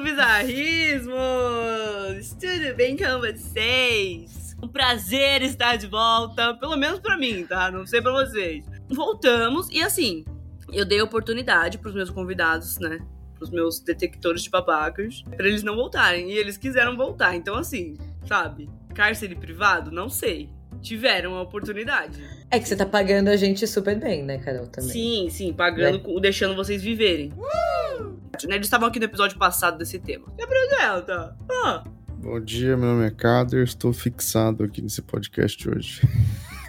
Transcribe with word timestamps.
do 0.00 0.04
Bizarrismos! 0.04 1.12
Tudo 2.40 2.74
bem 2.74 2.96
com 2.96 3.18
vocês? 3.20 4.56
Um 4.62 4.68
prazer 4.68 5.42
estar 5.42 5.76
de 5.76 5.86
volta, 5.86 6.54
pelo 6.54 6.76
menos 6.76 7.00
pra 7.00 7.16
mim, 7.18 7.44
tá? 7.46 7.70
Não 7.70 7.86
sei 7.86 8.00
pra 8.00 8.10
vocês. 8.12 8.64
Voltamos 8.88 9.68
e 9.70 9.82
assim, 9.82 10.24
eu 10.72 10.84
dei 10.84 11.00
oportunidade 11.02 11.78
pros 11.78 11.94
meus 11.94 12.10
convidados, 12.10 12.78
né? 12.78 12.98
Pros 13.36 13.50
meus 13.50 13.80
detectores 13.80 14.42
de 14.42 14.50
babacas, 14.50 15.22
pra 15.36 15.46
eles 15.46 15.62
não 15.62 15.74
voltarem. 15.76 16.30
E 16.30 16.36
eles 16.38 16.56
quiseram 16.56 16.96
voltar. 16.96 17.34
Então, 17.36 17.54
assim, 17.56 17.96
sabe? 18.26 18.68
Cárcere 18.94 19.34
privado? 19.34 19.90
Não 19.90 20.08
sei. 20.08 20.48
Tiveram 20.82 21.36
a 21.36 21.42
oportunidade. 21.42 22.22
É 22.50 22.58
que 22.58 22.66
você 22.66 22.74
tá 22.74 22.86
pagando 22.86 23.28
a 23.28 23.36
gente 23.36 23.66
super 23.66 23.98
bem, 23.98 24.22
né, 24.22 24.38
Carol, 24.38 24.66
também. 24.66 24.90
Sim, 24.90 25.28
sim, 25.30 25.52
pagando, 25.52 26.00
com- 26.00 26.18
deixando 26.20 26.54
vocês 26.54 26.82
viverem. 26.82 27.30
Né, 28.46 28.54
Eles 28.56 28.66
estavam 28.66 28.88
aqui 28.88 28.98
no 28.98 29.04
episódio 29.04 29.38
passado 29.38 29.78
desse 29.78 29.98
tema. 29.98 30.26
Se 30.36 30.42
apresenta! 30.42 31.36
Ah, 31.50 31.84
Bom 32.22 32.38
dia, 32.38 32.76
meu 32.76 32.90
nome 32.90 33.06
é 33.06 33.10
Kader, 33.10 33.64
estou 33.64 33.94
fixado 33.94 34.62
aqui 34.64 34.82
nesse 34.82 35.00
podcast 35.00 35.68
hoje. 35.70 36.02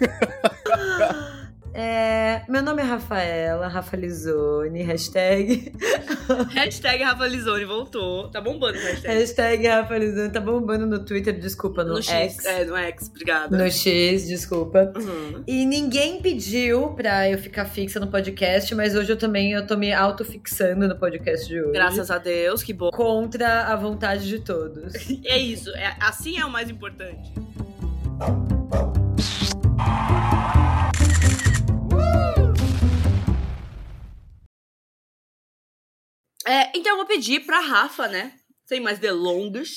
É, 1.74 2.42
meu 2.48 2.62
nome 2.62 2.82
é 2.82 2.84
Rafaela, 2.84 3.66
Rafa 3.66 3.96
Lizone, 3.96 4.82
hashtag, 4.82 5.72
hashtag 6.52 7.02
Rafa 7.02 7.26
Lizone 7.26 7.64
voltou. 7.64 8.28
Tá 8.28 8.42
bombando 8.42 8.76
o 8.76 8.80
hashtag. 8.82 9.06
hashtag 9.14 9.66
Rafa 9.66 9.96
Lizone, 9.96 10.30
tá 10.30 10.40
bombando 10.40 10.86
no 10.86 11.02
Twitter, 11.02 11.38
desculpa, 11.38 11.82
no, 11.82 11.94
no 11.94 12.02
X. 12.02 12.34
X, 12.34 12.44
É, 12.44 12.64
no 12.66 12.76
X, 12.76 13.08
obrigada. 13.08 13.56
no 13.56 13.70
X, 13.70 14.26
desculpa. 14.28 14.92
Uhum. 14.94 15.42
E 15.46 15.64
ninguém 15.64 16.20
pediu 16.20 16.88
pra 16.90 17.30
eu 17.30 17.38
ficar 17.38 17.64
fixa 17.64 17.98
no 17.98 18.08
podcast, 18.08 18.74
mas 18.74 18.94
hoje 18.94 19.10
eu 19.10 19.16
também 19.16 19.52
eu 19.52 19.66
tô 19.66 19.74
me 19.76 19.94
autofixando 19.94 20.86
no 20.86 20.96
podcast 20.98 21.48
de 21.48 21.58
hoje. 21.58 21.72
Graças 21.72 22.10
a 22.10 22.18
Deus, 22.18 22.62
que 22.62 22.74
bom. 22.74 22.90
Contra 22.90 23.64
a 23.68 23.76
vontade 23.76 24.28
de 24.28 24.40
todos. 24.40 24.92
É 25.24 25.38
isso, 25.38 25.70
é, 25.70 25.96
assim 26.00 26.38
é 26.38 26.44
o 26.44 26.50
mais 26.50 26.68
importante. 26.68 27.32
É, 36.46 36.76
então 36.76 36.92
eu 36.92 36.96
vou 36.96 37.06
pedir 37.06 37.40
pra 37.46 37.60
Rafa, 37.60 38.08
né? 38.08 38.32
Sem 38.66 38.80
mais 38.80 38.98
delongas. 38.98 39.70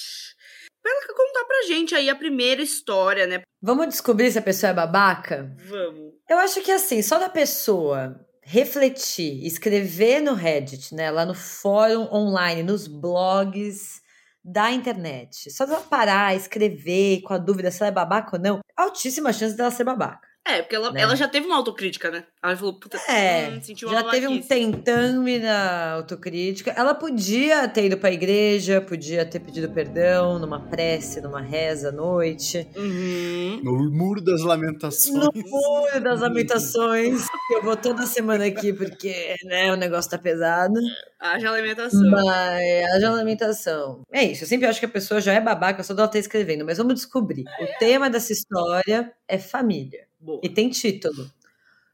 Pra 0.82 0.92
ela 0.92 1.08
contar 1.08 1.46
pra 1.46 1.68
gente 1.68 1.96
aí 1.96 2.10
a 2.10 2.16
primeira 2.16 2.62
história, 2.62 3.26
né? 3.26 3.42
Vamos 3.62 3.88
descobrir 3.88 4.32
se 4.32 4.38
a 4.38 4.42
pessoa 4.42 4.70
é 4.70 4.74
babaca? 4.74 5.56
Vamos. 5.68 6.14
Eu 6.30 6.38
acho 6.38 6.62
que 6.62 6.72
assim, 6.72 7.02
só 7.02 7.18
da 7.18 7.30
pessoa 7.30 8.24
refletir, 8.44 9.44
escrever 9.44 10.22
no 10.22 10.36
Reddit, 10.36 10.94
né, 10.94 11.10
lá 11.10 11.26
no 11.26 11.34
fórum 11.34 12.08
online, 12.14 12.62
nos 12.62 12.88
blogs 12.88 14.02
da 14.44 14.72
internet, 14.72 15.50
só 15.50 15.66
dela 15.66 15.82
parar, 15.82 16.36
escrever 16.36 17.22
com 17.24 17.34
a 17.34 17.40
dúvida 17.40 17.72
se 17.72 17.82
ela 17.82 17.88
é 17.88 17.92
babaca 17.92 18.38
ou 18.38 18.42
não, 18.42 18.60
altíssima 18.78 19.34
chance 19.34 19.58
dela 19.58 19.72
ser 19.72 19.84
babaca. 19.84 20.25
É, 20.48 20.62
porque 20.62 20.76
ela, 20.76 20.92
Né? 20.92 21.02
ela 21.02 21.16
já 21.16 21.28
teve 21.28 21.48
uma 21.48 21.56
autocrítica, 21.56 22.12
né? 22.12 22.24
Ela 22.44 22.56
falou, 22.56 22.80
puta, 22.80 22.98
É, 23.10 23.50
hum, 23.50 23.62
sentiu 23.64 23.90
uma 23.90 24.00
já 24.02 24.10
teve 24.12 24.28
um 24.28 24.40
tentame 24.40 25.40
na 25.40 25.94
autocrítica. 25.94 26.72
Ela 26.78 26.94
podia 26.94 27.68
ter 27.68 27.86
ido 27.86 27.98
pra 27.98 28.12
igreja, 28.12 28.80
podia 28.80 29.26
ter 29.26 29.40
pedido 29.40 29.70
perdão 29.72 30.38
numa 30.38 30.60
prece, 30.60 31.20
numa 31.20 31.42
reza 31.42 31.90
à 31.90 31.92
noite. 31.92 32.68
Uhum. 32.76 33.60
No 33.64 33.90
Muro 33.92 34.22
das 34.22 34.42
Lamentações. 34.42 35.16
No 35.16 35.32
muro 35.34 36.00
das 36.04 36.20
lamentações. 36.20 37.26
Eu 37.52 37.64
vou 37.64 37.76
toda 37.76 38.06
semana 38.06 38.46
aqui 38.46 38.72
porque, 38.72 39.36
né, 39.46 39.72
o 39.74 39.76
negócio 39.76 40.12
tá 40.12 40.18
pesado. 40.18 40.80
Haja 41.20 41.50
alimentação. 41.50 42.10
Mas 42.12 42.86
haja 42.94 43.10
lamentação. 43.12 44.02
É 44.12 44.24
isso, 44.24 44.44
eu 44.44 44.48
sempre 44.48 44.68
acho 44.68 44.80
que 44.80 44.86
a 44.86 44.90
pessoa 44.90 45.20
já 45.20 45.34
é 45.34 45.42
babaca 45.42 45.82
só 45.82 45.94
dela 45.94 46.06
estar 46.08 46.20
escrevendo, 46.20 46.64
mas 46.66 46.78
vamos 46.78 46.94
descobrir. 46.94 47.46
O 47.60 47.80
tema 47.80 48.10
dessa 48.12 48.32
história 48.32 49.12
é 49.28 49.40
família. 49.40 50.06
Boa. 50.26 50.42
E 50.44 50.50
tem 50.50 50.70
título. 50.70 51.32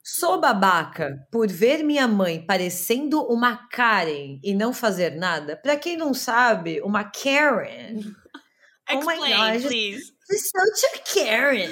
Sou 0.04 0.40
babaca 0.40 1.28
por 1.30 1.48
ver 1.48 1.84
minha 1.84 2.08
mãe 2.08 2.44
parecendo 2.44 3.22
uma 3.24 3.56
Karen 3.68 4.40
e 4.42 4.56
não 4.56 4.74
fazer 4.74 5.12
nada? 5.16 5.56
Pra 5.56 5.76
quem 5.76 5.98
não 5.98 6.14
sabe, 6.14 6.82
uma 6.82 7.04
Karen. 7.04 8.00
Oh 8.94 9.06
my 9.06 9.14
Explain, 9.14 9.62
God. 9.62 9.68
please. 9.70 10.14
Such 10.26 10.86
a 10.94 10.98
Karen. 11.14 11.70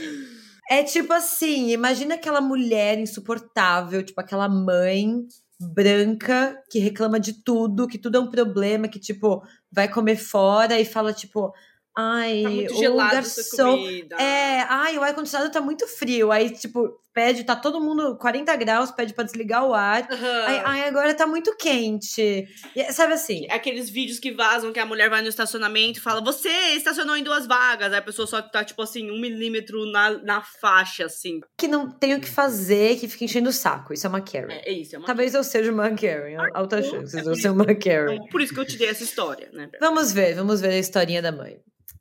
É 0.70 0.84
tipo 0.84 1.12
assim, 1.12 1.72
imagina 1.72 2.16
aquela 2.16 2.40
mulher 2.40 2.98
insuportável, 2.98 4.02
tipo 4.02 4.22
aquela 4.22 4.48
mãe 4.48 5.28
branca 5.60 6.58
que 6.70 6.80
reclama 6.80 7.20
de 7.20 7.34
tudo, 7.44 7.88
que 7.88 7.98
tudo 7.98 8.16
é 8.16 8.20
um 8.22 8.30
problema, 8.30 8.88
que 8.88 9.00
tipo 9.00 9.44
vai 9.70 9.90
comer 9.90 10.16
fora 10.16 10.80
e 10.80 10.86
fala 10.86 11.12
tipo, 11.12 11.54
ai, 11.98 12.44
Tá 12.68 12.90
o 12.92 12.98
garçom 12.98 13.78
comida. 13.78 14.16
é, 14.16 14.62
ai, 14.70 14.98
o 14.98 15.04
ar-condicionado 15.04 15.52
tá 15.52 15.62
muito 15.62 15.88
frio. 15.88 16.32
Aí, 16.32 16.50
tipo, 16.50 16.90
pede, 17.20 17.44
tá 17.44 17.54
todo 17.54 17.82
mundo 17.82 18.16
40 18.16 18.56
graus, 18.56 18.92
pede 18.92 19.14
pra 19.14 19.26
desligar 19.26 19.66
o 19.66 19.74
ar. 19.74 20.08
Aham. 20.10 20.44
Ai, 20.48 20.62
ai, 20.64 20.88
agora 20.88 21.14
tá 21.14 21.28
muito 21.28 21.54
quente. 21.58 22.48
E, 22.74 22.94
sabe 22.94 23.14
assim? 23.14 23.46
Aqueles 23.50 23.90
vídeos 23.90 24.20
que 24.20 24.32
vazam 24.32 24.72
que 24.72 24.80
a 24.80 24.86
mulher 24.86 25.10
vai 25.10 25.22
no 25.22 25.28
estacionamento 25.28 26.00
e 26.00 26.02
fala: 26.02 26.22
Você 26.22 26.50
estacionou 26.78 27.18
em 27.18 27.24
duas 27.24 27.46
vagas. 27.46 27.92
Aí 27.92 28.00
a 28.00 28.02
pessoa 28.02 28.26
só 28.26 28.42
tá, 28.42 28.64
tipo 28.64 28.82
assim, 28.82 29.12
um 29.12 29.20
milímetro 29.20 29.86
na, 29.92 30.12
na 30.24 30.42
faixa, 30.42 31.06
assim. 31.06 31.42
Que 31.58 31.68
não 31.68 31.92
tem 31.92 32.16
o 32.16 32.22
que 32.22 32.30
fazer, 32.30 32.98
que 32.98 33.08
fica 33.10 33.26
enchendo 33.26 33.50
o 33.50 33.54
saco. 33.54 33.94
Isso 33.94 34.08
é 34.08 34.10
uma 34.10 34.22
Karen. 34.22 34.54
É, 34.54 34.70
é 34.70 34.72
isso, 34.72 34.96
é 34.96 35.00
uma. 35.00 35.08
Talvez 35.08 35.34
eu 35.34 35.44
seja 35.44 35.74
uma 35.74 35.90
Karen. 35.90 36.38
Altas 36.54 36.86
bom, 36.86 36.92
chances 36.92 37.28
é 37.28 37.30
eu 37.30 37.36
ser 37.36 37.50
uma 37.50 37.66
Karen. 37.66 38.14
Então, 38.14 38.28
por 38.28 38.40
isso 38.40 38.54
que 38.54 38.60
eu 38.62 38.66
te 38.66 38.78
dei 38.78 38.88
essa 38.88 39.04
história, 39.04 39.50
né? 39.52 39.70
Vamos 39.82 40.14
ver, 40.14 40.36
vamos 40.36 40.62
ver 40.62 40.70
a 40.70 40.80
historinha 40.80 41.22
da 41.22 41.34
mãe. 41.34 41.60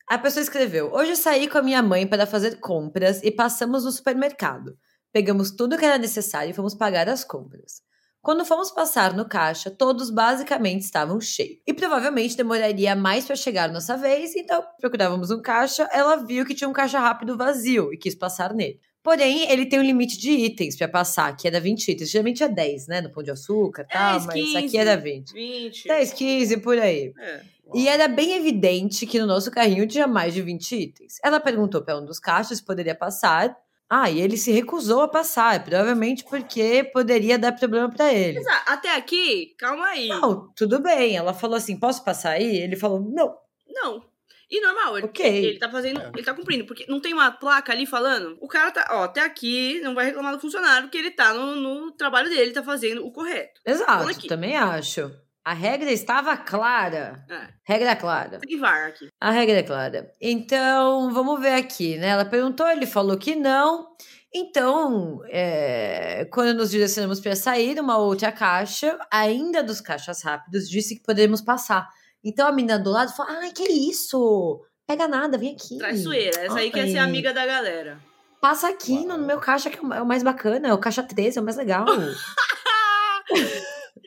A 0.08 0.16
pessoa 0.16 0.42
escreveu: 0.42 0.92
Hoje 0.92 1.16
saí 1.16 1.48
com 1.48 1.58
a 1.58 1.62
minha 1.62 1.82
mãe 1.82 2.06
para 2.06 2.24
fazer 2.24 2.60
compras 2.60 3.20
e 3.24 3.32
passamos 3.32 3.84
no 3.84 3.90
supermercado. 3.90 4.76
Pegamos 5.12 5.50
tudo 5.50 5.78
que 5.78 5.84
era 5.84 5.98
necessário 5.98 6.50
e 6.50 6.54
fomos 6.54 6.74
pagar 6.74 7.08
as 7.08 7.24
compras. 7.24 7.82
Quando 8.20 8.44
fomos 8.44 8.70
passar 8.70 9.14
no 9.14 9.26
caixa, 9.26 9.70
todos 9.70 10.10
basicamente 10.10 10.82
estavam 10.82 11.20
cheios. 11.20 11.60
E 11.66 11.72
provavelmente 11.72 12.36
demoraria 12.36 12.94
mais 12.94 13.24
para 13.24 13.36
chegar 13.36 13.70
nossa 13.70 13.96
vez, 13.96 14.34
então 14.36 14.62
procurávamos 14.80 15.30
um 15.30 15.40
caixa. 15.40 15.88
Ela 15.92 16.16
viu 16.16 16.44
que 16.44 16.54
tinha 16.54 16.68
um 16.68 16.72
caixa 16.72 16.98
rápido 16.98 17.36
vazio 17.36 17.92
e 17.92 17.96
quis 17.96 18.14
passar 18.14 18.52
nele. 18.52 18.80
Porém, 19.02 19.50
ele 19.50 19.64
tem 19.64 19.78
um 19.78 19.82
limite 19.82 20.18
de 20.18 20.30
itens 20.30 20.76
para 20.76 20.88
passar, 20.88 21.34
que 21.36 21.46
era 21.46 21.60
20 21.60 21.92
itens. 21.92 22.10
Geralmente 22.10 22.42
é 22.42 22.48
10, 22.48 22.88
né? 22.88 23.00
No 23.00 23.10
pão 23.10 23.22
de 23.22 23.30
açúcar 23.30 23.86
e 23.88 23.92
tal, 23.92 24.12
10, 24.12 24.26
mas 24.26 24.34
15. 24.34 24.56
aqui 24.58 24.76
era 24.76 24.96
20. 24.96 25.32
20. 25.32 25.88
10, 25.88 26.12
15, 26.12 26.56
por 26.58 26.78
aí. 26.78 27.12
É. 27.18 27.40
E 27.74 27.88
era 27.88 28.08
bem 28.08 28.32
evidente 28.34 29.06
que 29.06 29.18
no 29.18 29.26
nosso 29.26 29.50
carrinho 29.50 29.86
tinha 29.86 30.06
mais 30.06 30.34
de 30.34 30.42
20 30.42 30.74
itens. 30.74 31.14
Ela 31.22 31.38
perguntou 31.38 31.82
para 31.82 31.98
um 31.98 32.04
dos 32.04 32.18
caixas 32.18 32.58
se 32.58 32.64
poderia 32.64 32.94
passar. 32.94 33.56
Ah, 33.90 34.10
e 34.10 34.20
ele 34.20 34.36
se 34.36 34.52
recusou 34.52 35.00
a 35.02 35.08
passar, 35.08 35.64
provavelmente 35.64 36.22
porque 36.24 36.84
poderia 36.92 37.38
dar 37.38 37.52
problema 37.52 37.88
para 37.88 38.12
ele. 38.12 38.38
Até 38.66 38.94
aqui, 38.94 39.54
calma 39.58 39.86
aí. 39.86 40.08
Não, 40.08 40.52
tudo 40.54 40.78
bem. 40.78 41.16
Ela 41.16 41.32
falou 41.32 41.56
assim: 41.56 41.78
posso 41.78 42.04
passar 42.04 42.32
aí? 42.32 42.56
Ele 42.58 42.76
falou: 42.76 43.00
não. 43.00 43.34
Não. 43.66 44.04
E 44.50 44.60
normal, 44.62 44.96
ele, 44.96 45.06
Ok. 45.06 45.26
ele 45.26 45.58
tá 45.58 45.70
fazendo, 45.70 46.00
É. 46.00 46.10
ele 46.14 46.22
tá 46.22 46.32
cumprindo, 46.32 46.64
porque 46.64 46.86
não 46.88 47.00
tem 47.00 47.12
uma 47.12 47.30
placa 47.30 47.70
ali 47.70 47.84
falando. 47.84 48.36
O 48.40 48.48
cara 48.48 48.70
tá, 48.70 48.86
ó, 48.92 49.04
até 49.04 49.20
aqui 49.22 49.78
não 49.82 49.94
vai 49.94 50.06
reclamar 50.06 50.32
do 50.34 50.40
funcionário, 50.40 50.84
porque 50.84 50.96
ele 50.96 51.10
tá 51.10 51.34
no, 51.34 51.54
no 51.54 51.92
trabalho 51.92 52.30
dele, 52.30 52.52
tá 52.52 52.62
fazendo 52.62 53.04
o 53.06 53.12
correto. 53.12 53.60
Exato, 53.64 54.26
também 54.26 54.56
acho. 54.56 55.10
A 55.48 55.54
regra 55.54 55.90
estava 55.90 56.36
clara. 56.36 57.24
É. 57.26 57.48
Regra 57.64 57.96
clara. 57.96 58.38
Tem 58.38 58.58
VAR 58.58 58.88
aqui. 58.88 59.08
A 59.18 59.30
regra 59.30 59.60
é 59.60 59.62
clara. 59.62 60.12
Então, 60.20 61.10
vamos 61.10 61.40
ver 61.40 61.54
aqui, 61.54 61.96
né? 61.96 62.08
Ela 62.08 62.26
perguntou, 62.26 62.68
ele 62.68 62.84
falou 62.84 63.16
que 63.16 63.34
não. 63.34 63.88
Então, 64.30 65.22
é, 65.24 66.26
quando 66.30 66.54
nos 66.54 66.70
direcionamos 66.70 67.18
para 67.18 67.34
sair, 67.34 67.80
uma 67.80 67.96
outra 67.96 68.30
caixa, 68.30 68.98
ainda 69.10 69.62
dos 69.62 69.80
caixas 69.80 70.22
rápidos, 70.22 70.68
disse 70.68 70.96
que 70.96 71.02
poderíamos 71.02 71.40
passar. 71.40 71.88
Então 72.22 72.46
a 72.46 72.52
menina 72.52 72.78
do 72.78 72.90
lado 72.90 73.16
falou: 73.16 73.32
Ai, 73.32 73.50
que 73.50 73.62
isso? 73.62 74.62
Pega 74.86 75.08
nada, 75.08 75.38
vem 75.38 75.54
aqui. 75.54 75.78
Traiçoeira. 75.78 76.42
Essa 76.42 76.58
aí 76.58 76.70
quer 76.70 76.88
ser 76.88 76.98
amiga 76.98 77.32
da 77.32 77.46
galera. 77.46 77.98
Passa 78.38 78.68
aqui 78.68 79.02
no, 79.06 79.16
no 79.16 79.26
meu 79.26 79.38
caixa, 79.38 79.70
que 79.70 79.78
é 79.78 79.80
o 79.80 79.94
é 79.94 80.02
o 80.02 80.06
mais 80.06 80.22
bacana, 80.22 80.68
é 80.68 80.74
o 80.74 80.78
caixa 80.78 81.02
13, 81.02 81.38
é 81.38 81.40
o 81.40 81.44
mais 81.44 81.56
legal. 81.56 81.86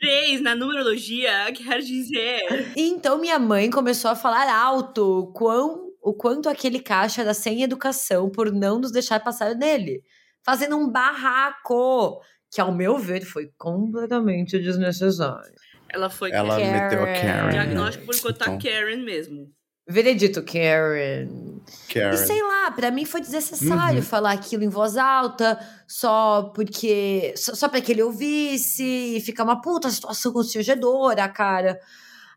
Três, 0.02 0.40
na 0.40 0.56
numerologia, 0.56 1.52
quer 1.54 1.78
dizer. 1.78 2.72
E 2.76 2.88
então 2.88 3.20
minha 3.20 3.38
mãe 3.38 3.70
começou 3.70 4.10
a 4.10 4.16
falar 4.16 4.52
alto 4.52 5.20
o, 5.20 5.26
quão, 5.32 5.92
o 6.02 6.12
quanto 6.12 6.48
aquele 6.48 6.80
caixa 6.80 7.22
era 7.22 7.32
sem 7.32 7.62
educação 7.62 8.28
por 8.28 8.50
não 8.50 8.80
nos 8.80 8.90
deixar 8.90 9.20
passar 9.20 9.54
nele, 9.54 10.02
fazendo 10.44 10.76
um 10.76 10.90
barraco, 10.90 12.20
que 12.50 12.60
ao 12.60 12.74
meu 12.74 12.98
ver 12.98 13.24
foi 13.24 13.52
completamente 13.56 14.58
desnecessário. 14.58 15.54
Ela 15.88 16.10
foi 16.10 16.32
Ela 16.32 16.58
Karen. 16.58 16.72
meteu 16.72 17.02
a 17.04 17.06
Karen. 17.06 17.50
diagnóstico 17.50 18.04
por 18.04 18.32
tá 18.32 18.46
Então, 18.46 18.58
Karen 18.58 19.04
mesmo. 19.04 19.52
Veredito, 19.88 20.42
Karen. 20.44 21.60
Karen. 21.92 22.14
E 22.14 22.16
sei 22.16 22.40
lá, 22.42 22.70
pra 22.70 22.90
mim 22.90 23.04
foi 23.04 23.20
desnecessário 23.20 23.98
Uhum. 23.98 24.02
falar 24.04 24.32
aquilo 24.32 24.62
em 24.62 24.68
voz 24.68 24.96
alta, 24.96 25.58
só 25.88 26.52
porque. 26.54 27.34
Só, 27.36 27.54
só 27.54 27.68
pra 27.68 27.80
que 27.80 27.90
ele 27.92 28.02
ouvisse 28.02 28.82
e 29.16 29.20
ficar 29.20 29.44
uma 29.44 29.60
puta 29.60 29.90
situação 29.90 30.32
constrangedora, 30.32 31.28
cara. 31.28 31.78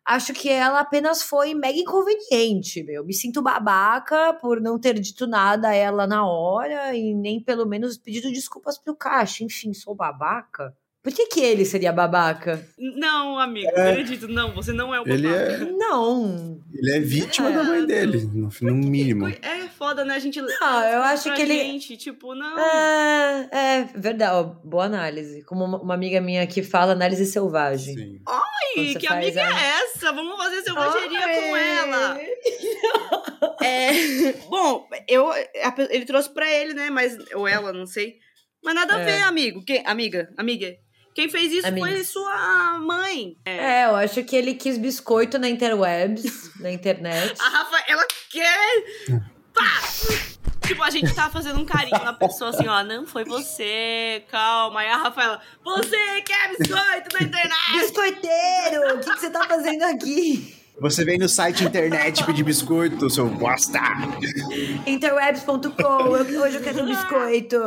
Acho 0.03 0.33
que 0.33 0.49
ela 0.49 0.81
apenas 0.81 1.23
foi 1.23 1.55
mega 1.55 1.79
inconveniente, 1.79 2.83
meu. 2.83 3.03
Me 3.03 3.13
sinto 3.13 3.41
babaca 3.41 4.33
por 4.33 4.61
não 4.61 4.79
ter 4.79 4.99
dito 4.99 5.25
nada 5.25 5.69
a 5.69 5.73
ela 5.73 6.05
na 6.05 6.27
hora 6.27 6.95
e 6.95 7.13
nem 7.15 7.41
pelo 7.43 7.65
menos 7.65 7.97
pedido 7.97 8.31
desculpas 8.31 8.77
pro 8.77 8.95
caixa. 8.95 9.43
Enfim, 9.43 9.73
sou 9.73 9.95
babaca. 9.95 10.75
Por 11.05 11.13
que, 11.13 11.27
que 11.27 11.39
ele 11.39 11.63
seria 11.65 11.93
babaca? 11.93 12.67
Não, 12.79 13.37
amigo, 13.37 13.69
É. 13.75 13.91
acredito, 13.91 14.27
não, 14.27 14.51
você 14.55 14.73
não 14.73 14.91
é 14.93 14.99
o 14.99 15.07
Ele 15.07 15.27
babaca. 15.27 15.43
é, 15.63 15.71
Não. 15.71 16.59
ele 16.73 16.91
é 16.95 16.99
vítima 16.99 17.49
É, 17.49 17.53
da 17.53 17.63
mãe 17.63 17.85
dele, 17.85 18.21
no, 18.33 18.49
no 18.61 18.73
mínimo. 18.73 19.27
É 19.27 19.67
foda, 19.77 20.03
né? 20.03 20.15
A 20.15 20.19
gente. 20.19 20.41
Não, 20.41 20.83
eu 20.83 21.03
acho 21.03 21.25
pra 21.25 21.35
que 21.35 21.43
ele- 21.43 21.53
Gente, 21.59 21.95
tipo, 21.95 22.33
não. 22.33 22.57
É, 22.59 23.49
é 23.51 23.83
verdade. 23.95 24.33
Ó, 24.33 24.43
boa 24.63 24.85
análise. 24.85 25.43
Como 25.43 25.63
uma, 25.65 25.93
amiga 25.93 26.19
minha 26.19 26.41
aqui 26.41 26.63
fala, 26.63 26.93
análise 26.93 27.23
selvagem. 27.27 27.93
Sim. 27.95 28.21
Você 28.75 28.95
que 28.95 29.05
amiga 29.05 29.43
a- 29.45 29.61
é 29.61 29.65
essa? 29.83 30.11
Vamos 30.11 30.35
fazer 30.37 30.63
selvageria 30.63 31.21
com 31.21 31.53
Ai. 31.55 31.77
ela. 31.77 32.19
É, 33.61 33.91
bom, 34.49 34.87
eu, 35.07 35.29
ele 35.89 36.05
trouxe 36.05 36.29
pra 36.33 36.49
ele, 36.51 36.73
né? 36.73 36.89
Mas, 36.89 37.15
ou 37.33 37.47
ela, 37.47 37.71
não 37.73 37.85
sei. 37.85 38.15
Mas 38.63 38.75
nada 38.75 38.95
a 38.95 38.99
É. 38.99 39.05
ver, 39.05 39.21
amigo. 39.23 39.63
Quem, 39.63 39.83
amiga, 39.85 40.29
amiga. 40.37 40.75
Quem 41.15 41.29
fez 41.29 41.49
isso 41.49 41.61
foi 41.61 41.69
Amigos. 41.69 42.09
sua 42.09 42.77
mãe. 42.77 43.37
É, 43.45 43.85
eu 43.85 43.95
acho 43.95 44.21
que 44.25 44.35
ele 44.35 44.53
quis 44.53 44.77
biscoito 44.77 45.39
na 45.39 45.47
interwebs, 45.47 46.51
na 46.59 46.69
internet. 46.69 47.39
A 47.39 47.49
Rafa, 47.49 47.83
ela 47.87 48.05
quer. 48.29 48.83
Pá! 49.53 49.81
Tipo, 50.67 50.83
a 50.83 50.89
gente 50.89 51.13
tá 51.15 51.29
fazendo 51.29 51.61
um 51.61 51.65
carinho 51.65 52.03
na 52.03 52.11
pessoa 52.11 52.49
assim, 52.49 52.67
ó. 52.67 52.83
Não 52.83 53.07
foi 53.07 53.23
você, 53.23 54.25
calma. 54.29 54.81
Aí 54.81 54.89
a 54.89 54.97
Rafaela, 54.97 55.41
você 55.63 56.21
quer 56.21 56.49
biscoito 56.49 57.17
na 57.17 57.21
internet? 57.21 57.71
Biscoiteiro! 57.79 58.95
O 58.95 58.99
que, 58.99 59.13
que 59.13 59.19
você 59.19 59.29
tá 59.29 59.45
fazendo 59.45 59.83
aqui? 59.83 60.54
Você 60.79 61.05
vem 61.05 61.17
no 61.17 61.29
site 61.29 61.63
internet 61.63 62.25
pedir 62.25 62.43
biscoito, 62.43 63.09
seu 63.09 63.29
bosta. 63.29 63.79
Interwebs.com, 64.85 66.09
hoje 66.09 66.57
eu 66.57 66.61
quero 66.61 66.83
um 66.83 66.85
biscoito. 66.85 67.57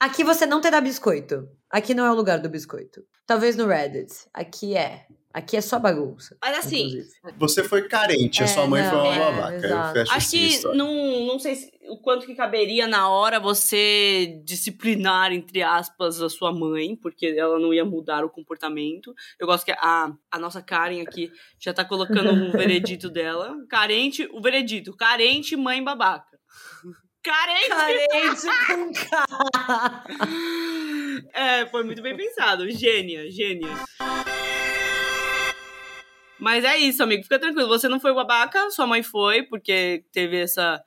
Aqui 0.00 0.24
você 0.24 0.44
não 0.44 0.60
terá 0.60 0.80
biscoito. 0.80 1.48
Aqui 1.70 1.94
não 1.94 2.04
é 2.04 2.10
o 2.10 2.14
lugar 2.14 2.40
do 2.40 2.48
biscoito. 2.48 3.02
Talvez 3.26 3.56
no 3.56 3.66
Reddit. 3.66 4.12
Aqui 4.34 4.76
é. 4.76 5.06
Aqui 5.34 5.56
é 5.56 5.60
só 5.62 5.78
bagunça. 5.78 6.36
Mas 6.42 6.58
assim, 6.58 6.88
inclusive. 6.88 7.08
Você 7.38 7.64
foi 7.64 7.88
carente, 7.88 8.42
a 8.42 8.44
É, 8.44 8.48
sua 8.48 8.66
mãe 8.66 8.82
foi 8.84 8.98
uma 8.98 9.04
não, 9.04 9.12
é, 9.12 9.68
babaca. 9.68 10.02
Acho 10.02 10.12
assim 10.12 10.44
a 10.44 10.48
que 10.48 10.54
história. 10.54 10.76
não, 10.78 11.26
não 11.26 11.38
sei 11.38 11.54
se- 11.54 11.72
o 11.88 11.96
quanto 12.02 12.26
que 12.26 12.34
caberia 12.34 12.86
na 12.86 13.08
hora 13.08 13.40
você 13.40 14.40
disciplinar, 14.44 15.32
entre 15.32 15.62
aspas, 15.62 16.20
a 16.22 16.28
sua 16.28 16.52
mãe, 16.52 16.94
porque 16.96 17.26
ela 17.36 17.58
não 17.58 17.72
ia 17.72 17.84
mudar 17.84 18.24
o 18.24 18.30
comportamento. 18.30 19.14
Eu 19.38 19.46
gosto 19.46 19.64
que 19.64 19.72
a, 19.72 20.12
a 20.30 20.38
nossa 20.38 20.60
Karen 20.62 21.00
aqui 21.02 21.30
já 21.58 21.72
tá 21.72 21.84
colocando 21.84 22.30
um 22.30 22.50
veredito 22.52 23.08
dela. 23.08 23.56
Carente, 23.70 24.28
o 24.32 24.40
veredito. 24.40 24.94
Carente, 24.96 25.56
mãe 25.56 25.82
babaca. 25.82 26.26
Carente! 27.22 27.68
Carente 27.68 28.46
com 28.66 28.92
K. 28.92 30.04
É, 31.32 31.66
foi 31.66 31.84
muito 31.84 32.02
bem 32.02 32.16
pensado. 32.16 32.68
Gênia, 32.70 33.30
gênia. 33.30 33.68
Mas 36.42 36.64
é 36.64 36.76
isso, 36.76 37.00
amigo. 37.04 37.22
Fica 37.22 37.38
tranquilo. 37.38 37.68
Você 37.68 37.88
não 37.88 38.00
foi 38.00 38.10
o 38.10 38.16
babaca, 38.16 38.68
sua 38.72 38.84
mãe 38.84 39.00
foi, 39.00 39.44
porque 39.44 40.04
teve 40.10 40.40
essa 40.40 40.82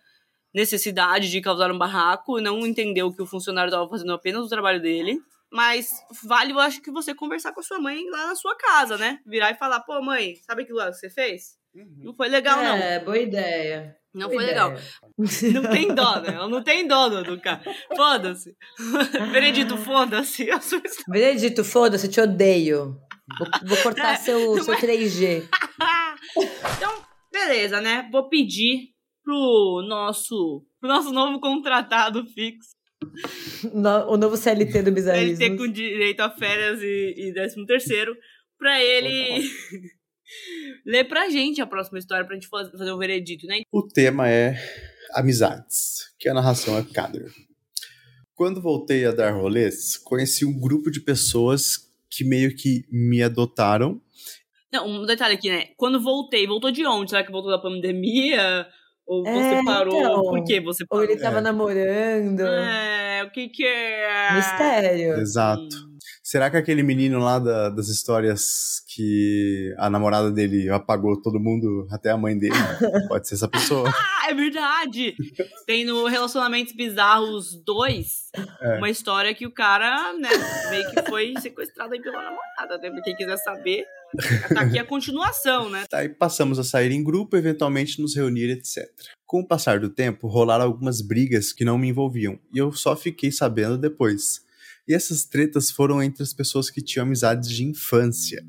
necessidade 0.54 1.31
de 1.31 1.40
causar 1.40 1.72
um 1.72 1.78
barraco, 1.78 2.42
não 2.42 2.68
entendeu 2.68 3.13
que 3.13 3.22
o 3.22 3.25
funcionário 3.25 3.69
estava 3.69 3.90
fazendo 3.90 4.12
apenas 4.12 4.46
o 4.46 4.50
trabalho 4.50 4.81
dele. 4.81 5.18
Mas 5.50 5.92
vale, 6.25 6.52
eu 6.52 6.60
acho 6.60 6.81
que 6.81 6.92
você 6.92 7.16
conversar 7.16 7.54
com 7.54 7.62
a 7.62 7.63
sua 7.63 7.80
mãe 7.80 8.04
lá 8.10 8.28
na 8.28 8.36
sua 8.36 8.54
casa, 8.57 8.98
né? 8.98 9.19
Virar 9.25 9.52
e 9.52 9.56
falar, 9.56 9.80
pô, 9.80 10.02
mãe, 10.02 10.36
sabe 10.46 10.63
aquilo 10.63 10.78
lá 10.78 10.88
que 10.88 10.98
você 10.98 11.10
fez? 11.10 11.56
Não 12.04 12.13
foi 12.13 12.28
legal, 12.28 12.58
não. 12.58 12.75
É, 12.75 13.00
boa 13.00 13.18
ideia. 13.18 13.96
Não 14.13 14.28
boa 14.28 14.36
foi 14.36 14.46
legal. 14.46 14.72
ideia. 14.72 15.62
Não 15.62 15.72
tem 15.72 15.96
dó, 15.96 16.19
né? 16.19 16.34
Ela 16.34 16.50
não 16.50 16.63
tem 16.63 16.86
dó 16.86 17.10
cara. 17.42 17.62
Foda-se. 17.96 18.54
Veredito, 19.31 19.78
foda-se. 19.78 20.48
Veredito, 21.08 21.63
foda-se, 21.63 22.10
te 22.10 22.19
odeio. 22.19 23.00
Vou, 23.39 23.48
vou 23.69 23.77
cortar 23.83 24.18
seu, 24.18 24.63
seu 24.63 24.75
3G. 24.75 25.48
Então, 26.77 27.01
beleza, 27.31 27.80
né? 27.80 28.10
Vou 28.12 28.27
pedir 28.30 28.89
pro 29.24 29.86
nosso, 29.88 30.66
pro 30.80 30.89
nosso 30.89 31.12
novo 31.12 31.39
contratado 31.39 32.25
fixo. 32.27 32.72
No- 33.74 34.12
o 34.12 34.18
novo 34.18 34.36
CLT 34.38 34.81
do 34.81 34.92
Bizarrismo. 34.94 35.57
com 35.57 35.68
direito 35.72 36.19
a 36.22 36.30
férias 36.30 36.81
e, 36.81 37.13
e 37.30 37.33
13 37.33 37.66
terceiro. 37.66 38.16
Pra 38.57 38.81
ele 38.83 39.48
ler 40.86 41.06
pra 41.06 41.30
gente 41.30 41.62
a 41.62 41.68
próxima 41.68 42.00
história, 42.00 42.25
pra 42.25 42.36
gente 42.36 42.48
faz- 42.48 42.69
fazer 42.72 42.92
o 42.92 42.98
veredito, 42.98 43.45
né? 43.48 43.62
O 43.72 43.86
tema 43.88 44.30
é 44.30 44.56
amizades, 45.13 46.12
que 46.19 46.27
a 46.27 46.33
narração 46.33 46.77
é 46.77 46.83
Kader. 46.83 47.31
Quando 48.33 48.62
voltei 48.62 49.06
a 49.06 49.12
dar 49.12 49.31
rolês, 49.31 49.95
conheci 49.98 50.44
um 50.45 50.60
grupo 50.60 50.89
de 50.92 51.00
pessoas 51.00 51.77
que 52.15 52.23
meio 52.23 52.56
que 52.56 52.83
me 52.91 53.21
adotaram. 53.21 54.00
Não, 54.71 54.88
um 54.88 55.06
detalhe 55.06 55.35
aqui, 55.35 55.50
né? 55.50 55.67
Quando 55.77 56.01
voltei, 56.01 56.45
voltou 56.47 56.71
de 56.71 56.85
onde? 56.85 57.09
Será 57.12 57.23
que 57.23 57.31
voltou 57.31 57.51
da 57.51 57.59
pandemia? 57.59 58.67
Ou 59.07 59.23
você 59.23 59.56
É, 59.56 59.63
parou? 59.63 59.97
então. 60.00 60.21
Por 60.23 60.44
que 60.44 60.59
você 60.59 60.83
Ou 60.83 60.88
parou? 60.89 61.03
ele 61.06 61.17
tava 61.21 61.38
É. 61.38 61.41
namorando. 61.41 62.41
É, 62.41 63.23
o 63.23 63.31
que 63.31 63.47
que 63.50 63.65
é? 63.65 64.33
Mistério. 64.35 65.13
Exato. 65.19 65.94
Será 66.27 66.50
que 66.50 66.57
aquele 66.57 66.81
menino 66.81 67.19
lá 67.19 67.38
da- 67.38 67.69
das 67.69 67.88
histórias 67.88 68.81
que 68.88 69.72
a 69.77 69.92
namorada 69.92 70.31
dele 70.31 70.68
apagou 70.72 71.22
todo 71.22 71.39
mundo, 71.39 71.88
até 71.92 72.10
a 72.10 72.18
mãe 72.18 72.36
dele? 72.36 72.56
Pode 73.07 73.27
ser 73.27 73.36
essa 73.36 73.48
pessoa. 73.48 73.88
Ah, 73.95 74.25
é 74.27 74.33
verdade! 74.33 75.16
Tem 75.68 75.86
no 75.86 76.07
Relacionamentos 76.07 76.74
Bizarros 76.74 77.54
2 77.63 78.31
É. 78.60 78.77
uma 78.80 78.89
história 78.89 79.36
que 79.36 79.45
o 79.45 79.51
cara, 79.51 80.13
né, 80.13 80.30
meio 80.72 80.89
que 80.89 81.04
foi 81.07 81.36
sequestrado 81.39 81.94
aí 81.94 82.01
pela 82.01 82.19
namorada, 82.19 82.80
né? 82.80 83.01
Quem 83.04 83.16
quiser 83.16 83.38
saber, 83.38 83.86
tá 84.51 84.62
aqui 84.62 84.80
a 84.80 84.83
continuação, 84.86 85.69
né? 85.69 85.83
Aí 85.94 86.10
passamos 86.10 86.57
a 86.57 86.63
sair 86.63 86.92
em 86.92 87.04
grupo, 87.04 87.38
eventualmente 87.38 88.01
nos 88.01 88.16
reunir, 88.16 88.50
etc. 88.50 88.89
Com 89.27 89.42
o 89.42 89.48
passar 89.48 89.80
do 89.80 89.89
tempo, 89.92 90.27
rolaram 90.27 90.66
algumas 90.66 91.01
brigas 91.01 91.54
que 91.54 91.63
não 91.63 91.77
me 91.77 91.88
envolviam, 91.89 92.39
e 92.51 92.57
eu 92.57 92.72
só 92.72 92.95
fiquei 92.95 93.31
sabendo 93.31 93.77
depois. 93.77 94.44
E 94.88 94.94
essas 94.94 95.26
tretas 95.26 95.72
foram 95.72 96.02
entre 96.02 96.22
as 96.22 96.34
pessoas 96.34 96.70
que 96.70 96.82
tinham 96.82 97.06
amizades 97.06 97.50
de 97.50 97.64
infância. 97.64 98.44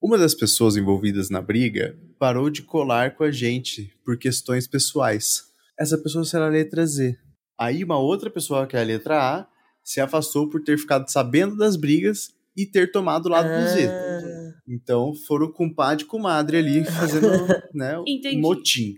Uma 0.00 0.18
das 0.18 0.34
pessoas 0.34 0.76
envolvidas 0.76 1.30
na 1.30 1.40
briga 1.40 1.98
parou 2.18 2.50
de 2.50 2.62
colar 2.62 3.16
com 3.16 3.24
a 3.24 3.30
gente 3.30 3.92
por 4.04 4.18
questões 4.18 4.66
pessoais. 4.66 5.44
Essa 5.78 5.96
pessoa 5.96 6.24
será 6.24 6.46
a 6.46 6.50
letra 6.50 6.86
Z. 6.86 7.18
Aí 7.58 7.82
uma 7.82 7.98
outra 7.98 8.30
pessoa, 8.30 8.66
que 8.66 8.76
é 8.76 8.80
a 8.80 8.84
letra 8.84 9.18
A, 9.18 9.48
se 9.82 10.00
afastou 10.00 10.48
por 10.48 10.62
ter 10.62 10.78
ficado 10.78 11.08
sabendo 11.10 11.56
das 11.56 11.76
brigas 11.76 12.34
e 12.56 12.66
ter 12.66 12.90
tomado 12.90 13.26
o 13.26 13.28
lado 13.30 13.48
do 13.48 13.68
Z. 13.68 13.88
Ah, 13.88 14.52
Então 14.68 15.14
foram 15.26 15.50
compadre 15.50 16.04
e 16.04 16.06
comadre 16.06 16.58
ali 16.58 16.84
fazendo 16.84 17.28
né, 17.72 17.98
um 17.98 18.40
motim. 18.40 18.94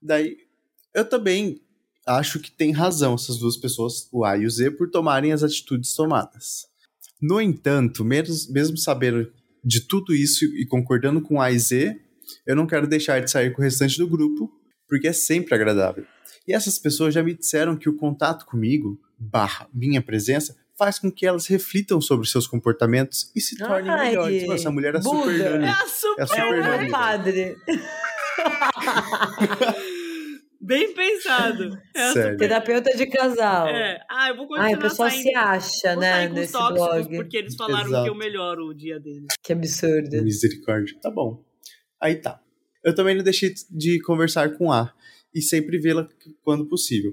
Daí 0.00 0.36
eu 0.94 1.08
também 1.08 1.60
acho 2.06 2.38
que 2.40 2.50
tem 2.50 2.72
razão 2.72 3.14
essas 3.14 3.38
duas 3.38 3.56
pessoas, 3.56 4.08
o 4.12 4.24
A 4.24 4.36
e 4.36 4.46
o 4.46 4.50
Z, 4.50 4.72
por 4.72 4.90
tomarem 4.90 5.32
as 5.32 5.42
atitudes 5.42 5.94
tomadas. 5.94 6.66
No 7.20 7.40
entanto, 7.40 8.04
mesmo, 8.04 8.34
mesmo 8.52 8.76
sabendo 8.76 9.30
de 9.64 9.80
tudo 9.86 10.14
isso 10.14 10.44
e 10.44 10.66
concordando 10.66 11.20
com 11.22 11.40
A 11.40 11.50
e 11.50 11.58
Z, 11.58 11.98
eu 12.46 12.54
não 12.56 12.66
quero 12.66 12.86
deixar 12.86 13.20
de 13.20 13.30
sair 13.30 13.52
com 13.52 13.60
o 13.62 13.64
restante 13.64 13.96
do 13.98 14.06
grupo, 14.08 14.50
porque 14.88 15.08
é 15.08 15.12
sempre 15.12 15.54
agradável. 15.54 16.04
E 16.46 16.52
essas 16.54 16.78
pessoas 16.78 17.14
já 17.14 17.22
me 17.22 17.34
disseram 17.34 17.76
que 17.76 17.88
o 17.88 17.96
contato 17.96 18.44
comigo, 18.44 18.98
barra 19.18 19.66
minha 19.72 20.02
presença, 20.02 20.54
faz 20.76 20.98
com 20.98 21.10
que 21.10 21.24
elas 21.24 21.46
reflitam 21.46 22.00
sobre 22.00 22.28
seus 22.28 22.46
comportamentos 22.46 23.30
e 23.34 23.40
se 23.40 23.56
tornem 23.56 23.88
Ai, 23.90 24.08
melhores. 24.10 24.42
Mano, 24.42 24.54
essa 24.54 24.70
mulher 24.70 24.94
é 24.96 24.98
Buda. 25.00 25.20
super 25.22 25.40
É 25.40 25.48
nani. 25.58 25.64
a 25.68 25.86
super, 25.86 26.22
É 26.22 26.26
super 26.26 26.40
é 26.40 26.44
o 26.46 26.60
nani. 26.60 26.82
meu 26.82 26.90
padre. 26.90 27.56
bem 30.66 30.94
pensado. 30.94 31.78
É 31.94 32.02
a 32.02 32.12
Sério. 32.12 32.32
super- 32.32 32.38
Terapeuta 32.48 32.96
de 32.96 33.06
casal. 33.06 33.68
É. 33.68 34.00
Ah, 34.10 34.28
eu 34.30 34.36
vou 34.36 34.46
continuar 34.48 34.66
Ai, 34.68 34.74
o 34.74 34.78
pessoal 34.80 35.08
saindo. 35.10 35.22
se 35.22 35.34
acha, 35.34 35.96
né, 35.96 36.12
sair 36.12 36.26
com 36.28 36.32
os 36.34 36.40
nesse 36.40 36.52
tóxicos 36.52 37.06
blog. 37.06 37.16
porque 37.16 37.36
eles 37.36 37.54
falaram 37.54 37.86
Exato. 37.86 38.02
que 38.04 38.10
eu 38.10 38.14
melhoro 38.14 38.66
o 38.66 38.74
dia 38.74 38.98
deles. 38.98 39.26
Que 39.42 39.52
absurdo. 39.52 40.22
Misericórdia. 40.22 40.96
Tá 41.00 41.10
bom. 41.10 41.44
Aí 42.02 42.16
tá. 42.16 42.40
Eu 42.84 42.94
também 42.94 43.14
não 43.16 43.22
deixei 43.22 43.54
de 43.70 44.00
conversar 44.02 44.56
com 44.58 44.72
A 44.72 44.92
e 45.34 45.40
sempre 45.40 45.78
vê-la 45.78 46.08
quando 46.42 46.66
possível. 46.68 47.12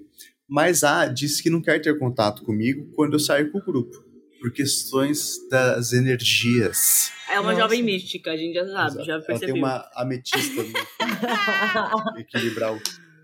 Mas 0.49 0.83
A 0.83 1.05
disse 1.07 1.41
que 1.43 1.49
não 1.49 1.61
quer 1.61 1.79
ter 1.79 1.97
contato 1.97 2.43
comigo 2.43 2.91
quando 2.95 3.13
eu 3.13 3.19
sair 3.19 3.51
com 3.51 3.59
o 3.59 3.63
grupo, 3.63 3.95
por 4.41 4.51
questões 4.51 5.37
das 5.49 5.93
energias. 5.93 7.11
É 7.31 7.39
uma 7.39 7.51
Nossa. 7.51 7.61
jovem 7.63 7.81
mística, 7.83 8.31
a 8.31 8.35
gente 8.35 8.55
já 8.55 8.65
sabe, 8.67 8.87
Exato. 8.91 9.05
já 9.05 9.13
Ela 9.13 9.21
percebeu. 9.23 9.53
tem 9.53 9.63
uma 9.63 9.89
ametista 9.95 10.61
no 10.63 10.73
equilibrar 12.19 12.75
o, 12.75 12.81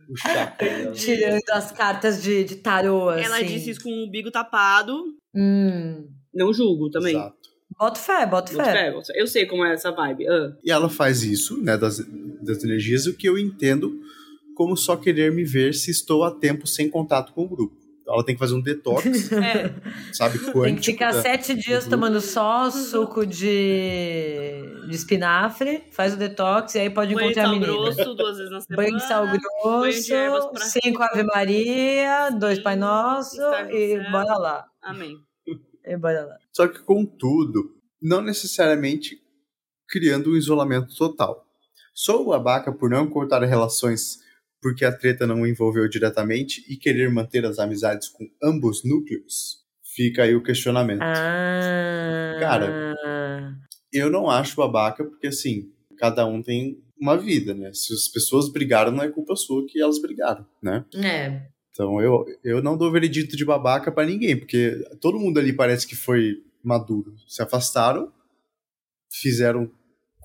o 0.10 0.16
chakra 0.16 0.68
dela. 0.68 0.92
Tirando 0.94 1.50
as 1.52 1.72
cartas 1.72 2.22
de, 2.22 2.44
de 2.44 2.56
tarô, 2.58 3.10
assim. 3.10 3.26
Ela 3.26 3.42
disse 3.42 3.70
isso 3.72 3.82
com 3.84 3.90
o 3.90 4.06
umbigo 4.06 4.32
tapado. 4.32 5.04
Hum, 5.36 6.08
Não 6.34 6.54
julgo 6.54 6.90
também. 6.90 7.16
Exato. 7.16 7.36
Bota 7.78 8.00
fé, 8.00 8.26
bota 8.26 8.52
Boto 8.52 8.64
fé. 8.66 8.72
fé, 8.74 8.92
boto 8.92 9.08
fé. 9.08 9.14
Eu 9.16 9.28
sei 9.28 9.46
como 9.46 9.64
é 9.64 9.74
essa 9.74 9.92
vibe. 9.92 10.28
Ah. 10.28 10.56
E 10.64 10.72
ela 10.72 10.90
faz 10.90 11.22
isso, 11.24 11.62
né, 11.62 11.78
das, 11.78 12.00
das 12.42 12.64
energias, 12.64 13.06
o 13.06 13.14
que 13.16 13.28
eu 13.30 13.38
entendo 13.38 14.00
como 14.56 14.76
só 14.76 14.96
querer 14.98 15.32
me 15.32 15.44
ver 15.44 15.76
se 15.76 15.92
estou 15.92 16.24
a 16.24 16.32
tempo 16.32 16.66
sem 16.66 16.90
contato 16.90 17.34
com 17.34 17.44
o 17.46 17.50
grupo. 17.50 17.76
Ela 18.08 18.24
tem 18.24 18.36
que 18.36 18.40
fazer 18.40 18.54
um 18.56 18.62
detox, 18.62 19.04
É, 19.34 19.74
sabe, 20.14 20.40
Tem 20.40 20.76
que 20.78 20.86
ficar 20.92 21.12
da- 21.12 21.22
sete 21.22 21.54
dias 21.54 21.84
Uhum. 21.84 21.90
tomando 21.90 22.22
só 22.22 22.70
suco 22.72 23.26
de, 23.26 24.86
de 24.88 24.96
espinafre, 24.96 25.84
faz 25.92 26.14
o 26.14 26.18
detox 26.18 26.76
e 26.76 26.80
aí 26.80 26.90
pode 26.90 27.14
banho 27.14 27.34
de 27.34 27.40
encontrar 27.40 27.44
a 27.44 27.46
sal 27.48 27.60
menina. 27.60 27.94
grosso 27.96 28.16
duas 28.16 28.38
vezes 28.38 28.52
na 28.52 28.62
semana. 28.62 28.84
Banho 28.88 28.98
de 28.98 29.08
sal 29.08 29.28
de 29.28 29.38
grosso, 29.38 30.50
pra 30.52 30.62
cinco. 30.66 31.04
Ave 31.04 31.24
Maria, 31.24 32.30
dois 32.32 32.58
Sim, 32.58 32.64
Pai 32.64 32.76
Nosso 32.78 33.36
e 33.72 34.02
céu. 34.02 34.12
bora 34.12 34.38
lá. 34.38 34.66
Amém. 34.82 35.18
E 35.86 35.98
bora 35.98 36.26
lá. 36.26 36.36
Só 36.54 36.68
que, 36.68 36.80
contudo, 36.80 37.72
não 38.02 38.22
necessariamente 38.22 39.18
criando 39.90 40.32
um 40.32 40.36
isolamento 40.38 40.96
total. 40.96 41.46
Sou 41.94 42.26
babaca 42.28 42.72
por 42.72 42.90
não 42.90 43.08
cortar 43.10 43.42
relações 43.44 44.20
porque 44.68 44.84
a 44.84 44.92
treta 44.92 45.26
não 45.26 45.44
o 45.44 45.48
envolveu 45.48 45.88
diretamente 45.88 46.62
e 46.68 46.76
querer 46.76 47.10
manter 47.10 47.46
as 47.46 47.58
amizades 47.58 48.10
com 48.10 48.28
ambos 48.44 48.84
núcleos? 48.84 49.64
Fica 49.96 50.24
aí 50.24 50.36
o 50.36 50.44
questionamento. 50.44 51.02
Ah. 51.02 52.38
Cara. 52.38 52.94
Eu 53.94 54.10
não 54.10 54.30
acho 54.30 54.58
babaca 54.58 55.06
porque, 55.06 55.28
assim, 55.28 55.72
cada 55.98 56.26
um 56.26 56.44
tem 56.44 56.84
uma 57.00 57.18
vida, 57.18 57.54
né? 57.54 57.72
Se 57.74 57.94
as 57.94 58.10
pessoas 58.10 58.52
brigaram, 58.52 58.92
não 58.92 59.04
é 59.04 59.10
culpa 59.10 59.38
sua 59.38 59.66
que 59.66 59.82
elas 59.82 60.02
brigaram, 60.02 60.46
né? 60.62 60.84
É. 60.96 61.48
Então 61.72 62.02
eu, 62.02 62.26
eu 62.44 62.62
não 62.62 62.78
dou 62.78 62.92
veredito 62.92 63.38
de 63.38 63.46
babaca 63.46 63.90
pra 63.90 64.06
ninguém, 64.06 64.36
porque 64.38 64.84
todo 65.00 65.18
mundo 65.18 65.40
ali 65.40 65.54
parece 65.54 65.88
que 65.88 65.96
foi 65.96 66.44
maduro. 66.62 67.16
Se 67.26 67.42
afastaram, 67.42 68.12
fizeram 69.10 69.72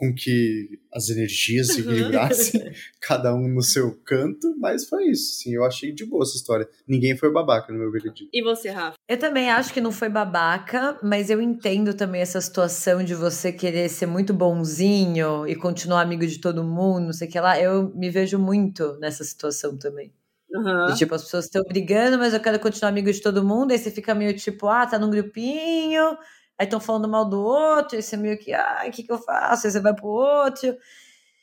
com 0.02 0.12
que 0.12 0.80
as 0.92 1.09
energias 1.11 1.68
se 1.68 1.80
Uhum. 1.80 1.92
equilibrassem, 1.92 2.61
cada 3.00 3.32
um 3.32 3.47
no 3.47 3.62
seu 3.62 3.94
canto, 4.04 4.52
mas 4.59 4.85
foi 4.88 5.04
isso. 5.04 5.37
Sim, 5.37 5.54
eu 5.54 5.64
achei 5.64 5.92
de 5.92 6.04
boa 6.04 6.25
essa 6.25 6.35
história. 6.37 6.68
Ninguém 6.88 7.16
foi 7.16 7.32
babaca 7.32 7.73
no 7.73 7.78
meu 7.78 7.88
veredito. 7.92 8.28
E 8.32 8.42
você, 8.42 8.71
Rafa? 8.71 8.97
Eu 9.09 9.16
também 9.16 9.49
acho 9.49 9.73
que 9.73 9.80
não 9.80 9.92
foi 9.92 10.09
babaca, 10.09 10.99
mas 11.04 11.30
eu 11.30 11.40
entendo 11.40 11.94
também 11.94 12.21
essa 12.21 12.40
situação 12.40 13.04
de 13.04 13.14
você 13.14 13.52
querer 13.52 13.88
ser 13.88 14.06
muito 14.06 14.35
bonzinho 14.35 15.47
e 15.47 15.54
continuar 15.54 16.00
amigo 16.02 16.26
de 16.26 16.40
todo 16.40 16.64
mundo, 16.64 17.04
não 17.06 17.12
sei 17.12 17.28
o 17.28 17.30
que 17.30 17.38
lá. 17.38 17.61
Eu 17.61 17.94
me 17.94 18.11
vejo 18.11 18.40
muito 18.40 18.99
nessa 18.99 19.23
situação 19.23 19.78
também. 19.78 20.12
Aham. 20.52 20.87
De, 20.87 20.99
tipo, 20.99 21.14
as 21.14 21.23
pessoas 21.23 21.44
estão 21.44 21.62
brigando, 21.62 22.18
mas 22.18 22.35
eu 22.35 22.40
quero 22.40 22.59
continuar 22.59 22.88
amigo 22.90 23.12
de 23.12 23.23
todo 23.23 23.44
mundo. 23.44 23.71
Aí 23.71 23.78
você 23.78 23.90
fica 23.92 24.16
meio 24.16 24.35
tipo, 24.37 24.66
ah, 24.66 24.85
tá 24.85 24.99
num 24.99 25.11
grupinho. 25.11 26.18
Aí 26.59 26.66
estão 26.66 26.80
falando 26.80 27.09
mal 27.09 27.25
do 27.28 27.40
outro. 27.42 27.97
Aí 27.97 28.02
você 28.02 28.16
meio 28.16 28.38
que, 28.38 28.52
ah, 28.52 28.85
o 28.87 28.90
que, 28.90 29.02
que 29.02 29.12
eu 29.12 29.18
faço? 29.18 29.66
Aí 29.66 29.73
você 29.73 29.80
vai 29.80 29.94
pro 29.94 30.06
outro. 30.09 30.76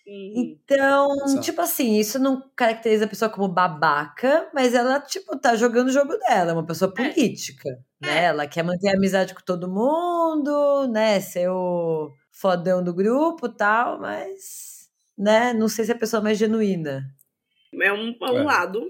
Uhum. 0.07 0.57
Então, 0.65 1.07
Exato. 1.25 1.41
tipo 1.41 1.61
assim, 1.61 1.97
isso 1.99 2.17
não 2.19 2.41
caracteriza 2.55 3.05
a 3.05 3.07
pessoa 3.07 3.29
como 3.29 3.47
babaca, 3.47 4.49
mas 4.53 4.73
ela, 4.73 4.99
tipo, 5.01 5.37
tá 5.39 5.55
jogando 5.55 5.89
o 5.89 5.91
jogo 5.91 6.17
dela, 6.17 6.51
é 6.51 6.53
uma 6.53 6.65
pessoa 6.65 6.91
É. 6.97 7.13
política, 7.13 7.69
né? 8.01 8.19
É. 8.21 8.23
Ela 8.25 8.47
quer 8.47 8.63
manter 8.63 8.89
a 8.89 8.93
amizade 8.95 9.35
com 9.35 9.41
todo 9.41 9.69
mundo, 9.69 10.87
né? 10.89 11.19
Ser 11.21 11.49
o 11.49 12.11
fodão 12.31 12.83
do 12.83 12.93
grupo 12.93 13.47
e 13.47 13.55
tal, 13.55 13.99
mas, 13.99 14.89
né? 15.17 15.53
Não 15.53 15.67
sei 15.67 15.85
se 15.85 15.91
é 15.91 15.95
a 15.95 15.99
pessoa 15.99 16.21
mais 16.23 16.37
genuína. 16.37 17.03
É 17.81 17.93
um, 17.93 18.15
é 18.21 18.31
um 18.31 18.39
É. 18.39 18.43
lado. 18.43 18.89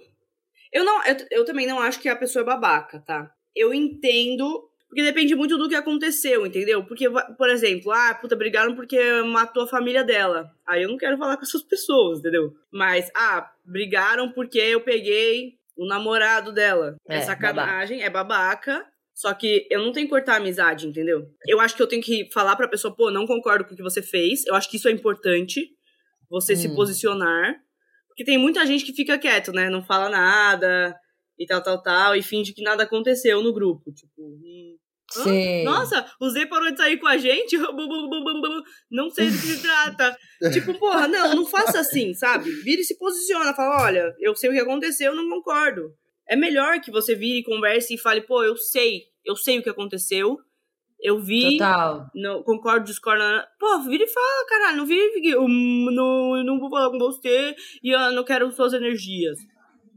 Eu, 0.73 0.85
não, 0.85 1.03
eu, 1.05 1.17
eu 1.31 1.45
também 1.45 1.67
não 1.67 1.79
acho 1.81 1.99
que 1.99 2.09
a 2.09 2.15
pessoa 2.15 2.43
é 2.43 2.45
babaca, 2.45 2.99
tá? 3.01 3.31
Eu 3.55 3.73
entendo. 3.73 4.68
Porque 4.89 5.03
depende 5.03 5.35
muito 5.35 5.55
do 5.55 5.69
que 5.69 5.75
aconteceu, 5.75 6.47
entendeu? 6.47 6.83
Porque, 6.83 7.07
por 7.37 7.47
exemplo, 7.47 7.91
ah, 7.91 8.15
puta, 8.15 8.35
brigaram 8.35 8.75
porque 8.75 8.99
matou 9.21 9.63
a 9.63 9.67
família 9.67 10.03
dela. 10.03 10.49
Aí 10.67 10.81
eu 10.81 10.89
não 10.89 10.97
quero 10.97 11.15
falar 11.15 11.37
com 11.37 11.43
essas 11.43 11.61
pessoas, 11.61 12.19
entendeu? 12.19 12.55
Mas, 12.71 13.11
ah, 13.15 13.51
brigaram 13.63 14.31
porque 14.31 14.57
eu 14.57 14.81
peguei 14.81 15.53
o 15.77 15.85
namorado 15.85 16.51
dela. 16.51 16.95
É, 17.07 17.17
É, 17.17 17.21
sacanagem, 17.21 18.01
é 18.01 18.09
babaca. 18.09 18.83
Só 19.13 19.31
que 19.33 19.67
eu 19.69 19.79
não 19.83 19.91
tenho 19.91 20.07
que 20.07 20.11
cortar 20.11 20.33
a 20.33 20.37
amizade, 20.37 20.87
entendeu? 20.87 21.27
Eu 21.45 21.59
acho 21.59 21.75
que 21.75 21.83
eu 21.83 21.87
tenho 21.87 22.01
que 22.01 22.27
falar 22.33 22.55
pra 22.55 22.67
pessoa, 22.67 22.95
pô, 22.95 23.11
não 23.11 23.27
concordo 23.27 23.65
com 23.65 23.73
o 23.73 23.77
que 23.77 23.83
você 23.83 24.01
fez. 24.01 24.45
Eu 24.47 24.55
acho 24.55 24.69
que 24.69 24.77
isso 24.77 24.87
é 24.87 24.91
importante. 24.91 25.69
Você 26.31 26.55
se 26.55 26.67
Hum. 26.67 26.75
posicionar. 26.75 27.55
Porque 28.07 28.23
tem 28.23 28.37
muita 28.37 28.65
gente 28.65 28.83
que 28.85 28.93
fica 28.93 29.17
quieto, 29.19 29.51
né? 29.51 29.69
Não 29.69 29.83
fala 29.83 30.09
nada 30.09 30.95
e 31.37 31.45
tal, 31.45 31.61
tal, 31.61 31.81
tal, 31.83 32.15
e 32.15 32.23
finge 32.23 32.53
que 32.53 32.61
nada 32.63 32.83
aconteceu 32.83 33.41
no 33.43 33.53
grupo. 33.53 33.91
Tipo, 33.93 34.21
hum? 34.21 34.68
Sim. 35.11 35.63
nossa, 35.63 36.05
o 36.19 36.29
Zé 36.29 36.45
parou 36.45 36.71
de 36.71 36.77
sair 36.77 36.97
com 36.97 37.07
a 37.07 37.17
gente? 37.17 37.57
Não 38.91 39.09
sei 39.09 39.29
do 39.29 39.33
que 39.33 39.47
se 39.47 39.61
trata. 39.61 40.17
tipo, 40.53 40.77
porra, 40.77 41.07
não, 41.07 41.35
não 41.35 41.45
faça 41.45 41.79
assim, 41.79 42.13
sabe? 42.13 42.49
Vira 42.63 42.81
e 42.81 42.83
se 42.83 42.97
posiciona, 42.97 43.53
fala, 43.53 43.83
olha, 43.83 44.13
eu 44.19 44.35
sei 44.35 44.49
o 44.49 44.53
que 44.53 44.59
aconteceu, 44.59 45.11
eu 45.11 45.15
não 45.15 45.29
concordo. 45.29 45.93
É 46.27 46.35
melhor 46.35 46.79
que 46.79 46.91
você 46.91 47.15
vire 47.15 47.39
e 47.39 47.43
converse 47.43 47.93
e 47.93 47.97
fale, 47.97 48.21
pô, 48.21 48.43
eu 48.43 48.55
sei, 48.55 49.03
eu 49.25 49.35
sei 49.35 49.59
o 49.59 49.63
que 49.63 49.69
aconteceu, 49.69 50.37
eu 51.01 51.17
vi, 51.19 51.57
Total. 51.57 52.07
não, 52.13 52.43
concordo, 52.43 52.85
discordo. 52.85 53.23
Pô, 53.57 53.79
vira 53.83 54.03
e 54.03 54.07
fala, 54.07 54.45
caralho. 54.47 54.77
Não 54.77 54.85
vira 54.85 55.01
e 55.01 55.13
fica. 55.13 55.27
Eu 55.29 55.47
não, 55.47 56.43
não 56.43 56.59
vou 56.59 56.69
falar 56.69 56.89
com 56.89 56.97
você 56.97 57.55
e 57.81 57.91
eu 57.91 58.11
não 58.11 58.23
quero 58.25 58.51
suas 58.51 58.73
energias. 58.73 59.39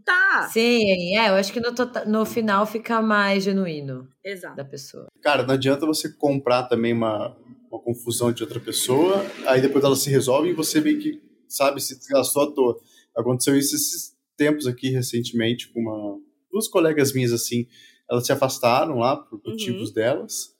Tá. 0.05 0.49
Sim, 0.53 1.17
é, 1.17 1.29
eu 1.29 1.35
acho 1.35 1.53
que 1.53 1.61
no, 1.61 1.75
tota- 1.75 2.05
no 2.05 2.25
final 2.25 2.67
fica 2.67 3.01
mais 3.03 3.45
genuíno 3.45 4.09
Exato. 4.25 4.57
da 4.57 4.65
pessoa. 4.65 5.07
Cara, 5.23 5.43
não 5.45 5.55
adianta 5.55 5.87
você 5.87 6.11
comprar 6.13 6.65
também 6.65 6.93
uma, 6.93 7.37
uma 7.71 7.81
confusão 7.81 8.33
de 8.33 8.43
outra 8.43 8.59
pessoa, 8.59 9.25
aí 9.47 9.61
depois 9.61 9.85
ela 9.85 9.95
se 9.97 10.11
resolve 10.11 10.49
e 10.51 10.55
você 10.55 10.81
meio 10.81 10.99
que, 10.99 11.21
sabe, 11.49 11.81
se 11.81 11.99
desgastou 11.99 12.43
à 12.43 12.53
toa. 12.53 12.77
Aconteceu 13.17 13.57
isso 13.57 13.77
esses 13.77 14.13
tempos 14.37 14.67
aqui 14.67 14.91
recentemente 14.91 15.69
com 15.73 15.81
uma, 15.81 16.19
duas 16.51 16.67
colegas 16.69 17.13
minhas 17.13 17.33
assim, 17.33 17.67
elas 18.11 18.27
se 18.27 18.33
afastaram 18.33 18.99
lá 18.99 19.17
por 19.17 19.37
Uhum. 19.45 19.51
motivos 19.53 19.93
delas. 19.93 20.55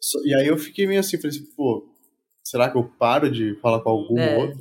Só- 0.00 0.20
E 0.24 0.34
aí 0.34 0.46
eu 0.46 0.56
fiquei 0.56 0.86
meio 0.86 1.00
assim, 1.00 1.16
falei 1.16 1.36
assim, 1.36 1.46
pô, 1.56 1.86
será 2.44 2.70
que 2.70 2.78
eu 2.78 2.84
paro 2.84 3.30
de 3.30 3.54
falar 3.60 3.80
com 3.80 3.90
algum 3.90 4.18
É. 4.18 4.36
outro? 4.38 4.58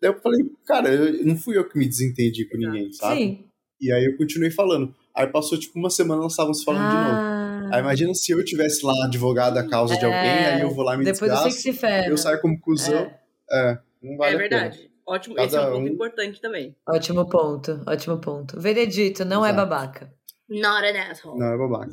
Daí 0.00 0.10
eu 0.12 0.20
falei, 0.20 0.44
cara, 0.64 0.88
eu- 0.94 1.24
não 1.26 1.36
fui 1.36 1.56
eu 1.58 1.68
que 1.68 1.76
me 1.78 1.86
desentendi 1.86 2.44
com 2.48 2.56
ninguém, 2.56 2.92
sabe? 2.92 3.18
Sim. 3.20 3.44
E 3.80 3.92
aí 3.92 4.04
eu 4.04 4.16
continuei 4.16 4.50
falando. 4.50 4.94
Aí 5.14 5.26
passou 5.26 5.58
tipo 5.58 5.78
uma 5.78 5.90
semana 5.90 6.20
elas 6.22 6.32
estavam 6.32 6.52
se 6.54 6.64
falando 6.64 6.88
de 6.88 6.94
novo. 6.96 7.16
Ah, 7.16 7.70
Aí 7.72 7.80
imagina 7.80 8.14
se 8.14 8.30
eu 8.32 8.44
tivesse 8.44 8.84
lá 8.84 8.92
advogado 9.06 9.58
a 9.58 9.68
causa 9.68 9.96
de 9.98 10.04
alguém, 10.04 10.18
É, 10.20 10.54
aí 10.54 10.60
eu 10.60 10.70
vou 10.70 10.84
lá 10.84 10.96
me 10.96 11.04
Depois 11.04 11.30
eu 11.30 11.36
sei 11.36 11.44
que 11.48 11.54
desgasto, 11.54 11.62
se 11.62 11.72
ferra. 11.72 12.08
eu 12.08 12.16
saio 12.16 12.40
como 12.40 12.58
cuzão. 12.60 13.10
É, 13.50 13.78
não 14.02 14.16
vale 14.16 14.32
é 14.32 14.34
a 14.34 14.38
verdade. 14.38 14.90
Ótimo. 15.06 15.34
Cada 15.36 15.46
Esse 15.46 15.56
é 15.56 15.60
um 15.60 15.64
ponto 15.72 15.78
um- 15.78 15.86
importante 15.88 16.40
também. 16.40 16.76
Ótimo 16.88 17.28
ponto, 17.28 17.82
ótimo 17.86 18.18
ponto. 18.18 18.60
Veredito, 18.60 19.24
não 19.24 19.44
é 19.44 19.50
Exato. 19.50 19.68
babaca. 19.68 20.12
Not 20.48 20.84
an 20.86 21.10
asshole. 21.10 21.38
pena. 21.38 21.46
Não, 21.46 21.54
é 21.54 21.58
babaca. 21.58 21.92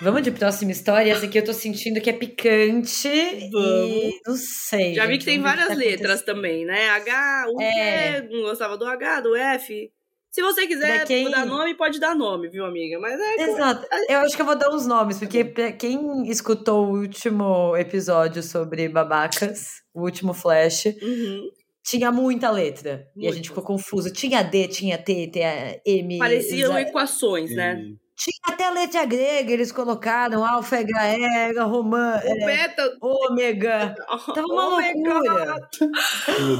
Vamos 0.00 0.22
de 0.22 0.30
próxima 0.30 0.70
história. 0.70 1.12
Essa 1.12 1.26
aqui 1.26 1.38
eu 1.38 1.44
tô 1.44 1.52
sentindo 1.52 2.00
que 2.00 2.08
é 2.08 2.12
picante. 2.12 3.08
E 3.08 3.50
Vamos. 3.50 4.14
não 4.26 4.36
sei. 4.36 4.94
Já 4.94 5.06
vi 5.06 5.18
que 5.18 5.24
tem 5.24 5.40
várias 5.40 5.66
tá 5.68 5.74
letras 5.74 6.22
também, 6.22 6.64
né? 6.64 6.88
H, 6.90 7.46
o 7.52 7.60
É. 7.60 8.20
Q, 8.22 8.28
não 8.30 8.42
gostava 8.42 8.76
do 8.78 8.84
H, 8.86 9.20
do 9.22 9.34
F. 9.34 9.90
Se 10.30 10.40
você 10.42 10.66
quiser 10.68 11.04
quem- 11.04 11.28
dar 11.30 11.44
nome, 11.44 11.74
pode 11.74 11.98
dar 11.98 12.14
nome, 12.14 12.48
viu, 12.48 12.64
amiga? 12.64 12.98
Mas 13.00 13.18
é. 13.18 13.42
Exato. 13.50 13.86
Eu 14.08 14.18
acho 14.20 14.36
que 14.36 14.42
eu 14.42 14.46
vou 14.46 14.54
dar 14.56 14.70
uns 14.72 14.86
nomes, 14.86 15.18
porque 15.18 15.44
pra 15.44 15.72
quem 15.72 16.28
escutou 16.30 16.86
o 16.86 16.98
último 17.00 17.76
episódio 17.76 18.40
sobre 18.42 18.88
babacas, 18.88 19.66
o 19.92 20.02
último 20.02 20.32
flash, 20.32 20.84
Uhum. 21.02 21.48
tinha 21.84 22.12
muita 22.12 22.50
letra. 22.52 23.04
E 23.16 23.26
a 23.26 23.32
gente 23.32 23.48
ficou 23.48 23.64
confuso. 23.64 24.12
Tinha 24.12 24.42
D, 24.42 24.68
tinha 24.68 24.96
T, 24.96 25.28
tinha 25.32 25.80
M. 25.84 26.18
Pareciam 26.18 26.74
Z- 26.74 26.80
equações, 26.82 27.50
né? 27.52 27.80
E- 27.82 28.07
Tinha 28.18 28.54
até 28.54 28.68
letra 28.70 29.04
grega, 29.04 29.52
eles 29.52 29.70
colocaram 29.70 30.44
alfa, 30.44 30.78
ega, 30.80 31.64
romã, 31.64 32.20
O 32.24 32.28
é, 32.28 32.46
beta. 32.46 32.96
ômega. 33.00 33.94
Tava 34.34 34.46
uma 34.46 34.78
my 34.80 34.92
loucura. 34.94 35.68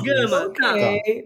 Gama, 0.05 0.53
tá. 0.55 0.73
Ok. 0.75 1.25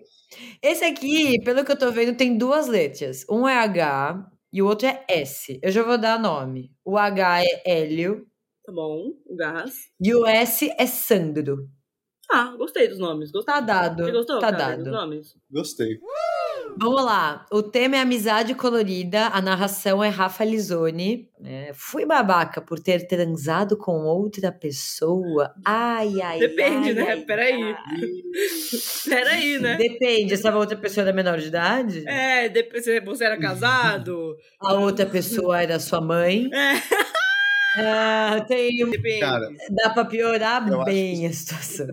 Esse 0.62 0.84
aqui, 0.84 1.38
pelo 1.44 1.64
que 1.64 1.72
eu 1.72 1.78
tô 1.78 1.90
vendo, 1.92 2.16
tem 2.16 2.38
duas 2.38 2.66
letras. 2.66 3.26
Um 3.30 3.46
é 3.46 3.58
H 3.58 4.26
e 4.52 4.62
o 4.62 4.66
outro 4.66 4.86
é 4.88 5.04
S. 5.08 5.58
Eu 5.62 5.70
já 5.70 5.82
vou 5.82 5.98
dar 5.98 6.18
nome. 6.18 6.72
O 6.84 6.96
H 6.96 7.42
é 7.44 7.62
Hélio 7.66 8.26
Tá 8.64 8.72
bom, 8.72 9.10
o 9.26 9.36
gás. 9.36 9.74
e 10.00 10.14
o 10.14 10.24
S 10.24 10.72
é 10.78 10.86
Sandro. 10.86 11.68
Ah, 12.30 12.54
gostei 12.56 12.88
dos 12.88 12.98
nomes. 12.98 13.30
Gostei. 13.32 13.52
Tá 13.52 13.60
dado. 13.60 14.04
Você 14.04 14.12
gostou, 14.12 14.38
tá 14.38 14.52
cara, 14.52 14.76
dos 14.76 14.84
dado. 14.86 14.94
nomes? 14.94 15.34
Gostei. 15.50 15.98
Vamos 16.76 17.04
lá. 17.04 17.44
O 17.50 17.62
tema 17.62 17.96
é 17.96 18.00
amizade 18.00 18.54
colorida. 18.54 19.26
A 19.28 19.40
narração 19.40 20.02
é 20.02 20.08
Rafa 20.08 20.44
Lizone. 20.44 21.28
É, 21.44 21.72
fui 21.74 22.06
babaca 22.06 22.60
por 22.60 22.78
ter 22.78 23.06
transado 23.06 23.76
com 23.76 23.92
outra 24.04 24.50
pessoa. 24.52 25.52
Ai, 25.64 26.20
ai, 26.22 26.38
Depende, 26.38 26.88
ai, 26.90 26.94
né? 26.94 27.06
ai, 27.10 27.20
Peraí. 27.22 27.62
ai. 27.62 28.00
Peraí, 29.08 29.58
né? 29.58 29.76
Depende. 29.76 30.34
Essa 30.34 30.54
outra 30.56 30.76
pessoa 30.76 31.04
era 31.04 31.12
menor 31.12 31.38
de 31.38 31.48
idade? 31.48 32.04
É, 32.08 32.48
você- 32.72 33.00
você 33.00 33.24
era 33.24 33.38
casado. 33.38 34.36
A 34.60 34.74
outra 34.74 35.04
pessoa 35.06 35.60
era 35.62 35.78
sua 35.78 36.00
mãe? 36.00 36.48
É. 37.74 37.80
Ah, 37.84 38.44
tem. 38.46 38.84
Depende. 38.90 39.20
Cara, 39.20 39.48
Dá 39.70 39.88
pra 39.88 40.04
piorar 40.04 40.62
bem 40.84 41.20
que- 41.20 41.26
a 41.26 41.32
situação. 41.32 41.86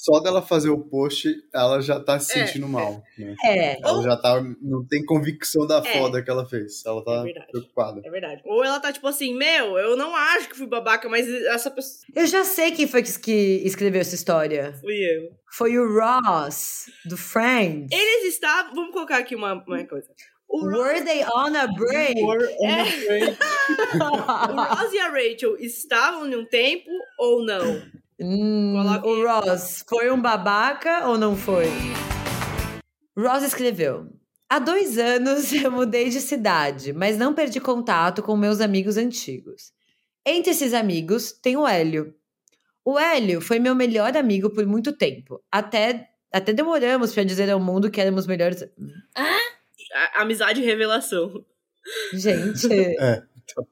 Só 0.00 0.20
dela 0.20 0.40
fazer 0.40 0.70
o 0.70 0.78
post, 0.78 1.28
ela 1.52 1.80
já 1.80 1.98
tá 1.98 2.20
se 2.20 2.38
É, 2.38 2.46
sentindo 2.46 2.68
mal. 2.68 3.02
Né? 3.18 3.34
É. 3.44 3.80
Ela 3.82 4.00
já 4.00 4.16
tá. 4.16 4.40
Não 4.62 4.86
tem 4.86 5.04
convicção 5.04 5.66
da 5.66 5.78
É. 5.78 5.98
foda 5.98 6.22
que 6.22 6.30
ela 6.30 6.48
fez. 6.48 6.84
Ela 6.86 7.00
É 7.00 7.04
tá 7.04 7.22
verdade. 7.24 7.46
preocupada. 7.50 8.00
É 8.04 8.08
verdade. 8.10 8.40
Ou 8.44 8.62
ela 8.64 8.78
tá 8.78 8.92
tipo 8.92 9.08
assim, 9.08 9.34
meu, 9.36 9.76
eu 9.76 9.96
não 9.96 10.14
acho 10.14 10.48
que 10.50 10.56
fui 10.56 10.68
babaca, 10.68 11.08
mas 11.08 11.26
essa 11.46 11.68
pessoa. 11.68 12.06
Eu 12.14 12.28
já 12.28 12.44
sei 12.44 12.70
quem 12.70 12.86
foi 12.86 13.02
que, 13.02 13.18
que 13.18 13.60
escreveu 13.64 14.00
essa 14.00 14.14
história. 14.14 14.72
Fui 14.80 14.94
eu. 14.94 15.30
Foi 15.50 15.76
o 15.76 15.98
Ross, 15.98 16.84
do 17.04 17.16
Friends. 17.16 17.88
Eles 17.90 18.34
estavam. 18.34 18.76
Vamos 18.76 18.92
colocar 18.92 19.16
aqui 19.18 19.34
uma, 19.34 19.54
uma 19.54 19.84
coisa. 19.84 20.06
O 20.48 20.60
Ross, 20.60 20.78
Were 20.78 21.04
they 21.04 21.24
on 21.24 21.56
a 21.56 21.66
break? 21.66 22.22
o 22.22 22.28
Ross 24.56 24.92
e 24.92 24.98
a 25.00 25.08
Rachel 25.08 25.56
estavam 25.58 26.26
em 26.28 26.36
um 26.36 26.44
tempo 26.46 26.88
ou 27.18 27.44
não? 27.44 27.82
Hum, 28.20 28.74
o 29.04 29.26
Ross 29.26 29.84
foi 29.88 30.10
um 30.10 30.20
babaca 30.20 31.06
ou 31.08 31.16
não 31.16 31.36
foi? 31.36 31.66
Ross 33.16 33.44
escreveu: 33.44 34.08
Há 34.48 34.58
dois 34.58 34.98
anos 34.98 35.52
eu 35.52 35.70
mudei 35.70 36.08
de 36.10 36.20
cidade, 36.20 36.92
mas 36.92 37.16
não 37.16 37.34
perdi 37.34 37.60
contato 37.60 38.22
com 38.22 38.36
meus 38.36 38.60
amigos 38.60 38.96
antigos. 38.96 39.72
Entre 40.26 40.50
esses 40.50 40.74
amigos 40.74 41.32
tem 41.32 41.56
o 41.56 41.66
Hélio. 41.66 42.14
O 42.84 42.98
Hélio 42.98 43.40
foi 43.40 43.58
meu 43.58 43.74
melhor 43.74 44.16
amigo 44.16 44.50
por 44.50 44.66
muito 44.66 44.92
tempo. 44.92 45.40
Até, 45.50 46.08
até 46.32 46.52
demoramos 46.52 47.12
para 47.12 47.22
dizer 47.22 47.50
ao 47.50 47.60
mundo 47.60 47.90
que 47.90 48.00
éramos 48.00 48.26
melhores. 48.26 48.62
A- 49.14 50.22
amizade 50.22 50.60
e 50.60 50.64
revelação. 50.64 51.44
Gente, 52.12 52.66
É. 53.00 53.22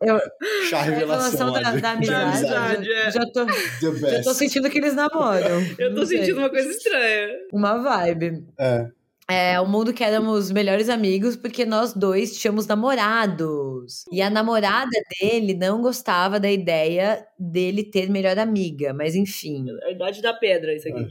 eu, 0.00 0.20
Chá 0.68 0.78
a 0.78 0.82
revelação 0.82 1.50
lá 1.50 1.60
da, 1.60 1.70
da 1.72 1.78
de 1.78 1.86
amizade. 1.86 2.46
amizade, 2.46 2.92
é. 2.92 3.10
já, 3.10 3.26
tô, 3.26 3.46
já 4.10 4.22
tô 4.22 4.34
sentindo 4.34 4.70
que 4.70 4.78
eles 4.78 4.94
namoram. 4.94 5.60
Eu 5.78 5.94
tô 5.94 6.06
sei. 6.06 6.18
sentindo 6.18 6.38
uma 6.38 6.50
coisa 6.50 6.70
estranha. 6.70 7.28
Uma 7.52 7.78
vibe. 7.78 8.44
É. 8.58 8.86
É, 9.28 9.60
o 9.60 9.66
mundo 9.66 9.92
que 9.92 10.04
éramos 10.04 10.52
melhores 10.52 10.88
amigos 10.88 11.34
porque 11.34 11.64
nós 11.66 11.92
dois 11.92 12.38
tínhamos 12.38 12.64
namorados. 12.66 14.04
E 14.12 14.22
a 14.22 14.30
namorada 14.30 14.96
dele 15.20 15.52
não 15.54 15.82
gostava 15.82 16.38
da 16.38 16.50
ideia 16.50 17.26
dele 17.36 17.82
ter 17.82 18.08
melhor 18.08 18.38
amiga, 18.38 18.94
mas 18.94 19.16
enfim. 19.16 19.66
A 19.82 19.90
idade 19.90 20.22
da 20.22 20.32
pedra, 20.32 20.74
isso 20.74 20.88
aqui. 20.88 21.08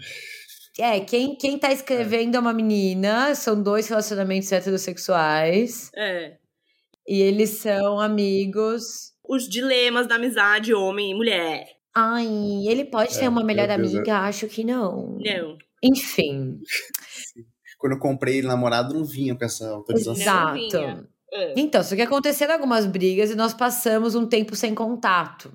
É, 0.79 0.99
quem, 1.01 1.35
quem 1.37 1.57
tá 1.57 1.71
escrevendo 1.71 2.35
é 2.35 2.39
uma 2.39 2.53
menina, 2.53 3.33
são 3.35 3.61
dois 3.61 3.87
relacionamentos 3.87 4.51
heterossexuais 4.51 5.89
É. 5.95 6.33
e 7.07 7.21
eles 7.21 7.49
são 7.51 7.99
amigos. 7.99 9.13
Os 9.27 9.47
dilemas 9.49 10.07
da 10.07 10.15
amizade, 10.15 10.73
homem 10.73 11.11
e 11.11 11.15
mulher. 11.15 11.67
Ai, 11.95 12.27
ele 12.67 12.85
pode 12.85 13.15
É, 13.15 13.19
ter 13.21 13.27
uma 13.27 13.43
melhor 13.43 13.69
amiga? 13.69 14.19
Acho 14.19 14.47
que 14.47 14.63
não. 14.63 15.17
Não. 15.19 15.57
Enfim, 15.81 16.59
Quando 17.77 17.93
eu 17.93 17.99
comprei 17.99 18.37
ele 18.37 18.47
namorado, 18.47 18.93
não 18.93 19.03
vinha 19.05 19.35
com 19.35 19.45
essa 19.45 19.69
autorização. 19.69 20.21
Exato. 20.21 20.57
exato. 20.57 21.07
É. 21.33 21.53
Então, 21.57 21.83
só 21.83 21.95
que 21.95 22.01
aconteceram 22.01 22.53
algumas 22.53 22.85
brigas 22.85 23.29
e 23.31 23.35
nós 23.35 23.53
passamos 23.53 24.15
um 24.15 24.25
tempo 24.27 24.55
sem 24.55 24.73
contato. 24.73 25.51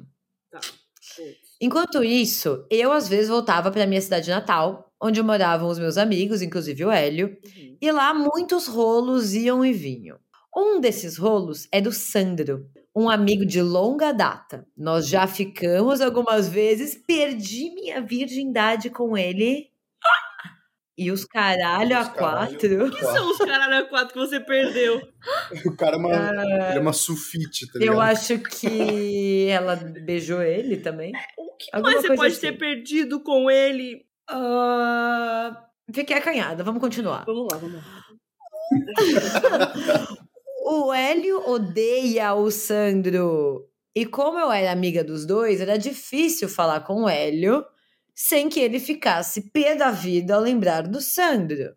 Enquanto 1.61 2.03
isso, 2.03 2.65
eu 2.71 2.91
às 2.93 3.09
vezes 3.09 3.29
voltava 3.29 3.71
para 3.71 3.87
minha 3.87 4.01
cidade 4.01 4.31
natal, 4.31 4.91
onde 5.01 5.23
moravam 5.23 5.69
os 5.69 5.79
meus 5.79 5.99
amigos, 5.99 6.41
inclusive 6.43 6.85
o 6.85 6.91
Hélio, 6.91 7.37
Uhum. 7.45 7.77
e 7.81 7.93
lá 7.93 8.15
muitos 8.15 8.67
rolos 8.67 9.35
iam 9.35 9.65
e 9.65 9.73
vinham. 9.73 10.19
Um 10.55 10.81
desses 10.81 11.17
rolos 11.17 11.69
é 11.73 11.81
do 11.81 11.93
Sandro, 11.93 12.67
um 12.95 13.09
amigo 13.09 13.47
de 13.47 13.63
longa 13.63 14.13
data. 14.13 14.67
Nós 14.77 15.07
já 15.07 15.27
ficamos 15.27 16.01
algumas 16.01 16.49
vezes, 16.49 16.95
perdi 16.95 17.73
minha 17.75 18.01
virgindade 18.01 18.91
com 18.91 19.17
ele. 19.17 19.71
E 20.99 21.11
os 21.11 21.25
caralho 21.25 21.97
a 21.97 22.05
caralho. 22.05 22.51
quatro. 22.51 22.91
Que 22.91 23.05
são 23.05 23.31
os 23.31 23.39
caralho 23.39 23.85
a 23.85 23.89
quatro 23.89 24.13
que 24.13 24.19
você 24.19 24.39
perdeu? 24.41 25.01
O 25.65 25.77
cara 25.77 25.97
é 25.97 25.99
uma, 25.99 26.11
ele 26.11 26.79
é 26.79 26.81
uma 26.81 26.93
sulfite, 26.93 27.67
tá 27.73 27.79
ligado? 27.79 27.95
Eu 27.95 28.01
acho 28.01 28.39
que 28.39 29.47
ela 29.49 29.77
beijou 29.77 30.43
ele 30.43 30.77
também. 30.77 31.13
O 31.39 31.57
que 31.57 31.67
Alguma 31.73 31.93
mais 31.93 32.07
você 32.07 32.15
pode 32.17 32.33
assim. 32.33 32.41
ter 32.41 32.59
perdido 32.59 33.23
com 33.23 33.51
ele? 33.51 34.05
Ah, 34.29 35.65
fiquei 35.95 36.17
acanhada, 36.17 36.63
vamos 36.63 36.81
continuar. 36.81 37.25
Vamos 37.25 37.49
lá, 37.51 37.59
vamos 37.59 37.77
lá. 37.77 38.05
O 40.73 40.95
Hélio 40.95 41.51
odeia 41.51 42.33
o 42.33 42.49
Sandro. 42.49 43.69
E 43.93 44.07
como 44.07 44.39
eu 44.39 44.53
era 44.53 44.71
amiga 44.71 45.03
dos 45.03 45.27
dois, 45.27 45.61
era 45.61 45.77
difícil 45.77 46.49
falar 46.49 46.83
com 46.83 47.03
o 47.03 47.09
Hélio 47.09 47.65
sem 48.15 48.49
que 48.49 48.61
ele 48.61 48.79
ficasse 48.79 49.51
pé 49.51 49.75
da 49.75 49.91
vida 49.91 50.37
ao 50.37 50.41
lembrar 50.41 50.87
do 50.87 51.01
Sandro. 51.01 51.75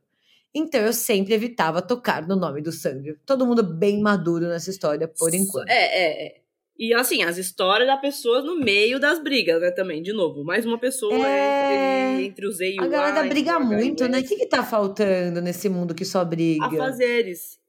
Então 0.53 0.79
eu 0.79 0.93
sempre 0.93 1.34
evitava 1.34 1.82
tocar 1.82 2.27
no 2.27 2.36
nome 2.36 2.62
do 2.62 2.71
Sandro. 2.71 3.17
Todo 3.25 3.47
mundo 3.47 3.63
bem 3.63 3.99
maduro 3.99 4.47
nessa 4.47 4.69
história, 4.69 5.08
por 5.08 5.34
enquanto. 5.34 5.69
É, 5.69 5.73
é, 5.73 6.27
é. 6.27 6.36
E 6.77 6.93
assim, 6.93 7.23
as 7.23 7.39
histórias 7.39 7.88
da 7.88 7.97
pessoa 7.97 8.43
no 8.43 8.60
meio 8.60 8.99
das 8.99 9.17
brigas, 9.23 9.60
né? 9.60 9.71
Também, 9.71 10.03
de 10.03 10.13
novo. 10.13 10.43
Mais 10.43 10.67
uma 10.67 10.77
pessoa 10.77 11.15
É. 11.15 12.12
entre, 12.12 12.25
entre 12.27 12.45
o 12.45 12.51
Z 12.51 12.69
e 12.69 12.79
o 12.79 12.84
A 12.84 12.88
galera 12.88 13.27
briga 13.27 13.53
o 13.53 13.56
H 13.56 13.63
e 13.63 13.65
o 13.65 13.67
muito, 13.67 14.08
né? 14.08 14.19
O 14.19 14.23
que, 14.23 14.36
que 14.36 14.45
tá 14.45 14.63
faltando 14.63 15.41
nesse 15.41 15.67
mundo 15.67 15.95
que 15.95 16.06
só 16.06 16.23
briga? 16.23 16.65
A 16.67 16.77
fazeres. 16.77 17.62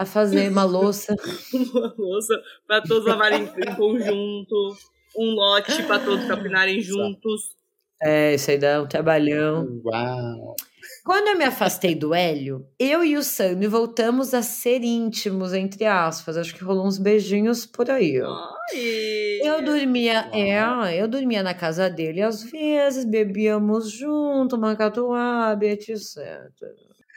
A 0.00 0.06
fazer 0.06 0.50
uma 0.50 0.64
louça. 0.64 1.14
Uma 1.52 1.94
louça 1.98 2.34
pra 2.66 2.80
todos 2.80 3.04
lavarem 3.04 3.42
em 3.42 3.74
conjunto. 3.74 4.74
Um 5.14 5.34
lote 5.34 5.82
pra 5.82 5.98
todos 5.98 6.24
capinarem 6.26 6.80
juntos. 6.80 7.54
É, 8.02 8.34
isso 8.34 8.50
aí 8.50 8.56
dá 8.56 8.80
um 8.80 8.86
trabalhão. 8.86 9.82
Uau. 9.84 10.56
Quando 11.04 11.28
eu 11.28 11.36
me 11.36 11.44
afastei 11.44 11.94
do 11.94 12.14
Hélio, 12.14 12.66
eu 12.78 13.04
e 13.04 13.14
o 13.14 13.22
Sandro 13.22 13.68
voltamos 13.68 14.32
a 14.32 14.40
ser 14.40 14.82
íntimos, 14.82 15.52
entre 15.52 15.84
aspas. 15.84 16.38
Acho 16.38 16.54
que 16.54 16.64
rolou 16.64 16.86
uns 16.86 16.96
beijinhos 16.96 17.66
por 17.66 17.90
aí, 17.90 18.22
ó. 18.22 18.34
Ai. 18.72 19.40
Eu 19.42 19.62
dormia, 19.62 20.30
é, 20.32 20.96
eu 20.98 21.06
dormia 21.08 21.42
na 21.42 21.52
casa 21.52 21.90
dele 21.90 22.22
às 22.22 22.42
vezes, 22.42 23.04
bebíamos 23.04 23.90
junto, 23.90 24.56
uma 24.56 24.74
catuaba, 24.74 25.62
etc. 25.66 26.16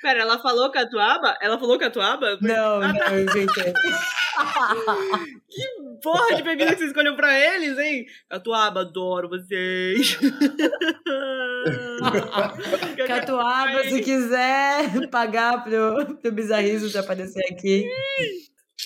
Pera, 0.04 0.20
ela 0.20 0.38
falou 0.38 0.70
catuaba? 0.70 1.36
Ela 1.42 1.58
falou 1.58 1.80
catuaba? 1.80 2.38
Não, 2.42 2.82
Ah, 2.82 2.94
tá. 2.94 3.10
não, 3.10 3.18
eu 3.18 3.24
inventei. 3.24 3.74
Porra 6.04 6.36
de 6.36 6.44
bebida 6.44 6.74
que 6.74 6.80
você 6.80 6.88
escolheu 6.88 7.16
pra 7.16 7.40
eles, 7.40 7.78
hein? 7.80 8.06
Catuaba, 8.30 8.82
adoro 8.82 9.30
vocês. 9.30 10.18
Catuaba, 13.08 13.84
se 13.84 14.02
quiser 14.02 15.10
pagar 15.10 15.64
pro, 15.64 16.18
pro 16.18 16.32
Bizarrismo 16.32 16.90
de 16.90 16.98
aparecer 16.98 17.44
aqui. 17.52 17.86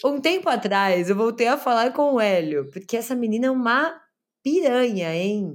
Um 0.06 0.20
tempo 0.22 0.50
atrás, 0.50 1.10
eu 1.10 1.16
voltei 1.16 1.48
a 1.48 1.58
falar 1.58 1.92
com 1.94 2.14
o 2.14 2.22
Hélio, 2.22 2.70
porque 2.72 2.98
essa 2.98 3.16
menina 3.16 3.48
é 3.48 3.52
uma 3.52 4.00
piranha, 4.44 5.14
hein? 5.16 5.54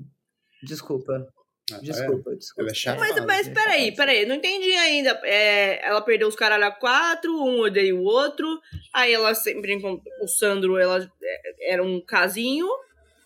Desculpa. 0.62 1.26
Ah, 1.74 1.80
Desculpa, 1.82 2.34
desculpa. 2.36 2.62
Ela 2.62 2.70
é 2.70 2.74
chata. 2.74 3.00
Mas, 3.00 3.24
mas 3.24 3.46
né? 3.48 3.54
peraí, 3.54 3.94
peraí, 3.94 4.26
não 4.26 4.36
entendi 4.36 4.72
ainda. 4.72 5.20
É, 5.24 5.86
ela 5.86 6.00
perdeu 6.00 6.28
os 6.28 6.36
caralho 6.36 6.64
a 6.64 6.70
quatro, 6.70 7.32
um 7.32 7.60
odeia 7.60 7.94
o 7.94 8.02
outro. 8.02 8.46
Aí 8.94 9.12
ela 9.12 9.34
sempre 9.34 9.72
encontrou. 9.74 10.02
O 10.22 10.28
Sandro, 10.28 10.78
ela 10.78 10.98
é, 11.22 11.72
era 11.74 11.82
um 11.82 12.00
casinho. 12.00 12.66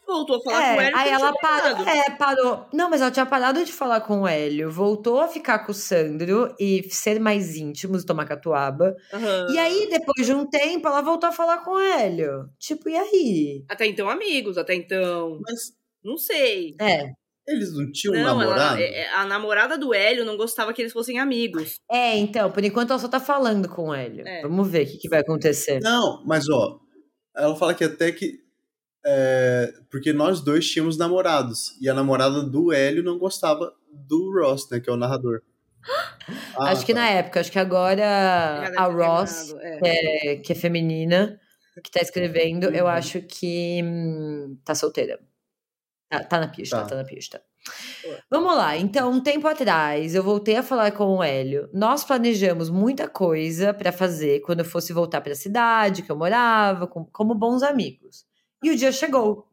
Voltou 0.07 0.37
a 0.37 0.41
falar 0.41 0.75
com 0.77 0.81
É, 0.81 0.87
ele. 0.87 0.97
aí 0.97 1.11
ela 1.11 1.33
parou. 1.33 1.85
É, 1.89 2.11
parou. 2.13 2.67
Não, 2.73 2.89
mas 2.89 3.01
ela 3.01 3.11
tinha 3.11 3.27
parado 3.27 3.65
de 3.65 3.73
falar 3.73 4.01
com 4.03 4.21
o 4.21 4.29
Hélio, 4.29 4.71
voltou 4.71 5.19
a 5.19 5.27
ficar 5.27 5.59
com 5.67 5.73
o 5.73 5.75
Sandro 5.75 6.55
e 6.61 6.89
ser 6.91 7.19
mais 7.19 7.57
íntimos, 7.57 8.05
tomar 8.05 8.25
catuaba. 8.25 8.95
E 9.51 9.59
aí, 9.59 9.89
depois 9.91 10.25
de 10.25 10.33
um 10.33 10.47
tempo, 10.49 10.87
ela 10.87 11.01
voltou 11.03 11.29
a 11.29 11.33
falar 11.33 11.59
com 11.65 11.73
o 11.73 11.81
Hélio. 11.81 12.49
Tipo, 12.57 12.89
e 12.89 12.97
aí? 12.97 13.65
Até 13.69 13.85
então, 13.87 14.09
amigos, 14.09 14.57
até 14.57 14.75
então. 14.77 15.41
Mas 15.43 15.73
Não 16.05 16.17
sei. 16.17 16.77
É. 16.81 17.11
eles 17.47 17.73
não 17.73 17.91
tinham 17.93 18.15
um 18.15 18.19
não, 18.19 18.39
namorado? 18.39 18.77
ela, 18.77 18.81
é- 18.81 19.09
a 19.15 19.25
namorada 19.25 19.79
do 19.79 19.95
Hélio 19.95 20.25
não 20.25 20.37
gostava 20.37 20.73
que 20.73 20.83
eles 20.83 20.93
fossem 20.93 21.19
amigos. 21.19 21.77
É, 21.91 22.17
então, 22.17 22.51
por 22.51 22.65
enquanto 22.65 22.91
ela 22.91 22.99
só 22.99 23.09
tá 23.09 23.21
falando 23.21 23.69
com 23.69 23.89
o 23.91 23.95
Hélio. 23.95 24.27
É. 24.27 24.43
Vamos 24.43 24.69
ver 24.69 24.85
o 24.85 24.91
que, 24.91 24.99
que 24.99 25.09
vai 25.09 25.21
acontecer. 25.21 25.81
Não, 25.81 26.23
mas 26.27 26.49
ó, 26.49 26.79
ela 27.37 27.55
fala 27.57 27.75
que 27.75 27.85
até 27.85 28.11
que. 28.13 28.41
é, 29.05 29.73
porque 29.91 30.13
nós 30.13 30.41
dois 30.41 30.69
tínhamos 30.69 30.97
namorados. 30.99 31.77
E 31.81 31.89
a 31.89 31.95
namorada 31.95 32.43
do 32.43 32.73
Hélio 32.73 33.03
não 33.05 33.19
gostava 33.19 33.73
do 33.93 34.33
Ross, 34.41 34.69
né? 34.71 34.81
Que 34.81 34.91
é 34.91 34.93
o 34.93 34.97
narrador. 34.97 35.41
Ah, 36.57 36.71
acho 36.73 36.85
que 36.85 36.93
tá. 36.93 37.01
na 37.01 37.09
época, 37.11 37.39
acho 37.41 37.53
que 37.53 37.59
agora 37.59 38.73
a 38.77 38.85
Ross, 38.87 39.55
é. 39.61 40.33
é, 40.33 40.37
que 40.37 40.53
é 40.53 40.55
feminina, 40.57 41.39
que 41.85 41.91
tá 41.91 42.01
escrevendo, 42.01 42.65
eu 42.75 42.85
Uhum. 42.87 42.91
acho 42.91 43.21
que 43.23 43.81
hum, 43.85 44.59
tá 44.65 44.75
solteira. 44.75 45.21
Tá, 46.09 46.23
tá 46.25 46.40
na 46.40 46.49
pista, 46.49 46.77
Tá. 46.83 46.87
tá 46.87 46.97
na 46.97 47.05
pista. 47.05 47.42
Vamos 48.31 48.55
lá, 48.57 48.77
então, 48.77 49.11
um 49.11 49.21
tempo 49.21 49.49
atrás, 49.49 50.14
eu 50.14 50.23
voltei 50.23 50.55
a 50.57 50.62
falar 50.62 50.92
com 50.92 51.16
o 51.16 51.23
Hélio. 51.23 51.69
Nós 51.75 52.05
planejamos 52.05 52.71
muita 52.71 53.09
coisa 53.09 53.75
pra 53.75 53.90
fazer 53.90 54.40
quando 54.42 54.61
eu 54.61 54.64
fosse 54.64 54.92
voltar 54.92 55.21
pra 55.21 55.35
cidade 55.35 56.03
que 56.03 56.12
eu 56.12 56.16
morava, 56.16 56.87
com- 56.87 57.05
como 57.07 57.35
bons 57.35 57.64
amigos. 57.64 58.25
E 58.62 58.71
o 58.71 58.77
dia 58.77 58.92
chegou. 58.92 59.49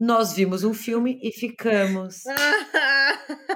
Nós 0.00 0.32
vimos 0.32 0.64
um 0.64 0.72
filme 0.72 1.18
e 1.22 1.30
ficamos. 1.32 2.22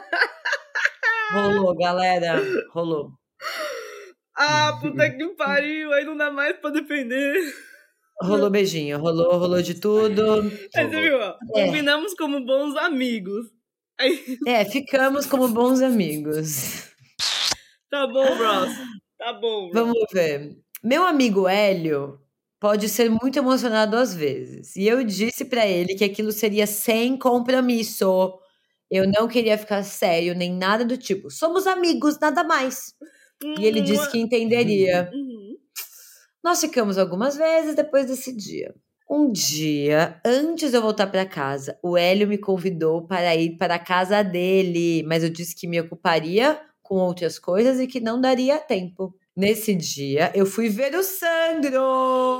Rolou, 1.33 1.75
galera. 1.77 2.40
Rolou. 2.72 3.12
ah, 4.37 4.79
puta 4.81 5.11
que 5.11 5.29
pariu, 5.31 5.92
aí 5.92 6.05
não 6.05 6.16
dá 6.16 6.31
mais 6.31 6.57
pra 6.59 6.70
defender. 6.70 7.35
Rolou 8.22 8.50
beijinho. 8.50 8.98
Rolou, 8.98 9.38
rolou 9.38 9.62
de 9.62 9.74
tudo. 9.74 10.42
Aí 10.74 10.88
você 10.88 11.00
viu, 11.00 11.16
ó, 11.18 11.35
É. 11.56 11.66
combinamos 11.66 12.14
como 12.14 12.44
bons 12.44 12.76
amigos. 12.76 13.46
Aí, 13.98 14.38
É, 14.46 14.64
ficamos 14.64 15.26
como 15.26 15.48
bons 15.48 15.80
amigos. 15.82 16.88
tá 17.90 18.06
bom, 18.06 18.37
bros. 18.37 18.68
Tá 19.18 19.32
bom. 19.35 19.70
bros. 19.70 19.72
Vamos 19.74 20.04
ver. 20.12 20.56
Meu 20.82 21.04
amigo 21.06 21.46
Hélio 21.46 22.18
pode 22.58 22.88
ser 22.88 23.08
muito 23.11 23.38
emocionado 23.38 23.96
às 23.96 24.14
vezes. 24.14 24.74
E 24.76 24.87
eu 24.87 25.04
disse 25.04 25.44
pra 25.44 25.66
ele 25.66 25.94
que 25.94 26.04
aquilo 26.04 26.32
seria 26.32 26.66
sem 26.66 27.16
compromisso. 27.16 28.38
Eu 28.90 29.06
não 29.08 29.26
queria 29.28 29.56
ficar 29.56 29.82
sério, 29.85 30.35
nem 30.35 30.52
nada 30.52 30.85
do 30.85 30.96
tipo. 30.96 31.30
Somos 31.30 31.66
amigos, 31.66 32.18
nada 32.20 32.44
mais. 32.44 32.94
E 33.58 33.64
ele 33.64 33.80
disse 33.80 34.08
que 34.11 34.18
entenderia. 34.18 35.11
Uhum. 35.12 35.32
Nós 36.42 36.61
ficamos 36.61 36.98
algumas 36.98 37.37
vezes 37.37 37.74
depois 37.74 38.07
desse 38.07 38.35
dia. 38.37 38.74
Um 39.09 39.31
dia, 39.31 40.20
antes 40.24 40.70
de 40.70 40.76
eu 40.76 40.83
voltar 40.83 41.07
para 41.07 41.26
casa, 41.26 41.78
o 41.83 41.96
Hélio 41.96 42.26
me 42.26 42.38
convidou 42.38 43.07
para 43.07 43.37
ir 43.37 43.57
para 43.59 43.74
a 43.74 43.78
casa 43.78 44.22
dele, 44.22 45.02
mas 45.07 45.22
eu 45.22 45.28
disse 45.31 45.55
que 45.55 45.68
me 45.68 45.78
ocuparia 45.81 46.59
com 46.83 46.96
outras 46.96 47.38
coisas 47.38 47.78
e 47.78 47.87
que 47.87 48.00
não 48.00 48.20
daria 48.20 48.59
tempo. 48.59 49.14
Nesse 49.35 49.74
dia, 49.74 50.31
eu 50.35 50.44
fui 50.44 50.68
ver 50.68 50.94
o 50.94 51.02
Sandro. 51.02 52.38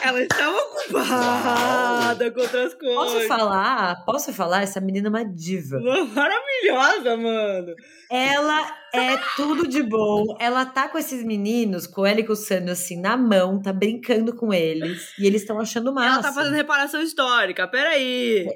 Ela 0.00 0.22
estava 0.22 0.56
ocupada 0.56 2.30
com 2.30 2.40
outras 2.40 2.74
Posso 2.74 3.12
coisas. 3.12 3.26
falar? 3.26 4.04
Posso 4.04 4.32
falar? 4.32 4.62
Essa 4.62 4.80
menina 4.80 5.08
é 5.08 5.10
uma 5.10 5.24
diva. 5.24 5.80
Maravilhosa, 5.80 7.16
mano. 7.16 7.74
Ela 8.08 8.76
é 8.94 9.16
tudo 9.36 9.66
de 9.68 9.82
bom. 9.82 10.36
Ela 10.40 10.64
tá 10.66 10.88
com 10.88 10.98
esses 10.98 11.22
meninos, 11.24 11.86
com 11.86 12.06
ela 12.06 12.20
e 12.20 12.24
com 12.24 12.32
o 12.32 12.36
Sandro, 12.36 12.72
assim, 12.72 13.00
na 13.00 13.16
mão, 13.16 13.60
tá 13.60 13.72
brincando 13.72 14.34
com 14.34 14.52
eles. 14.52 15.12
E 15.18 15.26
eles 15.26 15.42
estão 15.42 15.58
achando 15.60 15.92
massa. 15.92 16.14
Ela 16.14 16.22
tá 16.22 16.32
fazendo 16.32 16.54
reparação 16.54 17.00
histórica, 17.02 17.66
peraí. 17.68 18.46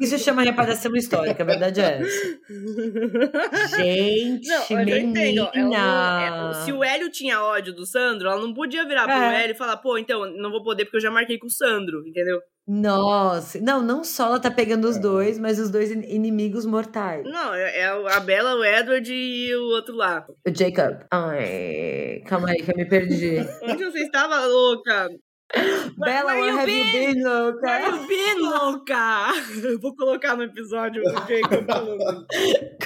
Isso 0.00 0.18
chama 0.18 0.42
reparação 0.42 0.94
histórica, 0.96 1.42
a 1.42 1.46
verdade 1.46 1.80
é 1.80 2.00
essa. 2.00 2.40
Gente, 3.76 4.48
Não, 4.48 4.80
eu 4.80 4.96
entendo. 4.98 5.48
Ela 5.52 5.52
não- 5.54 5.62
menina. 5.64 6.50
é, 6.60 6.64
se 6.64 6.72
o 6.72 6.82
Hélio 6.82 7.10
tinha 7.10 7.42
ódio 7.42 7.74
do 7.74 7.86
Sandro, 7.86 8.28
ela 8.28 8.40
não 8.40 8.52
podia 8.54 8.86
virar 8.86 9.04
pro 9.04 9.12
É. 9.12 9.42
Hélio 9.44 9.54
e 9.54 9.58
falar, 9.58 9.76
pô, 9.78 9.98
então, 9.98 10.24
não 10.36 10.50
vou 10.50 10.62
poder 10.62 10.84
porque 10.84 10.96
eu 10.98 11.02
já 11.02 11.10
marquei 11.10 11.38
com 11.38 11.46
o 11.46 11.50
Sandro, 11.50 12.06
entendeu? 12.06 12.40
Nossa, 12.72 13.58
não, 13.60 13.82
não 13.82 14.04
só 14.04 14.26
ela 14.26 14.38
tá 14.38 14.48
pegando 14.48 14.88
os 14.88 14.96
dois, 14.96 15.40
mas 15.40 15.58
os 15.58 15.70
dois 15.70 15.90
in- 15.90 16.04
inimigos 16.08 16.64
mortais. 16.64 17.24
Não, 17.24 17.52
é, 17.52 17.78
é 17.80 17.86
a 17.86 18.20
Bela, 18.20 18.54
o 18.54 18.64
Edward 18.64 19.12
e 19.12 19.52
o 19.56 19.70
outro 19.74 19.96
lá. 19.96 20.24
O 20.46 20.54
Jacob. 20.56 21.00
Ai, 21.10 22.22
calma 22.26 22.50
aí 22.50 22.62
que 22.62 22.70
eu 22.70 22.76
me 22.76 22.84
perdi. 22.88 23.38
Onde 23.68 23.84
você 23.84 24.04
estava, 24.04 24.46
louca? 24.46 25.08
Bella, 25.98 26.26
where 26.26 26.42
where 26.42 26.58
have 26.60 26.70
you 26.70 26.84
been? 26.92 27.14
been, 27.14 27.24
louca? 27.24 27.66
Where 27.66 27.96
you 27.96 28.06
been, 28.06 28.38
louca? 28.40 29.26
Eu 29.64 29.80
vou 29.82 29.96
colocar 29.96 30.36
no 30.36 30.44
episódio 30.44 31.02
o 31.02 31.10
Jacob 31.26 31.66
falando. 31.66 32.26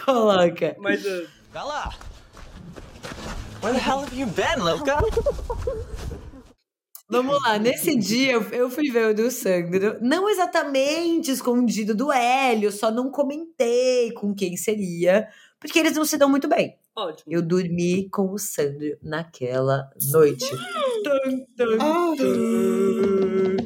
Coloca. 0.02 0.76
Mas, 0.78 1.04
uh, 1.04 1.26
Bella! 1.52 1.90
Where 3.62 3.74
the 3.74 3.80
hell 3.80 4.00
have 4.00 4.14
you 4.14 4.26
been, 4.28 4.62
Loca? 4.62 4.96
Vamos 7.08 7.42
lá, 7.42 7.58
nesse 7.58 7.94
dia 7.96 8.32
eu, 8.32 8.70
fui 8.70 8.90
ver 8.90 9.10
o 9.10 9.14
do 9.14 9.30
Sandro, 9.30 9.98
não 10.00 10.28
exatamente 10.28 11.30
escondido 11.30 11.94
do 11.94 12.10
Hélio, 12.10 12.72
só 12.72 12.90
não 12.90 13.10
comentei 13.10 14.10
com 14.12 14.34
quem 14.34 14.56
seria, 14.56 15.28
porque 15.60 15.78
eles 15.78 15.96
não 15.96 16.04
se 16.04 16.16
dão 16.16 16.30
muito 16.30 16.48
bem. 16.48 16.78
ótimo. 16.96 17.30
Eu 17.30 17.42
dormi 17.42 18.08
com 18.08 18.30
o 18.30 18.38
Sandro 18.38 18.96
naquela 19.02 19.90
noite. 20.10 20.48
Tum, 21.04 21.46
tum, 21.56 22.16
tum. 22.16 23.56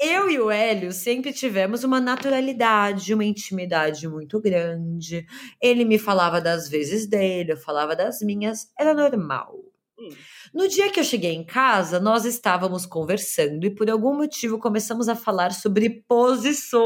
Eu 0.00 0.30
e 0.30 0.38
o 0.38 0.48
Hélio 0.48 0.92
sempre 0.92 1.32
tivemos 1.32 1.82
uma 1.82 2.00
naturalidade, 2.00 3.12
uma 3.12 3.24
intimidade 3.24 4.06
muito 4.06 4.40
grande. 4.40 5.26
Ele 5.60 5.84
me 5.84 5.98
falava 5.98 6.40
das 6.40 6.68
vezes 6.68 7.08
dele, 7.08 7.52
eu 7.52 7.56
falava 7.56 7.96
das 7.96 8.20
minhas, 8.22 8.70
era 8.78 8.94
normal. 8.94 9.56
Hum. 9.98 10.10
No 10.54 10.66
dia 10.66 10.90
que 10.90 10.98
eu 11.00 11.04
cheguei 11.04 11.34
em 11.34 11.44
casa, 11.44 12.00
nós 12.00 12.24
estávamos 12.24 12.86
conversando 12.86 13.66
e 13.66 13.74
por 13.74 13.90
algum 13.90 14.14
motivo 14.14 14.58
começamos 14.58 15.06
a 15.08 15.14
falar 15.14 15.52
sobre 15.52 16.02
posições. 16.08 16.80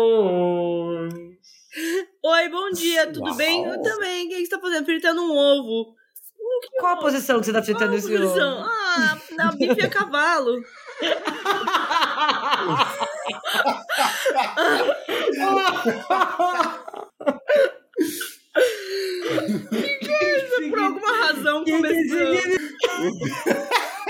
Oi, 2.25 2.49
bom 2.49 2.71
dia, 2.71 3.07
tudo 3.13 3.27
Uau. 3.29 3.37
bem? 3.37 3.65
Eu 3.65 3.81
também. 3.81 4.27
O 4.27 4.31
que 4.31 4.45
você 4.45 4.51
tá 4.51 4.61
fazendo? 4.61 4.85
Fritando 4.85 5.23
um 5.23 5.31
ovo. 5.31 5.95
Qual 6.79 6.95
a 6.95 6.99
posição 6.99 7.39
que 7.41 7.47
você 7.47 7.53
tá 7.53 7.61
Qual 7.61 7.65
fritando 7.65 7.95
a 7.95 7.97
esse 7.97 8.09
posição? 8.09 8.59
ovo? 8.59 8.69
Ah, 8.69 9.19
na 9.37 9.53
bife 9.53 9.81
a 9.81 9.89
cavalo. 9.89 10.61
Por 20.71 20.79
alguma 20.79 21.27
razão 21.27 21.65
começou. 21.65 22.35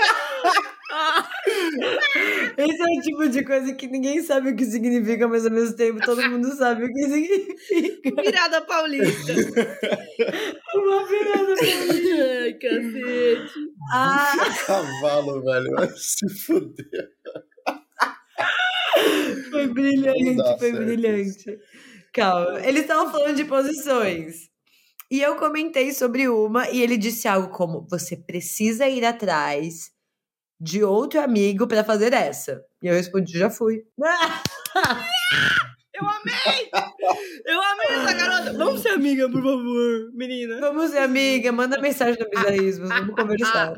Esse 2.57 2.81
é 2.81 2.85
o 2.85 3.01
tipo 3.01 3.29
de 3.29 3.43
coisa 3.43 3.73
que 3.73 3.87
ninguém 3.87 4.21
sabe 4.21 4.51
o 4.51 4.55
que 4.55 4.65
significa, 4.65 5.27
mas 5.27 5.45
ao 5.45 5.51
mesmo 5.51 5.75
tempo 5.75 5.99
todo 6.05 6.29
mundo 6.29 6.51
sabe 6.55 6.85
o 6.85 6.87
que 6.87 7.03
significa. 7.03 8.21
virada 8.21 8.61
paulista. 8.61 9.33
Uma 10.75 11.05
virada 11.07 11.55
paulista. 11.55 12.23
Ai, 12.41 12.53
cacete. 12.53 13.59
Ah, 13.91 14.33
Cavalo, 14.67 15.41
velho. 15.43 15.71
Vai 15.71 15.89
se 15.95 16.29
fuder. 16.29 17.09
foi 19.49 19.67
brilhante, 19.67 20.35
foi 20.59 20.71
certo 20.71 20.85
brilhante. 20.85 21.59
Calma. 22.13 22.59
Eles 22.65 22.81
estavam 22.81 23.11
falando 23.11 23.35
de 23.35 23.45
posições. 23.45 24.52
E 25.11 25.21
eu 25.21 25.35
comentei 25.37 25.91
sobre 25.93 26.27
uma 26.27 26.69
e 26.69 26.81
ele 26.81 26.97
disse 26.97 27.27
algo 27.27 27.49
como: 27.49 27.85
você 27.89 28.15
precisa 28.17 28.87
ir 28.87 29.05
atrás 29.05 29.91
de 30.59 30.83
outro 30.83 31.21
amigo 31.21 31.67
pra 31.67 31.83
fazer 31.83 32.13
essa. 32.13 32.63
E 32.81 32.87
eu 32.87 32.95
respondi: 32.95 33.37
já 33.39 33.49
fui. 33.49 33.85
Eu 36.03 36.09
amei! 36.09 36.71
Eu 37.45 37.61
amei 37.61 37.87
essa 37.89 38.13
garota. 38.13 38.53
Vamos 38.57 38.81
ser 38.81 38.89
amiga, 38.89 39.29
por 39.29 39.41
favor, 39.41 40.09
menina. 40.13 40.59
Vamos 40.59 40.91
ser 40.91 40.99
amiga, 40.99 41.51
manda 41.51 41.79
mensagem 41.79 42.17
no 42.19 42.29
Bizarrismos, 42.29 42.89
vamos 42.89 43.15
conversar. 43.15 43.73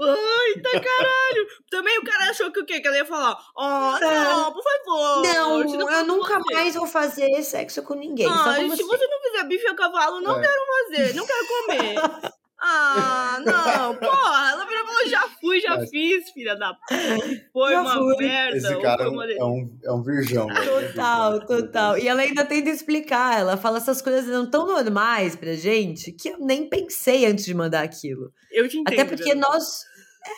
Ai, 0.00 0.60
tá 0.62 0.70
caralho. 0.70 1.46
Também 1.70 1.98
o 1.98 2.04
cara 2.04 2.30
achou 2.30 2.50
que 2.52 2.60
o 2.60 2.64
quê? 2.66 2.80
Que 2.80 2.88
ela 2.88 2.96
ia 2.96 3.04
falar, 3.04 3.36
ó, 3.56 3.98
não, 4.00 4.52
por 4.52 4.62
favor. 4.62 5.22
Não, 5.22 5.60
eu 5.62 5.68
for 5.68 6.04
nunca 6.06 6.38
você. 6.40 6.54
mais 6.54 6.74
vou 6.74 6.86
fazer 6.86 7.42
sexo 7.42 7.82
com 7.82 7.94
ninguém. 7.94 8.26
só 8.28 8.32
Ah, 8.50 8.54
se 8.56 8.64
você. 8.68 8.82
você 8.82 9.06
não 9.06 9.20
fizer 9.22 9.44
bife 9.44 9.66
a 9.66 9.74
cavalo, 9.74 10.20
não 10.20 10.38
É. 10.38 10.40
quero 10.40 10.62
fazer, 10.66 11.14
não 11.14 11.26
quero 11.26 11.46
comer. 11.46 11.94
Ah, 12.62 13.38
não, 13.44 13.96
porra, 13.96 14.50
ela 14.52 14.66
virou 14.66 14.82
e 14.82 14.86
falou, 14.86 15.08
já 15.08 15.28
fui, 15.40 15.60
já 15.60 15.76
Mas- 15.76 15.88
fiz, 15.90 16.30
filha 16.30 16.54
da 16.56 16.74
puta. 16.74 17.40
Foi 17.52 17.70
Já 17.72 17.80
uma 17.80 17.94
fui. 17.94 18.16
merda. 18.18 18.56
Esse 18.58 18.80
cara 18.82 19.04
é 19.04 19.08
uma 19.08 19.24
um, 19.24 19.30
é 19.30 19.44
um, 19.44 19.78
é 19.84 19.92
um 19.92 20.02
virgão. 20.02 20.46
velho. 20.46 20.88
Total, 20.88 21.46
total. 21.46 21.98
E 21.98 22.06
ela 22.06 22.20
ainda 22.20 22.44
tenta 22.44 22.68
explicar. 22.68 23.40
Ela 23.40 23.56
fala 23.56 23.78
essas 23.78 24.02
coisas 24.02 24.26
não 24.26 24.48
tão 24.48 24.66
normais 24.66 25.34
pra 25.36 25.54
gente 25.54 26.12
que 26.12 26.28
eu 26.28 26.38
nem 26.38 26.68
pensei 26.68 27.24
antes 27.24 27.44
de 27.46 27.54
mandar 27.54 27.82
aquilo. 27.82 28.30
Eu 28.52 28.68
te 28.68 28.76
entendo. 28.78 29.00
Até 29.00 29.04
porque 29.08 29.34
Bela. 29.34 29.40
nós. 29.40 29.84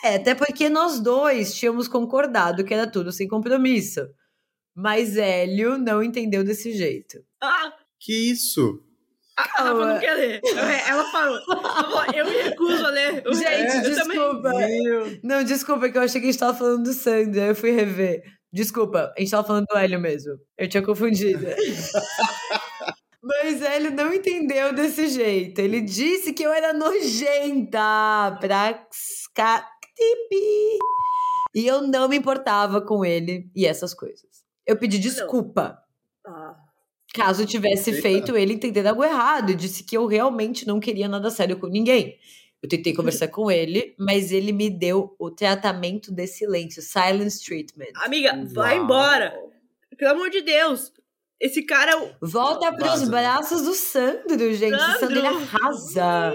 É, 0.05 0.15
até 0.15 0.33
porque 0.33 0.69
nós 0.69 1.01
dois 1.01 1.53
tínhamos 1.53 1.89
concordado 1.89 2.63
que 2.63 2.73
era 2.73 2.87
tudo 2.87 3.11
sem 3.11 3.27
compromisso. 3.27 3.99
Mas 4.73 5.17
Hélio 5.17 5.77
não 5.77 6.01
entendeu 6.01 6.41
desse 6.43 6.71
jeito. 6.71 7.17
Ah, 7.41 7.73
Que 7.99 8.31
isso? 8.31 8.79
A 9.37 9.41
Rafa 9.63 9.73
não 9.85 9.99
quer 9.99 10.13
ler. 10.13 10.41
Ela 10.87 11.11
parou. 11.11 11.37
Ela 11.37 11.61
falou, 11.73 12.03
Eu 12.13 12.25
me 12.25 12.41
recuso 12.43 12.85
a 12.85 12.89
ler. 12.89 13.21
Eu- 13.25 13.33
Gente, 13.33 13.49
eu 13.87 13.95
também- 13.95 14.17
desculpa. 14.17 14.51
Não, 15.23 15.43
desculpa, 15.43 15.89
que 15.89 15.97
eu 15.97 16.01
achei 16.01 16.21
que 16.21 16.27
a 16.27 16.31
gente 16.31 16.39
tava 16.39 16.57
falando 16.57 16.83
do 16.83 16.93
Sandro, 16.93 17.41
aí 17.41 17.47
eu 17.49 17.55
fui 17.55 17.71
rever. 17.71 18.23
Desculpa, 18.51 19.11
a 19.17 19.19
gente 19.19 19.31
tava 19.31 19.47
falando 19.47 19.65
do 19.65 19.75
Hélio 19.77 19.99
mesmo. 19.99 20.33
Eu 20.57 20.67
tinha 20.69 20.83
confundido. 20.83 21.45
Mas 23.23 23.61
Hélio 23.61 23.91
não 23.91 24.13
entendeu 24.13 24.73
desse 24.73 25.07
jeito. 25.07 25.59
Ele 25.59 25.79
disse 25.81 26.33
que 26.33 26.43
eu 26.43 26.51
era 26.51 26.73
nojenta 26.73 28.37
pra 28.39 28.85
Scatipi. 28.91 30.77
E 31.55 31.65
eu 31.65 31.81
não 31.83 32.09
me 32.09 32.17
importava 32.17 32.81
com 32.81 33.05
ele 33.05 33.49
e 33.55 33.65
essas 33.65 33.93
coisas. 33.93 34.27
Eu 34.67 34.75
pedi 34.77 34.99
desculpa. 34.99 35.79
Ah, 36.27 36.55
Caso 37.13 37.43
eu 37.43 37.45
tivesse 37.45 37.91
Eita. 37.91 38.01
feito 38.01 38.35
ele 38.35 38.53
entender 38.53 38.85
algo 38.87 39.03
errado 39.03 39.51
e 39.51 39.55
disse 39.55 39.83
que 39.83 39.95
eu 39.95 40.07
realmente 40.07 40.65
não 40.67 40.79
queria 40.79 41.07
nada 41.07 41.29
sério 41.29 41.57
com 41.57 41.67
ninguém. 41.67 42.17
Eu 42.61 42.67
tentei 42.67 42.93
conversar 42.93 43.27
com 43.27 43.51
ele, 43.51 43.93
mas 43.99 44.31
ele 44.31 44.51
me 44.51 44.69
deu 44.69 45.13
o 45.19 45.29
tratamento 45.29 46.11
de 46.11 46.25
silêncio, 46.25 46.81
silence 46.81 47.43
treatment. 47.45 47.91
Amiga, 47.97 48.43
vai 48.53 48.75
Uau. 48.75 48.83
embora. 48.83 49.33
Pelo 49.97 50.11
amor 50.11 50.29
de 50.29 50.41
Deus. 50.41 50.91
Esse 51.39 51.61
cara 51.63 51.91
é 51.91 51.95
o. 51.97 52.09
Volta 52.21 52.71
pros 52.71 52.87
Vaza. 52.87 53.05
braços 53.11 53.61
do 53.63 53.73
Sandro, 53.73 54.53
gente. 54.53 54.73
O 54.73 54.79
Sandro 54.79 54.99
Sandro! 54.99 55.17
ele 55.17 55.27
arrasa. 55.27 56.33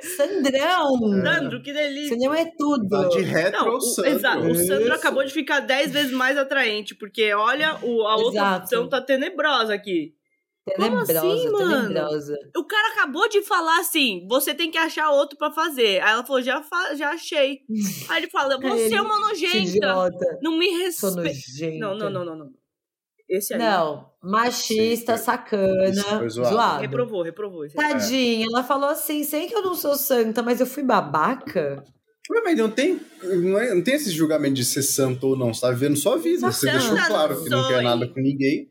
Sandrão! 0.00 0.98
Sandro, 1.24 1.62
que 1.62 1.72
delícia. 1.72 2.16
Sandrão 2.16 2.34
é 2.34 2.50
tudo. 2.56 2.88
Tá 2.88 3.08
de 3.08 3.20
retro 3.20 3.60
Não, 3.60 3.68
ao 3.72 3.80
Sandro. 3.80 4.10
exato. 4.10 4.46
O 4.46 4.54
Sandro 4.54 4.94
acabou 4.94 5.24
de 5.24 5.32
ficar 5.32 5.60
10 5.60 5.92
vezes 5.92 6.12
mais 6.12 6.36
atraente, 6.38 6.94
porque 6.94 7.32
olha, 7.34 7.76
o, 7.82 8.02
a 8.06 8.16
outra 8.16 8.40
Exato. 8.40 8.62
opção 8.64 8.88
tá 8.88 9.00
tenebrosa 9.00 9.74
aqui. 9.74 10.14
Como 10.76 11.04
Tenebrosa, 11.04 11.18
assim, 11.18 11.50
mano? 11.50 11.88
tenebrosa. 11.88 12.36
O 12.56 12.64
cara 12.64 12.92
acabou 12.94 13.28
de 13.28 13.42
falar 13.42 13.80
assim: 13.80 14.24
você 14.28 14.54
tem 14.54 14.70
que 14.70 14.78
achar 14.78 15.10
outro 15.10 15.36
pra 15.36 15.50
fazer. 15.50 16.00
Aí 16.00 16.12
ela 16.12 16.24
falou: 16.24 16.40
já, 16.40 16.62
fa- 16.62 16.94
já 16.94 17.10
achei. 17.10 17.58
Aí 18.08 18.18
ele 18.22 18.30
fala: 18.30 18.60
você 18.60 18.94
é 18.94 19.02
uma 19.02 19.18
nojenta. 19.18 20.38
Não 20.40 20.56
me 20.56 20.68
respeita. 20.78 21.78
Não, 21.80 21.96
não, 21.96 22.08
não, 22.10 22.24
não, 22.24 22.36
não. 22.36 22.46
Esse 23.32 23.54
aí. 23.54 23.58
Não, 23.58 24.10
machista, 24.22 25.16
Sim, 25.16 25.24
sacana, 25.24 26.02
foi 26.18 26.28
zoado. 26.28 26.54
zoado. 26.54 26.80
Reprovou, 26.82 27.22
reprovou. 27.22 27.64
Esse 27.64 27.80
aí. 27.80 27.92
Tadinha, 27.92 28.46
ela 28.52 28.62
falou 28.62 28.90
assim, 28.90 29.24
sei 29.24 29.46
que 29.46 29.54
eu 29.54 29.62
não 29.62 29.74
sou 29.74 29.94
santa, 29.96 30.42
mas 30.42 30.60
eu 30.60 30.66
fui 30.66 30.82
babaca. 30.82 31.82
Mas 32.44 32.56
não 32.58 32.70
tem, 32.70 33.00
não, 33.22 33.58
é- 33.58 33.74
não 33.74 33.82
tem 33.82 33.94
esse 33.94 34.10
julgamento 34.10 34.54
de 34.54 34.64
ser 34.64 34.82
santo 34.82 35.28
ou 35.28 35.36
não. 35.36 35.52
Você 35.52 35.62
tá 35.62 35.70
vivendo 35.70 35.96
sua 35.96 36.16
vida. 36.18 36.52
Você 36.52 36.66
Santa 36.66 36.78
deixou 36.78 36.96
não 36.96 37.06
claro 37.06 37.42
que 37.42 37.48
não 37.48 37.68
quer 37.68 37.82
nada 37.82 38.06
com 38.06 38.20
ninguém. 38.20 38.70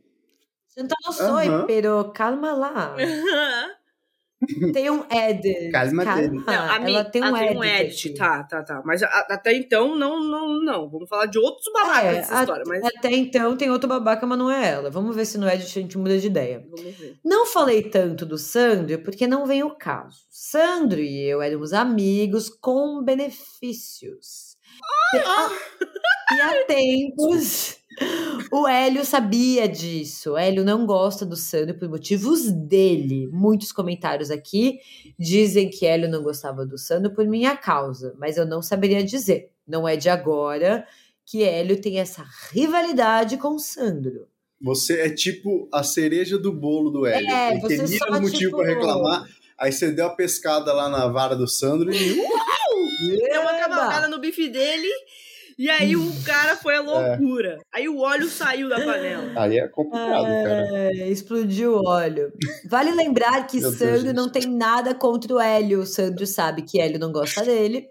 Santa 0.68 0.96
não 1.04 1.12
sou, 1.12 1.26
Aham. 1.38 1.66
pero 1.68 2.12
calma 2.14 2.54
lá. 2.54 2.96
Tem 4.74 4.90
um 4.90 5.04
edit. 5.12 5.70
Calma 5.72 6.04
dele. 6.16 6.30
Não, 6.46 6.48
a 6.50 6.76
ela 6.76 6.80
minha- 6.80 7.06
tem 7.06 7.22
um 7.22 7.36
ah, 7.36 7.44
edit. 7.44 7.48
tem 7.50 7.58
um 7.60 7.64
edit. 7.64 8.08
aqui. 8.10 8.18
Tá, 8.18 8.44
tá, 8.44 8.64
tá. 8.64 8.82
Mas 8.84 9.04
a- 9.04 9.28
até 9.30 9.54
então, 9.54 9.96
não, 9.96 10.20
não, 10.24 10.60
não. 10.64 10.90
Vamos 10.90 11.08
falar 11.08 11.28
de 11.28 11.38
outros 11.38 11.72
babacas 11.72 12.04
É, 12.06 12.14
dessa 12.14 12.40
história. 12.42 12.64
Mas 12.68 12.84
Até 12.84 13.12
então 13.12 13.56
tem 13.56 13.70
outro 13.70 13.88
babaca, 13.88 14.26
mas 14.26 14.38
não 14.40 14.50
é 14.50 14.70
ela. 14.72 14.90
Vamos 14.90 15.16
ver 15.16 15.26
se 15.26 15.38
no 15.38 15.48
edit 15.48 15.78
a 15.78 15.82
gente 15.82 15.98
muda 15.98 16.18
de 16.18 16.26
ideia. 16.28 16.66
vamos 16.70 16.96
ver. 16.98 17.18
Não 17.24 17.46
falei 17.46 17.84
tanto 17.84 18.26
do 18.26 18.38
Sandro 18.38 18.98
porque 19.04 19.28
não 19.28 19.46
vem 19.46 19.64
o 19.64 19.76
caso. 19.76 20.22
Sandro 20.30 21.00
e 21.00 21.22
eu 21.30 21.42
éramos 21.42 21.72
amigos 21.74 22.50
com 22.50 23.04
benefícios. 23.04 24.56
E 25.14 25.18
há 26.40 26.64
tempos 26.66 27.78
o 28.52 28.68
Hélio 28.68 29.06
sabia 29.06 29.68
disso. 29.68 30.32
O 30.34 30.38
Hélio 30.38 30.64
não 30.64 30.86
gosta 30.86 31.26
do 31.26 31.36
Sandro 31.36 31.78
por 31.78 31.88
motivos 31.90 32.52
dele. 32.52 33.28
Muitos 33.32 33.72
comentários 33.72 34.30
aqui 34.32 34.80
dizem 35.18 35.70
que 35.70 35.86
Hélio 35.86 36.10
não 36.10 36.22
gostava 36.24 36.66
do 36.66 36.78
Sandro 36.78 37.14
por 37.14 37.26
minha 37.28 37.56
causa, 37.56 38.14
mas 38.18 38.38
eu 38.38 38.46
não 38.46 38.62
saberia 38.62 39.04
dizer. 39.04 39.50
Não 39.68 39.88
é 39.88 39.96
de 39.96 40.10
agora 40.10 40.86
que 41.26 41.44
Hélio 41.44 41.80
tem 41.80 42.00
essa 42.00 42.26
rivalidade 42.52 43.38
com 43.38 43.56
o 43.56 43.60
Sandro. 43.60 44.28
Você 44.64 45.00
é 45.02 45.10
tipo 45.10 45.68
a 45.74 45.82
cereja 45.84 46.38
do 46.38 46.52
bolo 46.52 46.90
do 46.92 47.06
Hélio. 47.06 47.30
É, 47.30 47.52
Ele 47.52 47.62
você 47.62 47.78
tem 47.78 47.98
só, 47.98 48.12
motivo 48.12 48.30
tipo- 48.38 48.58
pra 48.58 48.68
reclamar. 48.68 49.28
Aí 49.58 49.72
você 49.72 49.92
deu 49.92 50.08
a 50.08 50.16
pescada 50.16 50.74
lá 50.74 50.90
na 50.90 51.08
vara 51.08 51.36
do 51.36 51.48
Sandro 51.48 51.92
e. 51.94 52.16
Deu 52.16 53.42
uma 53.42 53.54
cavalgada 53.58 54.08
no 54.08 54.20
bife 54.20 54.50
dele. 54.50 54.88
E 55.62 55.70
aí 55.70 55.96
o 55.96 56.02
cara 56.26 56.56
foi 56.56 56.76
a 56.76 56.82
loucura. 56.82 57.60
Aí 57.72 57.88
o 57.88 58.00
óleo 58.00 58.28
saiu 58.28 58.68
da 58.68 58.78
panela. 58.78 59.32
Aí 59.40 59.60
é 59.60 59.68
complicado, 59.68 60.26
cara. 60.26 60.68
É, 60.76 61.08
explodiu 61.08 61.76
o 61.76 61.88
óleo. 61.88 62.34
Vale 62.68 62.90
lembrar 62.90 63.46
que 63.46 63.60
Meu 63.60 63.72
Sandro 63.72 64.12
não 64.12 64.28
tem 64.28 64.48
nada 64.48 64.96
contra 64.96 65.36
o 65.36 65.40
Hélio. 65.40 65.82
O 65.82 65.86
Sandro 65.86 66.26
sabe 66.26 66.64
que 66.64 66.82
Hélio 66.82 66.98
não 66.98 67.12
gosta 67.12 67.44
dele, 67.44 67.88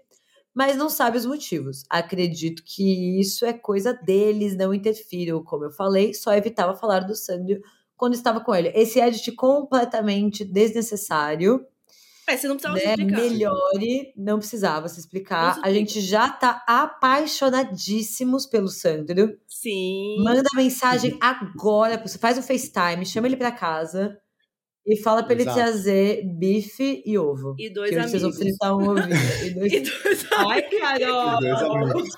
mas 0.53 0.75
não 0.75 0.89
sabe 0.89 1.17
os 1.17 1.25
motivos. 1.25 1.85
Acredito 1.89 2.61
que 2.65 3.21
isso 3.21 3.45
é 3.45 3.53
coisa 3.53 3.93
deles, 3.93 4.57
não 4.57 4.73
interfiram. 4.73 5.41
Como 5.41 5.63
eu 5.63 5.71
falei, 5.71 6.13
só 6.13 6.33
evitava 6.33 6.75
falar 6.75 6.99
do 6.99 7.15
Sandro 7.15 7.61
quando 7.95 8.15
estava 8.15 8.41
com 8.41 8.53
ele. 8.53 8.73
Esse 8.75 8.99
edit 8.99 9.31
completamente 9.31 10.43
desnecessário. 10.43 11.65
É, 12.27 12.37
você 12.37 12.47
não 12.47 12.55
precisava 12.55 12.79
se 12.79 12.85
né? 12.85 12.93
explicar. 12.93 13.21
Melhore, 13.21 14.13
não 14.15 14.37
precisava 14.37 14.87
se 14.87 14.99
explicar. 14.99 15.59
A 15.63 15.71
gente 15.71 15.99
já 15.99 16.29
tá 16.29 16.63
apaixonadíssimos 16.67 18.45
pelo 18.45 18.67
Sandro. 18.67 19.37
Sim. 19.47 20.17
Manda 20.23 20.47
mensagem 20.55 21.17
agora. 21.19 21.97
Você 22.05 22.17
faz 22.17 22.37
um 22.37 22.41
FaceTime, 22.41 23.05
chama 23.05 23.27
ele 23.27 23.37
pra 23.37 23.51
casa 23.51 24.17
e 24.85 24.97
fala 24.97 25.23
pra 25.23 25.33
ele 25.33 25.43
trazer 25.45 26.23
bife 26.25 27.03
e 27.05 27.17
ovo. 27.17 27.55
E 27.57 27.69
dois 27.71 27.89
que 27.89 27.95
vocês 27.95 28.21
vão 28.21 28.31
amigos. 28.31 28.37
fritar 28.37 28.77
um 28.77 28.89
ovinho. 28.89 29.07
E 29.45 29.53
dois... 29.53 29.73
E 29.73 29.79
dois 29.81 30.27
Ai, 30.31 30.61
Carol! 30.63 31.39
Dois 31.39 31.61
amigos. 31.63 32.09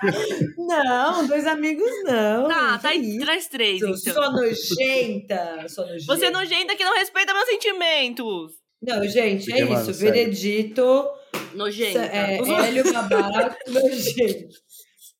Não, 0.56 1.26
dois 1.26 1.46
amigos 1.46 1.90
não. 2.04 2.48
Tá, 2.48 2.76
que 2.76 2.82
tá 2.82 2.88
aí, 2.88 3.18
traz 3.18 3.48
três, 3.48 3.82
então. 3.82 4.14
Sou 4.14 4.32
nojenta. 4.32 5.68
Sou 5.68 5.86
nojenta. 5.86 6.16
Você 6.16 6.24
é 6.24 6.30
nojenta 6.30 6.74
que 6.74 6.84
não 6.84 6.94
respeita 6.94 7.34
meus 7.34 7.44
sentimentos. 7.46 8.52
Não, 8.82 9.06
gente, 9.06 9.50
é 9.52 9.56
Porque, 9.56 9.64
mano, 9.64 9.90
isso. 9.90 9.94
sério. 9.94 10.14
Veredito. 10.14 11.08
Nojenta. 11.54 12.00
É, 12.00 12.38
Hélio 12.38 12.92
babaca, 12.92 13.56
nojento. 13.68 14.54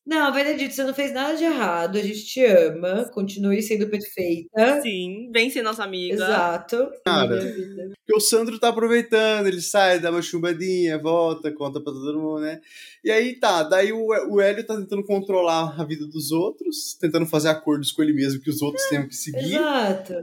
Não, 0.03 0.33
Benedito, 0.33 0.73
você 0.73 0.83
não 0.83 0.95
fez 0.95 1.13
nada 1.13 1.35
de 1.37 1.43
errado. 1.43 1.95
A 1.95 2.01
gente 2.01 2.25
te 2.25 2.43
ama. 2.43 3.07
Continue 3.13 3.61
sendo 3.61 3.87
perfeita. 3.87 4.81
Sim, 4.81 5.29
vem 5.31 5.49
ser 5.51 5.61
nossa 5.61 5.83
amiga. 5.83 6.15
Exato. 6.15 6.89
Cara. 7.05 7.37
Porque 7.39 8.15
o 8.15 8.19
Sandro 8.19 8.59
tá 8.59 8.69
aproveitando, 8.69 9.45
ele 9.45 9.61
sai, 9.61 9.99
dá 9.99 10.09
uma 10.09 10.21
chumbadinha, 10.23 10.97
volta, 10.97 11.51
conta 11.53 11.79
pra 11.79 11.93
todo 11.93 12.19
mundo, 12.19 12.41
né? 12.41 12.59
E 13.03 13.11
aí 13.11 13.39
tá, 13.39 13.61
daí 13.61 13.93
o, 13.93 14.07
o 14.07 14.41
Hélio 14.41 14.65
tá 14.65 14.75
tentando 14.75 15.03
controlar 15.05 15.79
a 15.79 15.85
vida 15.85 16.05
dos 16.07 16.31
outros, 16.31 16.95
tentando 16.99 17.27
fazer 17.27 17.49
acordos 17.49 17.91
com 17.91 18.01
ele 18.01 18.11
mesmo 18.13 18.41
que 18.41 18.49
os 18.49 18.61
outros 18.61 18.83
tenham 18.89 19.07
que 19.07 19.15
seguir. 19.15 19.53
Exato. 19.55 20.15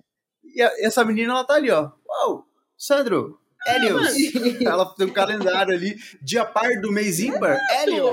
E 0.57 0.61
a- 0.61 0.73
essa 0.81 1.05
menina, 1.05 1.33
ela 1.33 1.45
tá 1.45 1.55
ali, 1.55 1.71
ó. 1.71 1.93
Uau, 2.07 2.45
Sandro, 2.79 3.39
Hélio. 3.67 3.99
ela 4.67 4.87
tem 4.95 5.07
um 5.07 5.13
calendário 5.13 5.75
ali, 5.75 5.97
dia 6.23 6.45
par 6.45 6.81
do 6.81 6.93
mês 6.93 7.19
ímpar, 7.19 7.59
Hélio. 7.73 8.05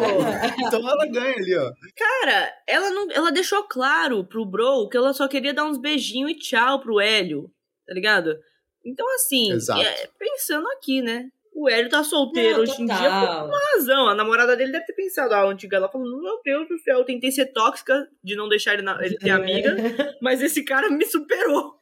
Então 0.60 0.80
ela 0.90 1.06
ganha 1.06 1.36
ali, 1.36 1.56
ó. 1.56 1.72
Cara, 1.96 2.54
ela 2.68 2.90
não, 2.90 3.12
ela 3.12 3.32
deixou 3.32 3.64
claro 3.64 4.26
pro 4.26 4.46
Bro 4.46 4.90
que 4.90 4.98
ela 4.98 5.14
só 5.14 5.28
queria 5.28 5.54
dar 5.54 5.66
uns 5.66 5.78
beijinhos 5.78 6.32
e 6.32 6.36
tchau 6.40 6.80
pro 6.82 7.00
Hélio, 7.00 7.50
tá 7.88 7.94
ligado? 7.94 8.36
Então, 8.84 9.06
assim, 9.16 9.52
é, 9.82 10.10
pensando 10.20 10.68
aqui, 10.72 11.02
né? 11.02 11.30
O 11.56 11.70
Hélio 11.70 11.90
tá 11.90 12.04
solteiro 12.04 12.58
Não, 12.58 12.64
hoje 12.64 12.82
em 12.82 12.86
dia 12.86 12.96
por 12.98 13.46
uma 13.48 13.60
razão. 13.74 14.08
A 14.10 14.14
namorada 14.16 14.58
dele 14.58 14.74
deve 14.74 14.86
ter 14.86 14.94
pensado, 14.94 15.34
ah, 15.34 15.38
a 15.42 15.46
antiga, 15.46 15.78
ela 15.78 15.88
falou, 15.90 16.06
meu 16.22 16.42
Deus 16.44 16.68
do 16.68 16.78
céu, 16.80 16.98
eu 17.00 17.06
tentei 17.06 17.32
ser 17.32 17.46
tóxica 17.54 18.08
de 18.22 18.36
não 18.36 18.50
deixar 18.50 18.74
ele, 18.74 18.82
na- 18.82 19.00
ele 19.04 19.18
ter 19.18 19.30
amiga, 19.30 19.74
mas 20.22 20.42
esse 20.42 20.64
cara 20.66 20.90
me 20.90 21.06
superou. 21.06 21.76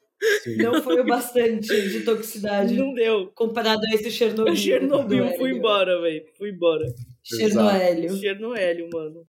Não 0.57 0.81
foi 0.81 0.99
o 1.01 1.05
bastante 1.05 1.67
de 1.89 2.01
toxicidade 2.01 2.75
Não 2.75 2.93
deu. 2.93 3.31
comparado 3.33 3.81
a 3.85 3.95
esse 3.95 4.11
Chernobyl. 4.11 4.53
O 4.53 4.55
Chernobyl, 4.55 5.29
fui 5.37 5.51
embora, 5.51 6.01
velho. 6.01 6.23
Fui 6.37 6.49
embora. 6.49 6.85
Chernoélio. 7.23 8.15
Chernoélio, 8.17 8.89
mano. 8.91 9.25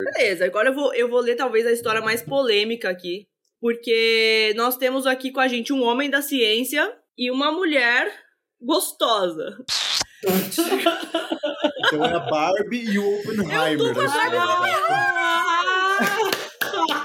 Beleza, 0.00 0.44
agora 0.44 0.68
eu 0.70 0.74
vou, 0.74 0.94
eu 0.94 1.08
vou 1.08 1.20
ler 1.20 1.36
talvez 1.36 1.66
a 1.66 1.72
história 1.72 2.00
mais 2.00 2.22
polêmica 2.22 2.88
aqui. 2.90 3.26
Porque 3.60 4.52
nós 4.56 4.76
temos 4.76 5.06
aqui 5.06 5.30
com 5.30 5.40
a 5.40 5.46
gente 5.46 5.72
um 5.72 5.82
homem 5.82 6.10
da 6.10 6.20
ciência 6.20 6.92
e 7.16 7.30
uma 7.30 7.52
mulher 7.52 8.12
gostosa. 8.60 9.56
Então 11.86 12.04
é 12.04 12.14
a 12.14 12.18
Barbie 12.18 12.84
e 12.84 12.98
o 12.98 13.18
Oppenheimer. 13.20 13.72
Eu 13.72 13.94
tô 13.94 14.00
da 14.00 14.04
história. 14.04 14.40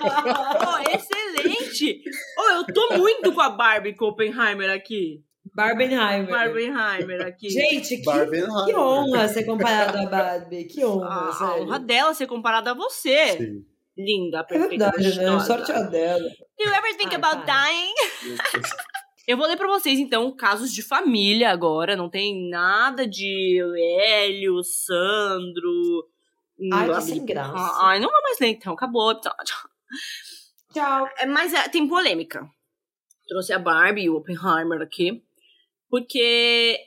Oh, 0.02 0.96
excelente! 0.96 2.02
Oh, 2.38 2.50
eu 2.52 2.66
tô 2.74 2.98
muito 2.98 3.34
com 3.34 3.42
a 3.42 3.50
Barbie 3.50 3.96
com 3.96 4.06
Oppenheimer 4.06 4.70
aqui. 4.72 5.24
Barbenheimer. 5.54 6.30
Barbenheimer 6.30 7.26
aqui. 7.26 7.50
Gente, 7.50 7.98
que, 7.98 8.04
que 8.04 8.76
honra 8.76 9.28
ser 9.28 9.44
comparado 9.44 9.98
a 9.98 10.06
Barbie. 10.06 10.66
Que 10.66 10.86
honra, 10.86 11.08
a, 11.08 11.44
a 11.44 11.56
honra 11.58 11.80
dela 11.80 12.14
ser 12.14 12.28
comparada 12.28 12.72
a 12.72 12.74
você. 12.74 13.38
Sim. 13.38 13.66
Linda, 13.98 14.40
É 14.40 14.44
perfeita, 14.44 14.92
verdade, 14.96 15.18
né? 15.18 15.40
Sorte 15.40 15.72
a 15.72 15.82
dela. 15.82 16.20
Do 16.20 16.64
you 16.64 16.72
ever 16.72 16.96
think 16.98 17.10
Ai, 17.10 17.16
about 17.16 17.44
para. 17.44 17.66
dying? 17.66 17.94
Eu 19.28 19.36
vou 19.36 19.48
ler 19.48 19.58
pra 19.58 19.68
vocês, 19.68 20.00
então, 20.00 20.32
casos 20.34 20.72
de 20.72 20.82
família 20.82 21.50
agora. 21.50 21.96
Não 21.96 22.08
tem 22.10 22.50
nada 22.50 23.08
de 23.08 23.60
Hélio, 24.00 24.64
Sandro. 24.64 26.08
Ai, 26.72 26.86
que 26.86 26.92
assim, 26.94 27.14
sem 27.16 27.26
graça. 27.26 27.80
Ai, 27.82 28.00
não 28.00 28.10
vou 28.10 28.22
mais 28.22 28.40
ler, 28.40 28.50
então. 28.50 28.74
Acabou 28.74 29.08
o 29.08 29.12
episódio. 29.12 29.56
Tchau. 30.74 31.10
É, 31.18 31.26
mas 31.26 31.54
é, 31.54 31.68
tem 31.70 31.88
polêmica. 31.88 32.48
Trouxe 33.28 33.54
a 33.54 33.60
Barbie 33.60 34.04
e 34.04 34.10
o 34.10 34.16
Oppenheimer 34.18 34.82
aqui. 34.82 35.24
Porque 35.90 36.80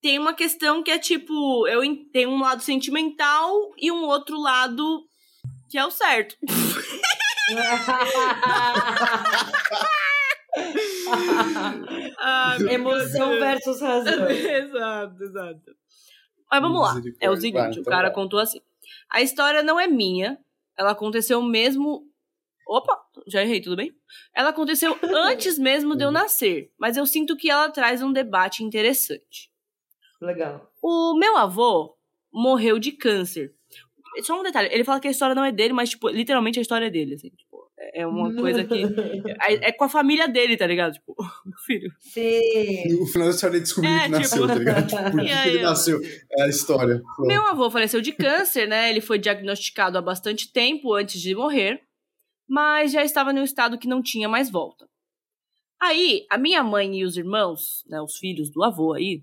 tem 0.00 0.18
uma 0.18 0.34
questão 0.34 0.82
que 0.82 0.90
é 0.90 0.98
tipo... 0.98 1.66
Eu 1.68 1.80
tenho 2.12 2.30
um 2.30 2.40
lado 2.40 2.62
sentimental 2.62 3.52
e 3.78 3.90
um 3.90 4.04
outro 4.04 4.38
lado 4.40 5.06
que 5.70 5.78
é 5.78 5.84
o 5.84 5.90
certo. 5.90 6.36
Meu 12.60 12.68
Emoção 12.68 13.30
versus 13.38 13.80
razão. 13.80 14.28
exato, 14.30 15.22
exato. 15.22 15.76
Mas 16.50 16.60
vamos 16.60 16.80
lá. 16.80 16.94
É 17.20 17.28
o 17.28 17.36
seguinte, 17.36 17.60
Vai, 17.60 17.68
o 17.70 17.72
então 17.72 17.84
cara 17.84 18.08
vai. 18.08 18.14
contou 18.14 18.38
assim. 18.38 18.60
A 19.10 19.20
história 19.20 19.62
não 19.62 19.78
é 19.78 19.86
minha. 19.86 20.38
Ela 20.76 20.92
aconteceu 20.92 21.42
mesmo. 21.42 22.02
Opa, 22.66 22.98
já 23.26 23.42
errei, 23.42 23.60
tudo 23.60 23.76
bem? 23.76 23.92
Ela 24.34 24.50
aconteceu 24.50 24.96
antes 25.02 25.58
mesmo 25.58 25.94
de 25.96 26.04
eu 26.04 26.10
nascer, 26.10 26.70
mas 26.78 26.96
eu 26.96 27.06
sinto 27.06 27.36
que 27.36 27.50
ela 27.50 27.70
traz 27.70 28.02
um 28.02 28.12
debate 28.12 28.62
interessante. 28.64 29.50
Legal. 30.20 30.70
O 30.82 31.16
meu 31.18 31.36
avô 31.36 31.96
morreu 32.32 32.78
de 32.78 32.92
câncer. 32.92 33.52
Só 34.22 34.38
um 34.38 34.42
detalhe, 34.44 34.68
ele 34.72 34.84
fala 34.84 35.00
que 35.00 35.08
a 35.08 35.10
história 35.10 35.34
não 35.34 35.44
é 35.44 35.50
dele, 35.50 35.72
mas, 35.72 35.90
tipo, 35.90 36.08
literalmente 36.08 36.58
a 36.58 36.62
história 36.62 36.86
é 36.86 36.90
dele, 36.90 37.14
assim, 37.14 37.30
tipo, 37.30 37.68
é 37.76 38.02
é 38.02 38.06
uma 38.06 38.34
coisa 38.34 38.64
que. 38.64 38.74
É, 39.46 39.68
é 39.68 39.72
com 39.72 39.84
a 39.84 39.88
família 39.88 40.26
dele, 40.28 40.56
tá 40.56 40.66
ligado? 40.66 40.92
Tipo, 40.94 41.14
meu 41.44 41.58
filho. 41.66 41.90
Sim. 42.00 42.98
No 43.00 43.06
final 43.06 43.28
da 43.28 43.34
história 43.34 43.54
ele 43.56 43.60
descobriu 43.62 43.92
É, 43.92 44.02
que 44.04 44.08
nasceu, 44.10 44.36
tipo- 44.42 44.46
tá 44.48 44.54
ligado? 44.54 44.86
Tipo, 44.86 45.02
por 45.10 45.20
que 45.20 45.48
ele 45.48 45.62
nasceu? 45.62 46.00
É 46.38 46.42
a 46.44 46.48
história. 46.48 47.02
Pronto. 47.16 47.28
Meu 47.28 47.46
avô 47.48 47.70
faleceu 47.70 48.00
de 48.00 48.12
câncer, 48.12 48.66
né? 48.68 48.88
Ele 48.90 49.00
foi 49.00 49.18
diagnosticado 49.18 49.98
há 49.98 50.02
bastante 50.02 50.50
tempo 50.52 50.94
antes 50.94 51.20
de 51.20 51.34
morrer, 51.34 51.82
mas 52.48 52.92
já 52.92 53.02
estava 53.02 53.32
em 53.32 53.40
um 53.40 53.44
estado 53.44 53.78
que 53.78 53.88
não 53.88 54.02
tinha 54.02 54.28
mais 54.28 54.50
volta. 54.50 54.88
Aí, 55.80 56.24
a 56.30 56.38
minha 56.38 56.62
mãe 56.62 56.98
e 56.98 57.04
os 57.04 57.16
irmãos, 57.16 57.84
né, 57.88 58.00
os 58.00 58.16
filhos 58.16 58.50
do 58.50 58.62
avô 58.62 58.94
aí, 58.94 59.22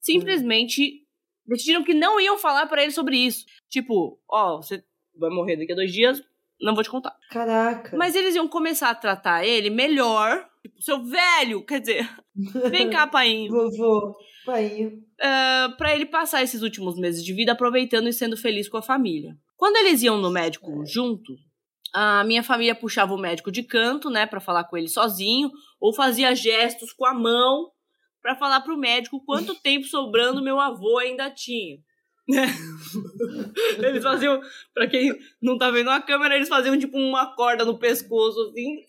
simplesmente 0.00 1.06
decidiram 1.46 1.82
que 1.84 1.94
não 1.94 2.20
iam 2.20 2.38
falar 2.38 2.66
pra 2.66 2.82
ele 2.82 2.92
sobre 2.92 3.16
isso. 3.16 3.44
Tipo, 3.68 4.18
ó, 4.28 4.56
você 4.56 4.82
vai 5.16 5.30
morrer 5.30 5.56
daqui 5.56 5.72
a 5.72 5.76
dois 5.76 5.92
dias, 5.92 6.22
não 6.60 6.74
vou 6.74 6.84
te 6.84 6.90
contar. 6.90 7.16
Caraca. 7.30 7.96
Mas 7.96 8.14
eles 8.14 8.34
iam 8.34 8.46
começar 8.48 8.90
a 8.90 8.94
tratar 8.94 9.44
ele 9.44 9.70
melhor. 9.70 10.46
Tipo, 10.62 10.80
seu 10.82 11.02
velho, 11.02 11.64
quer 11.64 11.80
dizer, 11.80 12.08
vem 12.70 12.88
cá, 12.88 13.06
pai 13.06 13.48
Vovô, 13.48 14.14
pai. 14.46 14.92
ah, 15.20 15.74
pra 15.76 15.94
ele 15.94 16.06
passar 16.06 16.42
esses 16.42 16.62
últimos 16.62 16.96
meses 16.96 17.24
de 17.24 17.32
vida 17.32 17.52
aproveitando 17.52 18.08
e 18.08 18.12
sendo 18.12 18.36
feliz 18.36 18.68
com 18.68 18.76
a 18.76 18.82
família. 18.82 19.36
Quando 19.56 19.76
eles 19.76 20.02
iam 20.02 20.18
no 20.18 20.30
médico 20.30 20.84
junto, 20.86 21.34
a 21.92 22.24
minha 22.24 22.42
família 22.42 22.74
puxava 22.74 23.14
o 23.14 23.18
médico 23.18 23.50
de 23.52 23.62
canto, 23.62 24.10
né, 24.10 24.26
Pra 24.26 24.40
falar 24.40 24.64
com 24.64 24.76
ele 24.76 24.88
sozinho, 24.88 25.50
ou 25.80 25.94
fazia 25.94 26.34
gestos 26.34 26.92
com 26.92 27.04
a 27.06 27.14
mão 27.14 27.70
pra 28.22 28.36
falar 28.36 28.60
pro 28.60 28.78
médico 28.78 29.22
quanto 29.24 29.54
tempo 29.62 29.86
sobrando 29.86 30.42
meu 30.42 30.60
avô 30.60 30.98
ainda 30.98 31.30
tinha. 31.30 31.78
né? 32.28 32.46
eles 33.78 34.02
faziam, 34.02 34.40
pra 34.72 34.86
quem 34.86 35.12
não 35.42 35.58
tá 35.58 35.70
vendo 35.70 35.90
a 35.90 36.00
câmera, 36.00 36.36
eles 36.36 36.48
faziam 36.48 36.78
tipo 36.78 36.96
uma 36.96 37.34
corda 37.34 37.64
no 37.64 37.78
pescoço 37.78 38.40
assim. 38.48 38.84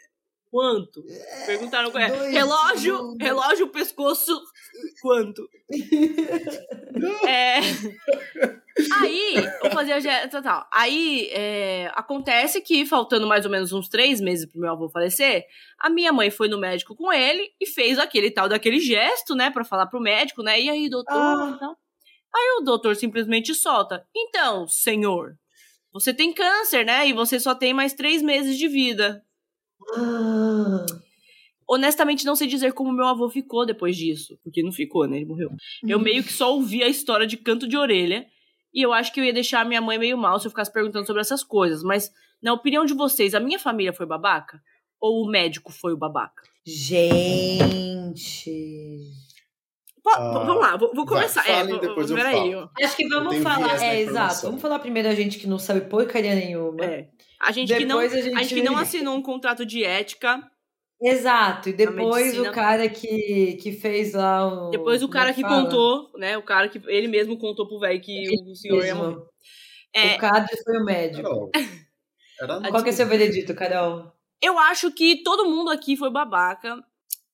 Quanto? 0.54 1.04
Perguntaram 1.48 1.89
qual 1.89 2.04
é. 2.04 2.10
Dois 2.12 2.32
Relógio, 2.32 2.96
segundos. 2.98 3.18
relógio, 3.28 3.68
pescoço, 3.70 4.39
quanto? 5.02 5.50
É. 7.28 7.58
Aí, 9.02 9.36
eu 9.63 9.72
fazia 9.72 10.00
gesto 10.00 10.42
tal. 10.44 10.68
Aí, 10.72 11.28
é, 11.32 11.92
acontece 11.96 12.62
que, 12.62 12.86
faltando 12.86 13.26
mais 13.26 13.46
ou 13.46 13.52
menos 13.52 13.74
uns 13.74 13.89
três 13.89 14.22
meses 14.22 14.46
pro 14.46 14.60
meu 14.62 14.72
avô 14.72 14.88
falecer, 14.89 15.44
a 15.80 15.89
minha 15.89 16.13
mãe 16.13 16.30
foi 16.30 16.48
no 16.48 16.60
médico 16.60 16.96
com 16.96 17.12
ele 17.12 17.52
e 17.60 17.66
fez 17.66 17.98
aquele 17.98 18.30
tal 18.30 18.48
daquele 18.48 18.80
gesto, 18.80 19.34
né, 19.36 19.50
pra 19.50 19.63
falar 19.63 19.88
pro 19.88 20.00
médico, 20.00 20.44
né? 20.44 20.62
E 20.62 20.70
aí, 20.70 20.88
doutor, 20.88 21.13
Ah. 21.16 21.58
tal. 21.60 21.72
Aí 22.36 22.58
o 22.60 22.63
doutor 22.63 22.96
simplesmente 22.96 23.56
solta. 23.56 24.06
Então, 24.16 24.68
senhor, 24.68 25.34
você 25.92 26.13
tem 26.13 26.32
câncer, 26.32 26.86
né? 26.86 27.08
E 27.08 27.13
você 27.13 27.39
só 27.39 27.56
tem 27.56 27.74
mais 27.74 27.94
três 27.94 28.22
meses 28.22 28.56
de 28.56 28.68
vida. 28.68 29.24
Honestamente, 31.67 32.26
não 32.26 32.36
sei 32.36 32.48
dizer 32.48 32.74
como 32.74 32.91
meu 32.91 33.08
avô 33.08 33.30
ficou 33.30 33.65
depois 33.65 33.96
disso. 33.96 34.38
Porque 34.43 34.62
não 34.62 34.72
ficou, 34.72 35.08
né? 35.08 35.17
Ele 35.17 35.26
morreu. 35.26 35.50
Eu 35.88 36.00
meio 36.00 36.24
que 36.24 36.32
só 36.32 36.54
ouvi 36.54 36.84
a 36.84 36.88
história 36.88 37.26
de 37.26 37.38
canto 37.38 37.67
de 37.67 37.78
orelha. 37.78 38.26
E 38.74 38.82
eu 38.82 38.91
acho 38.91 39.13
que 39.13 39.19
eu 39.19 39.24
ia 39.24 39.34
deixar 39.34 39.62
a 39.62 39.65
minha 39.65 39.82
mãe 39.82 39.98
meio 39.98 40.17
mal 40.17 40.39
se 40.39 40.48
eu 40.48 40.52
ficasse 40.52 40.74
perguntando 40.74 41.06
sobre 41.06 41.22
essas 41.22 41.43
coisas. 41.43 41.84
Mas, 41.84 42.12
na 42.41 42.54
opinião 42.54 42.86
de 42.86 42.93
vocês, 42.93 43.36
a 43.36 43.39
minha 43.39 43.60
família 43.60 43.93
foi 43.93 44.06
babaca? 44.06 44.60
Ou 45.00 45.24
o 45.24 45.30
médico 45.30 45.72
foi 45.72 45.93
o 45.93 45.98
babaca? 45.98 46.43
Gente. 46.65 48.52
Pô, 50.04 50.10
Ah, 50.10 50.34
vamos 50.46 50.58
lá, 50.62 50.76
vou, 50.76 50.94
vou 50.94 51.06
vai, 51.06 51.16
começar. 51.22 51.42
é, 51.50 51.54
falem, 51.60 51.70
vou- 51.72 51.80
depois 51.80 52.10
eu 52.10 52.16
peraí, 52.18 52.52
falo. 52.52 52.70
Acho 52.82 52.96
que 52.98 53.08
vamos 53.08 53.38
falar. 53.38 53.82
É, 53.82 54.02
exato. 54.02 54.42
Vamos 54.48 54.62
falar 54.62 54.80
primeiro 54.80 55.08
a 55.08 55.16
gente 55.16 55.39
que 55.39 55.48
não 55.48 55.58
sabe 55.58 55.82
porcaria 55.82 56.36
nenhuma. 56.36 56.84
É. 56.84 57.10
A 57.39 57.52
gente, 57.52 57.74
que 57.74 57.86
não, 57.86 57.98
Depois 58.00 58.13
a 58.13 58.18
a 58.18 58.22
gente- 58.22 58.39
gente 58.39 58.54
que 58.56 58.62
não 58.63 58.78
assinou 58.78 59.16
um 59.16 59.22
contrato 59.22 59.66
de 59.66 59.84
ética. 59.84 60.44
Exato. 61.02 61.70
E 61.70 61.74
depois 61.74 62.38
o 62.39 62.52
cara 62.52 62.88
que, 62.89 63.58
que 63.62 63.72
fez 63.74 64.13
lá 64.13 64.48
o. 64.48 64.70
Depois 64.72 65.02
o 65.04 65.08
como 65.08 65.18
é 65.18 65.22
cara 65.22 65.34
que 65.34 65.42
fala? 65.42 65.63
contou, 65.63 66.12
né? 66.18 66.38
O 66.38 66.44
cara 66.44 66.70
que 66.70 66.82
ele 66.88 67.08
mesmo 67.08 67.38
contou 67.38 67.68
pro 67.68 67.80
velho 67.80 68.00
que 68.02 68.24
o 68.50 68.56
senhor 68.56 68.78
ia 68.86 68.96
Mesmo. 68.96 69.04
morrer. 69.12 69.22
É, 69.96 70.16
O 70.16 70.18
cara 70.20 70.46
foi 70.63 70.78
o 70.82 70.86
médico. 70.86 71.52
Era 72.42 72.60
Qual 72.72 72.84
que 72.84 72.89
é 72.89 72.94
seu 72.94 73.08
veredito, 73.08 73.54
Carol? 73.54 74.12
Eu 74.42 74.58
acho 74.60 74.92
que 74.92 75.24
todo 75.24 75.50
mundo 75.50 75.70
aqui 75.72 75.96
foi 75.98 76.10
babaca, 76.10 76.78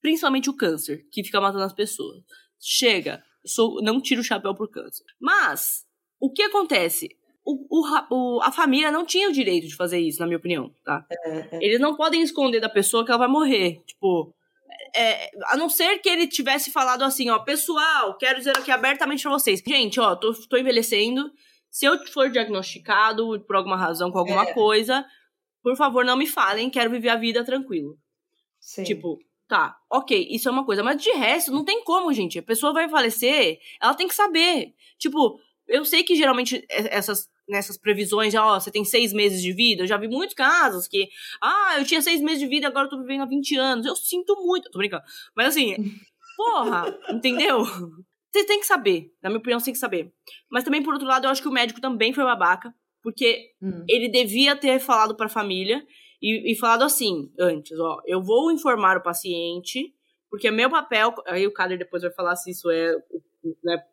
principalmente 0.02 0.50
o 0.50 0.56
câncer, 0.56 1.06
que 1.12 1.24
fica 1.24 1.40
matando 1.42 1.64
as 1.64 1.74
pessoas. 1.74 2.18
Chega, 2.60 3.24
eu 3.44 3.50
sou, 3.50 3.82
não 3.82 4.02
tiro 4.02 4.22
o 4.22 4.24
chapéu 4.24 4.54
pro 4.54 4.70
câncer. 4.70 5.04
Mas, 5.20 5.86
o 6.20 6.32
que 6.32 6.44
acontece? 6.44 7.10
O, 7.46 7.66
o 8.12 8.42
a 8.44 8.52
família 8.52 8.92
não 8.92 9.06
tinha 9.06 9.30
o 9.30 9.32
direito 9.34 9.68
de 9.68 9.76
fazer 9.76 10.00
isso, 10.00 10.20
na 10.20 10.26
minha 10.28 10.38
opinião, 10.38 10.72
tá? 10.84 11.06
Eles 11.54 11.80
não 11.80 11.96
podem 11.96 12.22
esconder 12.22 12.60
da 12.60 12.70
pessoa 12.70 13.04
que 13.04 13.10
ela 13.12 13.18
vai 13.18 13.28
morrer. 13.28 13.82
Tipo, 13.88 14.36
é, 14.96 15.32
a 15.46 15.58
não 15.58 15.68
ser 15.70 15.98
que 16.00 16.10
ele 16.10 16.28
tivesse 16.28 16.72
falado 16.72 17.02
assim, 17.04 17.30
ó, 17.30 17.40
pessoal, 17.40 18.16
quero 18.18 18.38
dizer 18.38 18.56
aqui 18.56 18.70
abertamente 18.70 19.24
pra 19.24 19.32
vocês. 19.32 19.64
Gente, 19.66 20.00
ó, 20.00 20.16
tô, 20.16 20.32
tô 20.48 20.58
envelhecendo. 20.58 21.32
Se 21.72 21.86
eu 21.86 21.98
for 22.08 22.30
diagnosticado 22.30 23.40
por 23.48 23.56
alguma 23.56 23.78
razão 23.78 24.12
com 24.12 24.20
alguma 24.20 24.44
É. 24.44 24.54
coisa, 24.54 25.06
por 25.64 25.76
favor, 25.76 26.04
não 26.06 26.18
me 26.18 26.28
falem, 26.28 26.70
quero 26.70 26.92
viver 26.92 27.10
a 27.10 27.16
vida 27.16 27.44
tranquilo. 27.44 27.98
Sim. 28.60 28.84
Tipo, 28.84 29.18
tá, 29.50 29.76
ok, 29.90 30.28
isso 30.30 30.48
é 30.48 30.52
uma 30.52 30.64
coisa, 30.66 30.84
mas 30.84 31.02
de 31.02 31.10
resto, 31.12 31.52
não 31.52 31.66
tem 31.66 31.84
como, 31.84 32.14
gente. 32.14 32.40
A 32.40 32.44
pessoa 32.44 32.72
vai 32.72 32.88
falecer, 32.88 33.60
ela 33.82 33.94
tem 33.96 34.08
que 34.08 34.14
saber. 34.16 34.74
Tipo, 34.98 35.40
eu 35.68 35.84
sei 35.84 36.04
que 36.04 36.16
geralmente 36.16 36.64
essas. 36.70 37.28
Nessas 37.52 37.80
previsões, 37.80 38.32
já, 38.32 38.46
ó, 38.46 38.60
você 38.60 38.70
tem 38.70 38.86
seis 38.86 39.12
meses 39.12 39.42
de 39.42 39.52
vida. 39.52 39.82
Eu 39.82 39.88
já 39.88 39.98
vi 39.98 40.08
muitos 40.08 40.36
casos 40.36 40.88
que, 40.88 41.10
ah, 41.42 41.78
eu 41.80 41.84
tinha 41.84 42.00
seis 42.00 42.22
meses 42.22 42.40
de 42.40 42.46
vida, 42.46 42.68
agora 42.68 42.86
eu 42.86 42.90
tô 42.92 43.02
vivendo 43.02 43.24
há 43.24 43.26
20 43.26 43.56
anos. 43.58 43.88
Eu 43.88 43.96
sinto 43.96 44.36
muito. 44.46 44.70
Tô 44.70 44.78
brincando. 44.78 45.02
Mas 45.36 45.48
assim, 45.48 45.74
porra, 46.38 46.96
entendeu? 47.10 47.66
Você 48.32 48.46
tem 48.46 48.60
que 48.60 48.68
saber. 48.68 49.12
Na 49.20 49.32
minha 49.32 49.40
opinião, 49.40 49.60
você 49.60 49.66
tem 49.66 49.74
que 49.74 49.80
saber. 49.80 50.14
Mas 50.48 50.64
também, 50.64 50.84
por 50.84 50.94
outro 50.94 51.08
lado, 51.08 51.26
eu 51.26 51.32
acho 51.32 51.42
que 51.42 51.48
o 51.48 51.52
médico 51.52 51.82
também 51.82 52.14
foi 52.14 52.24
babaca. 52.24 52.72
Porque 53.02 53.50
Hum. 53.60 53.84
ele 53.90 54.10
devia 54.10 54.56
ter 54.56 54.80
falado 54.80 55.16
pra 55.16 55.28
família 55.28 55.84
e, 56.22 56.52
e 56.52 56.56
falado 56.58 56.84
assim 56.84 57.32
antes, 57.40 57.78
ó, 57.80 58.02
eu 58.06 58.22
vou 58.22 58.52
informar 58.52 58.98
o 58.98 59.04
paciente, 59.04 59.94
porque 60.30 60.48
é 60.48 60.52
meu 60.52 60.70
papel, 60.70 61.14
aí 61.26 61.48
o 61.48 61.54
Kader 61.54 61.78
depois 61.78 62.04
vai 62.04 62.12
falar 62.12 62.36
se 62.36 62.52
isso 62.52 62.70
é, 62.70 62.96
né, 63.64 63.84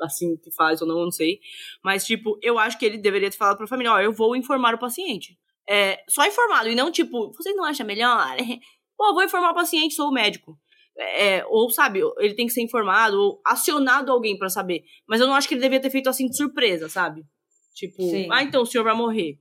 assim 0.00 0.36
que 0.36 0.50
faz 0.52 0.80
ou 0.80 0.88
não, 0.88 1.04
não 1.04 1.10
sei, 1.10 1.40
mas 1.84 2.04
tipo, 2.04 2.38
eu 2.42 2.58
acho 2.58 2.78
que 2.78 2.86
ele 2.86 2.98
deveria 2.98 3.30
ter 3.30 3.36
falado 3.36 3.56
pra 3.56 3.66
família, 3.66 3.92
ó, 3.92 4.00
eu 4.00 4.12
vou 4.12 4.34
informar 4.36 4.74
o 4.74 4.78
paciente. 4.78 5.38
É, 5.68 6.02
só 6.08 6.26
informado, 6.26 6.68
e 6.68 6.74
não 6.74 6.90
tipo, 6.90 7.32
vocês 7.32 7.54
não 7.54 7.64
acham 7.64 7.86
melhor? 7.86 8.36
Pô, 8.96 9.08
eu 9.08 9.14
vou 9.14 9.22
informar 9.22 9.50
o 9.52 9.54
paciente, 9.54 9.94
sou 9.94 10.08
o 10.08 10.12
médico. 10.12 10.58
É, 10.98 11.46
ou 11.46 11.70
sabe, 11.70 12.00
ele 12.18 12.34
tem 12.34 12.46
que 12.46 12.52
ser 12.52 12.62
informado, 12.62 13.16
ou 13.20 13.40
acionado 13.44 14.10
alguém 14.10 14.36
pra 14.36 14.48
saber. 14.48 14.82
Mas 15.06 15.20
eu 15.20 15.28
não 15.28 15.34
acho 15.34 15.46
que 15.46 15.54
ele 15.54 15.60
devia 15.60 15.78
ter 15.78 15.90
feito 15.90 16.08
assim 16.08 16.26
de 16.26 16.36
surpresa, 16.36 16.88
sabe? 16.88 17.24
Tipo, 17.72 18.02
Sim. 18.02 18.26
ah, 18.32 18.42
então 18.42 18.62
o 18.62 18.66
senhor 18.66 18.82
vai 18.82 18.96
morrer. 18.96 19.38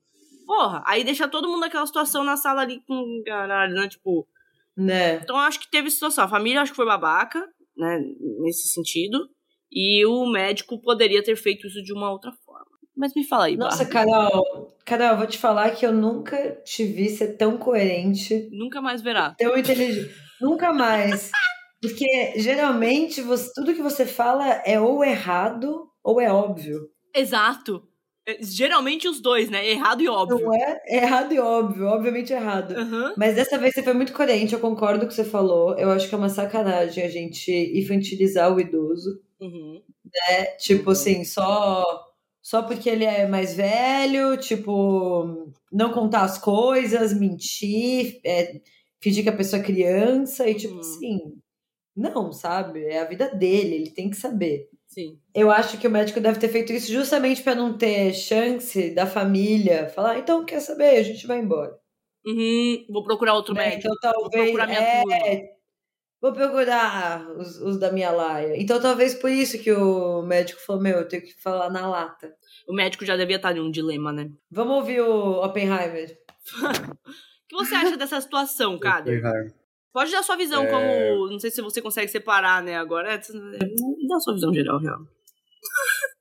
Porra, 0.48 0.82
aí 0.88 1.04
deixa 1.04 1.28
todo 1.28 1.48
mundo 1.48 1.60
naquela 1.60 1.86
situação 1.86 2.24
na 2.24 2.38
sala 2.38 2.62
ali 2.62 2.82
com 2.88 3.22
caralho, 3.26 3.76
né? 3.76 3.88
Tipo, 3.90 4.26
Né? 4.76 5.16
então 5.16 5.36
acho 5.38 5.60
que 5.60 5.70
teve 5.70 5.92
situação. 5.92 6.24
A 6.24 6.28
família 6.30 6.62
acho 6.62 6.72
que 6.72 6.76
foi 6.78 6.86
babaca, 6.86 7.46
né? 7.78 8.00
Nesse 8.40 8.70
sentido. 8.70 9.30
E 9.70 10.06
o 10.06 10.26
médico 10.26 10.82
poderia 10.82 11.22
ter 11.22 11.36
feito 11.36 11.68
isso 11.68 11.84
de 11.84 11.92
uma 11.94 12.10
outra 12.10 12.32
forma. 12.46 12.66
Mas 12.96 13.14
me 13.14 13.28
fala 13.28 13.46
aí, 13.46 13.58
Nossa, 13.58 13.84
Barbie. 13.84 13.92
Carol. 13.94 14.78
Carol, 14.86 15.08
eu 15.10 15.18
vou 15.18 15.28
te 15.28 15.38
falar 15.38 15.72
que 15.72 15.86
eu 15.86 15.92
nunca 15.92 16.56
te 16.64 16.84
vi 16.86 17.10
ser 17.10 17.36
tão 17.38 17.58
coerente, 17.58 18.50
Nunca 18.52 18.82
mais 18.82 19.02
verá. 19.04 19.36
tão 19.38 19.56
inteligente. 19.58 20.10
nunca 20.42 20.72
mais. 20.74 21.30
Porque 21.82 22.34
geralmente 22.38 23.22
você- 23.22 23.52
tudo 23.54 23.76
que 23.76 23.82
você 23.84 24.04
fala 24.06 24.48
é 24.66 24.80
ou 24.80 25.04
errado 25.04 25.88
ou 26.04 26.20
é 26.20 26.32
óbvio. 26.32 26.90
Exato. 27.14 27.88
É, 28.28 28.38
Geralmente 28.44 29.08
os 29.08 29.22
dois, 29.22 29.50
né? 29.50 29.66
Errado 29.68 30.02
e 30.02 30.08
óbvio. 30.10 30.46
Não 30.46 30.54
é 30.54 30.82
errado 30.90 31.34
e 31.34 31.40
óbvio, 31.40 31.86
obviamente 31.88 32.34
errado. 32.34 32.74
Aham. 32.78 33.14
Mas 33.18 33.36
dessa 33.36 33.58
vez 33.58 33.74
você 33.74 33.82
foi 33.82 33.94
muito 33.94 34.12
coerente, 34.14 34.54
eu 34.54 34.60
concordo 34.60 35.00
com 35.00 35.06
o 35.06 35.08
que 35.10 35.14
você 35.16 35.24
falou. 35.24 35.78
Eu 35.78 35.90
acho 35.92 36.10
que 36.10 36.14
é 36.16 36.18
uma 36.18 36.30
sacanagem 36.30 37.04
a 37.04 37.10
gente 37.10 37.52
infantilizar 37.52 38.54
o 38.54 38.60
idoso. 38.60 39.22
Uhum. 39.40 39.82
né? 40.30 40.46
Tipo 40.58 40.92
assim, 40.92 41.24
só 41.24 41.84
só 42.42 42.64
porque 42.64 42.90
ele 42.90 43.04
é 43.06 43.28
mais 43.28 43.56
velho, 43.56 44.38
tipo, 44.38 45.54
não 45.72 45.92
contar 45.92 46.22
as 46.24 46.38
coisas, 46.38 47.14
mentir, 47.14 48.20
é, 48.26 48.62
fingir 49.02 49.22
que 49.24 49.30
a 49.30 49.36
pessoa 49.36 49.62
é 49.62 49.66
criança 49.66 50.48
e 50.50 50.56
tipo 50.56 50.74
Uhum. 50.76 50.80
assim, 50.80 51.20
Não, 51.96 52.32
sabe? 52.32 52.84
É 52.86 53.00
a 53.02 53.06
vida 53.06 53.30
dele, 53.36 53.76
ele 53.76 53.92
tem 53.92 54.10
que 54.10 54.16
saber. 54.18 54.70
Sim. 54.98 55.20
Eu 55.36 55.52
acho 55.52 55.78
que 55.78 55.88
o 55.88 55.92
médico 55.92 56.20
deve 56.20 56.40
ter 56.40 56.50
feito 56.50 56.74
isso 56.74 56.92
justamente 56.92 57.44
para 57.44 57.54
não 57.54 57.78
ter 57.78 58.14
chance 58.14 58.90
da 58.96 59.06
família 59.06 59.90
falar, 59.90 60.14
"Ah, 60.14 60.18
então 60.20 60.44
quer 60.44 60.60
saber, 60.60 60.98
a 60.98 61.04
gente 61.04 61.28
vai 61.28 61.38
embora. 61.40 61.78
Uhum, 62.26 62.84
vou 62.90 63.04
procurar 63.04 63.36
outro 63.36 63.54
Né? 63.54 63.70
médico. 63.70 63.94
Então 63.94 63.96
talvez. 64.02 64.44
procurar 64.46 64.66
minha 64.68 64.80
é, 64.80 65.02
turma. 65.02 65.48
Vou 66.20 66.34
procurar 66.34 67.30
os, 67.38 67.62
os 67.62 67.80
da 67.80 67.92
minha 67.92 68.10
laia. 68.10 68.60
Então 68.60 68.82
talvez 68.82 69.14
por 69.14 69.30
isso 69.30 69.62
que 69.62 69.72
o 69.72 70.24
médico 70.24 70.60
falou: 70.62 70.82
Meu, 70.82 70.98
eu 70.98 71.08
tenho 71.08 71.22
que 71.22 71.40
falar 71.42 71.70
na 71.70 71.88
lata. 71.88 72.34
O 72.68 72.74
médico 72.74 73.06
já 73.06 73.16
devia 73.16 73.36
estar 73.36 73.56
em 73.56 73.62
um 73.62 73.70
dilema, 73.70 74.12
né? 74.12 74.32
Vamos 74.50 74.78
ouvir 74.78 75.02
o 75.02 75.44
Oppenheimer. 75.44 76.18
O 77.48 77.50
que 77.50 77.56
você 77.56 77.76
acha 77.76 77.96
dessa 77.96 78.20
situação, 78.20 78.78
Kader? 78.78 79.24
Pode 79.98 80.12
dar 80.12 80.22
sua 80.22 80.36
visão 80.38 80.64
É. 80.64 80.68
como. 80.68 81.32
Não 81.32 81.40
sei 81.40 81.50
se 81.50 81.60
você 81.60 81.82
consegue 81.82 82.08
separar, 82.08 82.62
né? 82.62 82.78
Agora. 82.78 83.14
é, 83.14 83.18
Dá 83.18 84.20
sua 84.20 84.36
visão 84.36 84.54
geral, 84.54 84.80
real. 84.80 85.00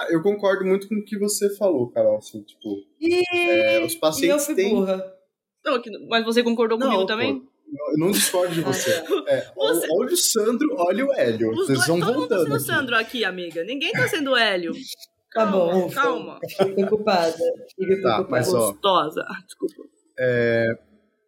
Ah, 0.00 0.08
eu 0.10 0.20
concordo 0.22 0.64
muito 0.64 0.88
com 0.88 0.96
o 0.96 1.04
que 1.04 1.16
você 1.18 1.54
falou, 1.56 1.88
Carol. 1.90 2.18
Assim, 2.18 2.42
tipo, 2.42 2.68
E, 3.00 3.22
é, 3.32 3.84
os 3.84 3.94
pacientes 3.94 4.46
têm. 4.46 4.74
Não, 4.74 5.82
mas 6.08 6.24
você 6.24 6.42
concordou 6.42 6.76
comigo 6.78 6.98
Não, 7.00 7.06
também? 7.06 7.38
pô, 7.40 7.46
eu 7.92 7.98
não 7.98 8.10
discordo 8.10 8.52
de 8.54 8.60
você. 8.60 8.90
É, 9.28 9.52
Você- 9.54 9.86
Olha 9.92 10.12
o 10.12 10.16
Sandro, 10.16 10.74
olha 10.78 11.06
o 11.06 11.12
Hélio. 11.12 11.50
Os 11.50 11.58
Vocês 11.66 11.78
dois, 11.78 11.86
vão 11.88 12.00
todo 12.00 12.14
mundo 12.20 12.28
tá 12.28 12.36
voltando. 12.36 12.44
sendo 12.44 12.54
aqui. 12.56 12.64
Sandro 12.80 12.96
aqui, 12.96 13.24
amiga. 13.24 13.62
Ninguém 13.64 13.92
tá 13.92 14.08
sendo 14.08 14.36
Hélio. 14.36 14.72
Tá 14.72 15.46
Calma, 15.46 15.52
bom, 15.52 15.86
ufa. 15.86 16.00
calma. 16.02 16.38
Fiquei 16.48 16.74
preocupada. 16.74 17.32
Fiquei 17.76 17.96
Tá, 18.02 18.14
preocupada. 18.14 18.28
mas 18.30 18.52
ó, 18.54 18.72
Gostosa. 18.72 19.24
Ah, 19.28 19.40
Desculpa. 19.46 19.74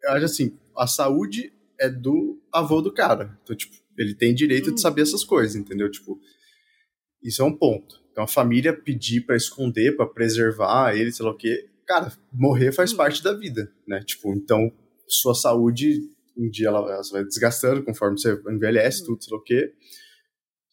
eu 0.03 0.11
acho 0.11 0.25
assim, 0.25 0.59
a 0.77 0.85
saúde 0.87 1.53
é 1.79 1.89
do 1.89 2.41
avô 2.51 2.81
do 2.81 2.91
cara. 2.93 3.37
Então, 3.43 3.55
tipo, 3.55 3.75
ele 3.97 4.13
tem 4.15 4.33
direito 4.33 4.71
Hum. 4.71 4.75
de 4.75 4.81
saber 4.81 5.01
essas 5.01 5.23
coisas, 5.23 5.55
entendeu? 5.55 5.89
Tipo, 5.89 6.19
isso 7.23 7.41
é 7.41 7.45
um 7.45 7.55
ponto. 7.55 8.01
Então 8.11 8.23
a 8.23 8.27
família 8.27 8.73
pedir 8.73 9.21
pra 9.25 9.35
esconder, 9.35 9.95
pra 9.95 10.05
preservar 10.05 10.95
ele, 10.95 11.11
sei 11.11 11.25
lá 11.25 11.31
o 11.31 11.37
quê. 11.37 11.67
Cara, 11.85 12.11
morrer 12.33 12.71
faz 12.71 12.93
Hum. 12.93 12.97
parte 12.97 13.23
da 13.23 13.33
vida, 13.33 13.71
né? 13.87 14.01
Tipo, 14.03 14.33
então 14.33 14.71
sua 15.07 15.33
saúde 15.35 16.01
um 16.39 16.49
dia 16.49 16.67
ela, 16.67 16.79
ela 16.91 17.01
vai 17.11 17.23
desgastando 17.23 17.81
conforme 17.83 18.19
você 18.19 18.39
envelhece, 18.49 19.01
Hum. 19.03 19.05
tudo, 19.07 19.23
sei 19.23 19.33
lá 19.33 19.39
o 19.39 19.43
quê. 19.43 19.73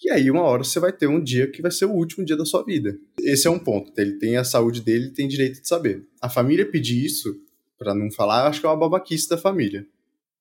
E 0.03 0.11
aí, 0.11 0.31
uma 0.31 0.43
hora 0.43 0.63
você 0.63 0.79
vai 0.79 0.93
ter 0.93 1.07
um 1.07 1.23
dia 1.23 1.51
que 1.51 1.63
vai 1.63 1.71
ser 1.71 1.87
o 1.87 1.93
último 1.93 2.25
dia 2.27 2.37
da 2.37 2.45
sua 2.45 2.63
vida. 2.63 2.99
Esse 3.23 3.47
é 3.47 3.51
um 3.51 3.59
ponto. 3.59 3.91
Ele 3.97 4.19
tem 4.19 4.37
a 4.37 4.45
saúde 4.45 4.83
dele, 4.83 5.11
tem 5.13 5.27
direito 5.27 5.63
de 5.63 5.69
saber. 5.69 6.07
A 6.21 6.29
família 6.29 6.71
pedir 6.71 7.03
isso, 7.03 7.35
pra 7.79 7.95
não 7.95 8.11
falar, 8.11 8.43
eu 8.43 8.49
acho 8.49 8.61
que 8.61 8.67
é 8.67 8.69
uma 8.69 8.77
babaquice 8.77 9.27
da 9.29 9.39
família. 9.39 9.87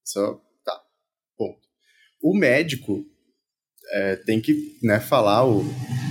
Só. 0.03 0.41
O 2.23 2.33
médico 2.35 3.05
é, 3.91 4.15
tem 4.15 4.39
que 4.41 4.77
né, 4.81 4.99
falar 4.99 5.45
o- 5.45 5.59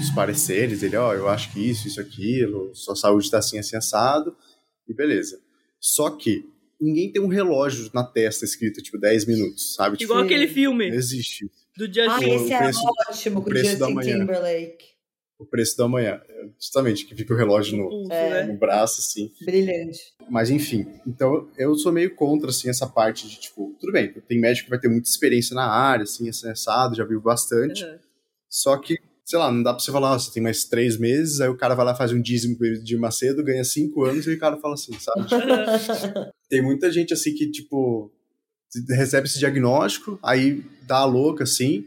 os 0.00 0.10
pareceres, 0.14 0.82
ele, 0.82 0.94
ó, 0.96 1.14
eu 1.14 1.26
acho 1.28 1.50
que 1.52 1.58
isso, 1.70 1.88
isso, 1.88 2.00
aquilo, 2.00 2.70
sua 2.74 2.94
saúde 2.94 3.30
tá 3.30 3.38
assim, 3.38 3.58
assim, 3.58 3.76
assado, 3.76 4.36
e 4.86 4.92
beleza. 4.94 5.40
Só 5.80 6.10
que 6.10 6.44
ninguém 6.80 7.10
tem 7.10 7.20
um 7.22 7.28
relógio 7.28 7.90
na 7.94 8.04
testa 8.04 8.44
escrito, 8.44 8.82
tipo, 8.82 8.98
10 8.98 9.24
minutos, 9.24 9.74
sabe? 9.74 9.96
Tipo, 9.96 10.12
Igual 10.12 10.20
Sim. 10.20 10.26
aquele 10.26 10.46
não 10.46 10.52
filme 10.54 10.88
existe 10.90 11.50
do 11.76 11.86
Justin. 11.86 12.02
Ah, 12.08 12.18
o 12.18 12.22
esse 12.24 12.52
é 12.52 12.58
preço- 12.58 12.82
ótimo 13.08 13.42
com 13.42 13.50
o 13.50 13.56
Justin. 13.56 14.00
Timberlake. 14.00 14.91
O 15.42 15.46
preço 15.46 15.76
da 15.76 15.86
manhã. 15.88 16.20
Justamente, 16.58 17.04
que 17.06 17.14
fica 17.14 17.32
o 17.34 17.36
relógio 17.36 17.76
no, 17.76 18.12
É. 18.12 18.44
no 18.46 18.54
braço, 18.58 19.00
assim. 19.00 19.30
Brilhante. 19.44 20.00
Mas 20.30 20.50
enfim, 20.50 20.86
então 21.06 21.48
eu 21.56 21.74
sou 21.74 21.92
meio 21.92 22.14
contra, 22.14 22.50
assim, 22.50 22.68
essa 22.68 22.86
parte 22.86 23.28
de, 23.28 23.38
tipo, 23.40 23.74
tudo 23.80 23.92
bem, 23.92 24.12
tem 24.28 24.40
médico 24.40 24.64
que 24.66 24.70
vai 24.70 24.78
ter 24.78 24.88
muita 24.88 25.08
experiência 25.08 25.54
na 25.54 25.66
área, 25.66 26.02
assim, 26.04 26.28
assado, 26.28 26.94
já 26.96 27.04
viu 27.04 27.20
bastante, 27.20 27.84
Uhum. 27.84 27.98
só 28.48 28.76
que, 28.76 28.96
sei 29.24 29.38
lá, 29.38 29.50
não 29.52 29.62
dá 29.62 29.72
pra 29.74 29.82
você 29.82 29.90
falar, 29.92 30.12
ó, 30.14 30.18
você 30.18 30.32
tem 30.32 30.42
mais 30.42 30.64
três 30.64 30.96
meses, 30.98 31.40
aí 31.40 31.48
o 31.48 31.56
cara 31.56 31.74
vai 31.74 31.84
lá 31.86 31.94
fazer 31.94 32.14
um 32.14 32.22
dízimo 32.22 32.56
de 32.82 32.96
Macedo, 32.96 33.42
ganha 33.44 33.64
cinco 33.64 34.04
anos, 34.04 34.26
e 34.26 34.32
o 34.32 34.38
cara 34.38 34.56
fala 34.58 34.74
assim, 34.74 34.92
sabe? 34.98 35.26
Tem 36.48 36.62
muita 36.62 36.90
gente, 36.90 37.12
assim, 37.12 37.34
que, 37.34 37.50
tipo, 37.50 38.10
recebe 38.90 39.26
esse 39.26 39.38
diagnóstico, 39.38 40.18
aí 40.22 40.62
dá 40.86 40.98
a 40.98 41.04
louca, 41.04 41.44
assim, 41.44 41.86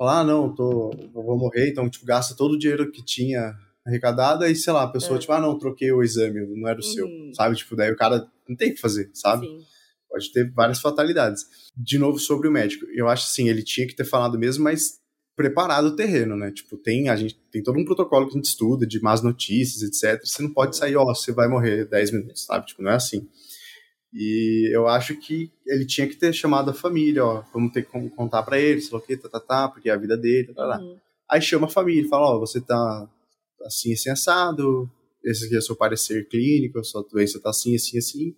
fala, 0.00 0.20
ah, 0.20 0.24
não, 0.24 0.54
tô, 0.54 0.90
eu 1.14 1.22
vou 1.22 1.36
morrer, 1.38 1.68
então, 1.68 1.88
tipo, 1.90 2.06
gasta 2.06 2.34
todo 2.34 2.52
o 2.54 2.58
dinheiro 2.58 2.90
que 2.90 3.04
tinha 3.04 3.54
arrecadado, 3.86 4.44
aí, 4.44 4.54
sei 4.56 4.72
lá, 4.72 4.84
a 4.84 4.88
pessoa, 4.88 5.16
É. 5.16 5.20
tipo, 5.20 5.32
ah, 5.32 5.40
não, 5.40 5.58
troquei 5.58 5.92
o 5.92 6.02
exame, 6.02 6.40
não 6.56 6.66
era 6.68 6.80
o 6.80 6.82
seu, 6.82 7.06
Uhum. 7.06 7.32
sabe? 7.34 7.54
Tipo, 7.56 7.76
daí 7.76 7.92
o 7.92 7.96
cara 7.96 8.26
não 8.48 8.56
tem 8.56 8.70
o 8.70 8.74
que 8.74 8.80
fazer, 8.80 9.10
sabe? 9.12 9.46
Sim. 9.46 9.60
Pode 10.08 10.32
ter 10.32 10.50
várias 10.52 10.80
fatalidades. 10.80 11.44
De 11.76 11.98
novo, 11.98 12.18
sobre 12.18 12.48
o 12.48 12.50
médico, 12.50 12.86
eu 12.94 13.08
acho 13.08 13.26
assim, 13.26 13.48
ele 13.48 13.62
tinha 13.62 13.86
que 13.86 13.94
ter 13.94 14.04
falado 14.04 14.38
mesmo, 14.38 14.64
mas 14.64 14.98
preparado 15.36 15.86
o 15.88 15.96
terreno, 15.96 16.36
né? 16.36 16.50
Tipo, 16.50 16.76
tem 16.76 17.08
a 17.08 17.16
gente 17.16 17.34
tem 17.50 17.62
todo 17.62 17.78
um 17.78 17.84
protocolo 17.84 18.26
que 18.26 18.32
a 18.32 18.36
gente 18.36 18.46
estuda 18.46 18.86
de 18.86 19.00
más 19.00 19.22
notícias, 19.22 19.82
etc. 19.82 20.20
Você 20.24 20.42
não 20.42 20.52
pode 20.52 20.76
sair, 20.76 20.96
ó, 20.96 21.04
você 21.04 21.30
vai 21.32 21.46
morrer 21.48 21.86
10 21.88 22.10
minutos, 22.10 22.44
sabe? 22.44 22.66
Tipo, 22.66 22.82
não 22.82 22.90
é 22.90 22.94
assim. 22.96 23.26
E 24.12 24.70
eu 24.74 24.88
acho 24.88 25.14
que 25.16 25.50
ele 25.66 25.86
tinha 25.86 26.06
que 26.08 26.16
ter 26.16 26.32
chamado 26.32 26.70
a 26.70 26.74
família, 26.74 27.24
ó, 27.24 27.44
vamos 27.52 27.72
ter 27.72 27.84
que 27.84 27.90
con- 27.90 28.08
contar 28.10 28.42
pra 28.42 28.58
ele, 28.58 28.80
sei 28.80 28.92
lá 28.92 28.98
o 28.98 29.02
que, 29.02 29.16
tá, 29.16 29.28
tá, 29.28 29.40
tá, 29.40 29.68
porque 29.68 29.88
é 29.88 29.92
a 29.92 29.96
vida 29.96 30.16
dele, 30.16 30.48
tá, 30.48 30.54
tá, 30.54 30.78
tá. 30.78 30.82
Uhum. 30.82 30.96
Aí 31.30 31.40
chama 31.40 31.66
a 31.66 31.70
família, 31.70 32.08
fala, 32.08 32.34
ó, 32.36 32.38
você 32.40 32.60
tá 32.60 33.08
assim, 33.64 33.92
assim, 33.92 34.10
assado, 34.10 34.90
esse 35.24 35.46
aqui 35.46 35.54
é 35.54 35.58
o 35.58 35.62
seu 35.62 35.76
parecer 35.76 36.28
clínico, 36.28 36.78
a 36.78 36.84
sua 36.84 37.04
doença 37.08 37.40
tá 37.40 37.50
assim, 37.50 37.76
assim, 37.76 37.98
assim. 37.98 38.34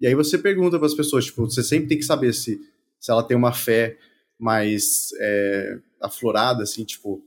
E 0.00 0.06
aí 0.06 0.14
você 0.14 0.36
pergunta 0.36 0.78
para 0.78 0.86
as 0.86 0.94
pessoas, 0.94 1.26
tipo, 1.26 1.44
você 1.44 1.62
sempre 1.62 1.88
tem 1.88 1.98
que 1.98 2.04
saber 2.04 2.32
se, 2.32 2.58
se 2.98 3.10
ela 3.10 3.22
tem 3.22 3.36
uma 3.36 3.52
fé 3.52 3.96
mais 4.38 5.10
é, 5.20 5.78
aflorada, 6.00 6.64
assim, 6.64 6.84
tipo, 6.84 7.22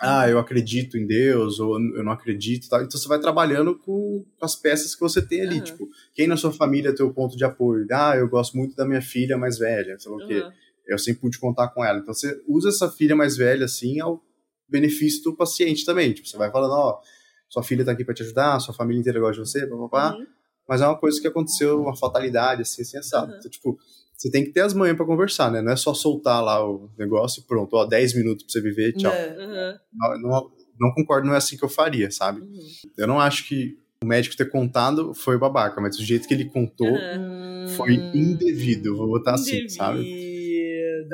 ah, 0.00 0.28
eu 0.28 0.38
acredito 0.38 0.96
em 0.96 1.06
Deus, 1.06 1.60
ou 1.60 1.74
eu 1.78 2.02
não 2.02 2.12
acredito, 2.12 2.68
tal. 2.68 2.82
Então 2.82 2.98
você 2.98 3.06
vai 3.08 3.18
trabalhando 3.20 3.74
com 3.78 4.24
as 4.40 4.56
peças 4.56 4.94
que 4.94 5.00
você 5.00 5.20
tem 5.20 5.42
ali, 5.42 5.56
Aham. 5.56 5.64
tipo, 5.64 5.88
quem 6.14 6.26
na 6.26 6.36
sua 6.36 6.52
família 6.52 6.88
é 6.88 6.92
teu 6.92 7.12
ponto 7.12 7.36
de 7.36 7.44
apoio? 7.44 7.86
Ah, 7.92 8.16
eu 8.16 8.28
gosto 8.28 8.56
muito 8.56 8.74
da 8.74 8.86
minha 8.86 9.02
filha 9.02 9.36
mais 9.36 9.58
velha, 9.58 9.98
sei 9.98 10.10
lá 10.10 10.16
o 10.16 10.26
quê 10.26 10.40
Uhum. 10.40 10.52
eu 10.86 10.98
sempre 10.98 11.20
pude 11.20 11.38
contar 11.38 11.68
com 11.68 11.84
ela. 11.84 11.98
Então 11.98 12.12
você 12.14 12.40
usa 12.48 12.70
essa 12.70 12.88
filha 12.90 13.14
mais 13.14 13.36
velha 13.36 13.64
assim 13.66 14.00
ao 14.00 14.22
benefício 14.68 15.22
do 15.22 15.36
paciente 15.36 15.84
também. 15.84 16.12
Tipo, 16.12 16.26
você 16.28 16.36
vai 16.36 16.50
falando, 16.50 16.72
ó, 16.72 17.00
sua 17.48 17.62
filha 17.62 17.84
tá 17.84 17.92
aqui 17.92 18.04
para 18.04 18.14
te 18.14 18.22
ajudar, 18.22 18.58
sua 18.60 18.72
família 18.74 19.00
inteira 19.00 19.20
gosta 19.20 19.42
de 19.42 19.48
você, 19.48 19.66
papapá. 19.66 20.16
Uhum. 20.16 20.26
Mas 20.68 20.80
é 20.80 20.86
uma 20.86 20.96
coisa 20.96 21.20
que 21.20 21.26
aconteceu, 21.26 21.80
uma 21.80 21.96
fatalidade, 21.96 22.62
assim, 22.62 22.82
assim, 22.82 22.96
assado. 22.96 23.32
Uhum. 23.32 23.38
Então, 23.38 23.50
tipo, 23.50 23.78
você 24.20 24.30
tem 24.30 24.44
que 24.44 24.50
ter 24.52 24.60
as 24.60 24.74
manhas 24.74 24.98
para 24.98 25.06
conversar, 25.06 25.50
né? 25.50 25.62
Não 25.62 25.72
é 25.72 25.76
só 25.76 25.94
soltar 25.94 26.44
lá 26.44 26.62
o 26.62 26.90
negócio 26.98 27.40
e 27.40 27.44
pronto, 27.44 27.74
ó, 27.74 27.86
10 27.86 28.14
minutos 28.14 28.44
pra 28.44 28.52
você 28.52 28.60
viver, 28.60 28.92
tchau. 28.92 29.10
Né? 29.10 29.28
Uhum. 29.38 29.78
Não, 29.94 30.20
não, 30.20 30.50
não 30.78 30.94
concordo, 30.94 31.26
não 31.26 31.32
é 31.32 31.38
assim 31.38 31.56
que 31.56 31.64
eu 31.64 31.70
faria, 31.70 32.10
sabe? 32.10 32.42
Uhum. 32.42 32.58
Eu 32.98 33.06
não 33.06 33.18
acho 33.18 33.48
que 33.48 33.78
o 34.04 34.06
médico 34.06 34.36
ter 34.36 34.50
contado 34.50 35.14
foi 35.14 35.38
babaca, 35.38 35.80
mas 35.80 35.98
o 35.98 36.04
jeito 36.04 36.28
que 36.28 36.34
ele 36.34 36.44
contou 36.44 36.90
Uhum. 36.92 37.68
foi 37.78 37.94
indevido, 38.14 38.94
vou 38.94 39.08
botar 39.08 39.34
assim, 39.34 39.66
sabe? 39.70 40.00
Indevido. 40.00 41.08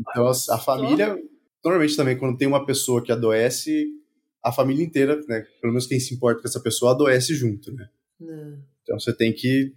Então, 0.00 0.26
a, 0.26 0.30
a 0.54 0.58
família, 0.58 1.18
normalmente 1.62 1.96
também, 1.96 2.16
quando 2.16 2.38
tem 2.38 2.48
uma 2.48 2.64
pessoa 2.64 3.02
que 3.02 3.12
adoece, 3.12 3.88
a 4.42 4.50
família 4.50 4.82
inteira, 4.82 5.20
né, 5.28 5.44
pelo 5.60 5.74
menos 5.74 5.86
quem 5.86 6.00
se 6.00 6.14
importa 6.14 6.40
com 6.40 6.48
essa 6.48 6.60
pessoa, 6.60 6.92
adoece 6.92 7.34
junto, 7.34 7.70
né? 7.74 7.90
Né? 8.18 8.58
Então 8.82 8.98
você 8.98 9.14
tem 9.14 9.34
que 9.34 9.74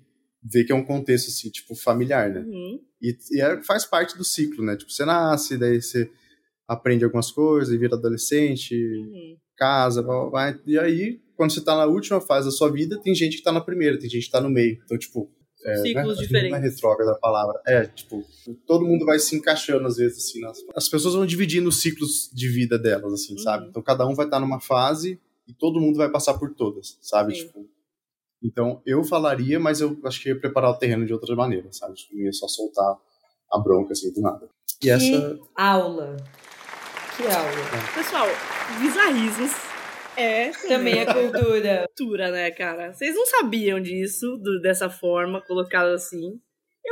ver 0.47 0.63
que 0.63 0.71
é 0.71 0.75
um 0.75 0.85
contexto, 0.85 1.29
assim, 1.29 1.49
tipo, 1.49 1.75
familiar, 1.75 2.29
né? 2.29 2.41
Uhum. 2.41 2.79
E, 3.01 3.17
e 3.31 3.41
é- 3.41 3.61
faz 3.63 3.83
parte 3.85 4.15
do 4.17 4.23
ciclo, 4.23 4.63
né? 4.63 4.75
Tipo, 4.77 4.91
você 4.91 5.03
nasce, 5.03 5.57
daí 5.57 5.81
você 5.81 6.09
aprende 6.67 7.03
algumas 7.03 7.31
coisas, 7.31 7.73
e 7.73 7.77
vira 7.77 7.95
adolescente, 7.95 8.75
Uhum. 8.75 9.37
casa, 9.57 10.01
blá, 10.03 10.29
blá, 10.29 10.29
blá. 10.51 10.59
e 10.65 10.77
aí, 10.77 11.19
quando 11.35 11.51
você 11.53 11.61
tá 11.61 11.75
na 11.75 11.85
última 11.85 12.19
fase 12.21 12.47
da 12.47 12.51
sua 12.51 12.71
vida, 12.71 12.99
tem 13.01 13.13
gente 13.15 13.37
que 13.37 13.43
tá 13.43 13.51
na 13.51 13.61
primeira, 13.61 13.97
tem 13.99 14.09
gente 14.09 14.25
que 14.25 14.31
tá 14.31 14.39
no 14.41 14.49
meio. 14.49 14.79
Então, 14.85 14.97
tipo, 14.97 15.31
é, 15.65 15.75
Ciclos 15.77 15.95
né? 15.95 16.03
Não 16.03 16.11
é 16.11 16.15
diferentes. 16.15 16.59
retrógrada 16.75 17.11
a 17.13 17.15
palavra. 17.19 17.59
É, 17.65 17.85
tipo, 17.87 18.23
todo 18.67 18.85
mundo 18.85 19.03
vai 19.03 19.17
se 19.17 19.35
encaixando 19.35 19.87
às 19.87 19.97
vezes, 19.97 20.17
assim. 20.19 20.39
Nas... 20.41 20.59
As 20.75 20.87
pessoas 20.87 21.15
vão 21.15 21.25
dividindo 21.25 21.67
os 21.69 21.81
ciclos 21.81 22.29
de 22.31 22.47
vida 22.49 22.77
delas, 22.77 23.11
assim, 23.13 23.33
Uhum. 23.33 23.39
sabe? 23.39 23.67
Então 23.69 23.81
cada 23.81 24.05
um 24.05 24.13
vai 24.13 24.25
estar 24.27 24.39
numa 24.39 24.59
fase 24.59 25.19
e 25.47 25.53
todo 25.53 25.79
mundo 25.81 25.97
vai 25.97 26.09
passar 26.11 26.35
por 26.35 26.53
todas, 26.53 26.97
sabe? 27.01 27.35
Sim. 27.35 27.47
Tipo, 27.47 27.67
então 28.45 28.81
eu 28.85 29.03
falaria, 29.03 29.59
mas 29.59 29.81
eu 29.81 29.97
acho 30.05 30.21
que 30.21 30.29
ia 30.29 30.39
preparar 30.39 30.71
o 30.71 30.75
terreno 30.77 31.05
de 31.05 31.13
outra 31.13 31.35
maneira, 31.35 31.67
sabe? 31.71 31.95
Tipo, 31.95 32.15
não 32.15 32.23
ia 32.23 32.33
só 32.33 32.47
soltar 32.47 32.95
a 33.51 33.59
bronca, 33.59 33.93
assim, 33.93 34.11
do 34.13 34.21
nada. 34.21 34.47
E 34.83 34.89
essa. 34.89 35.05
Que 35.05 35.39
aula. 35.55 36.17
Que 37.17 37.23
aula. 37.23 37.93
Pessoal, 37.93 38.27
bizarrismos 38.81 39.51
é 40.17 40.49
Também 40.67 40.99
é 40.99 41.05
cultura. 41.05 41.87
cultura, 41.87 42.31
né, 42.31 42.51
cara? 42.51 42.93
Vocês 42.93 43.15
não 43.15 43.25
sabiam 43.25 43.81
disso, 43.81 44.37
do- 44.37 44.61
dessa 44.61 44.89
forma, 44.89 45.41
colocado 45.41 45.87
assim. 45.89 46.39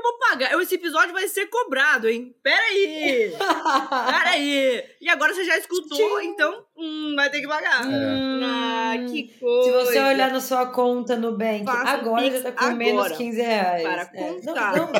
Eu 0.03 0.09
vou 0.09 0.19
pagar. 0.19 0.51
Eu- 0.51 0.61
Esse 0.61 0.75
episódio 0.75 1.13
vai 1.13 1.27
ser 1.27 1.45
cobrado, 1.47 2.09
hein? 2.09 2.35
Pera 2.43 2.61
aí! 2.61 3.31
Pera 3.39 4.29
aí! 4.31 4.83
E 4.99 5.09
agora 5.09 5.33
você 5.33 5.45
já 5.45 5.57
escutou, 5.57 6.19
Tchim. 6.19 6.27
então 6.27 6.65
hum, 6.77 7.13
vai 7.15 7.29
ter 7.29 7.39
que 7.41 7.47
pagar. 7.47 7.85
Hum. 7.85 8.41
Ah, 8.43 8.93
que 9.09 9.27
Se 9.33 9.39
coisa! 9.39 9.85
você 9.85 9.99
olhar 9.99 10.31
na 10.31 10.39
sua 10.41 10.65
conta 10.67 11.15
no 11.15 11.37
Bank, 11.37 11.65
Faça 11.65 11.91
agora 11.91 12.29
já 12.29 12.51
tá 12.51 12.51
com 12.51 12.75
menos 12.75 12.99
agora. 13.05 13.15
15 13.15 13.41
reais. 13.41 13.83
Para 13.83 14.01
É. 14.13 14.19
Não, 14.21 14.35
contar. 14.43 14.75
não, 14.75 14.91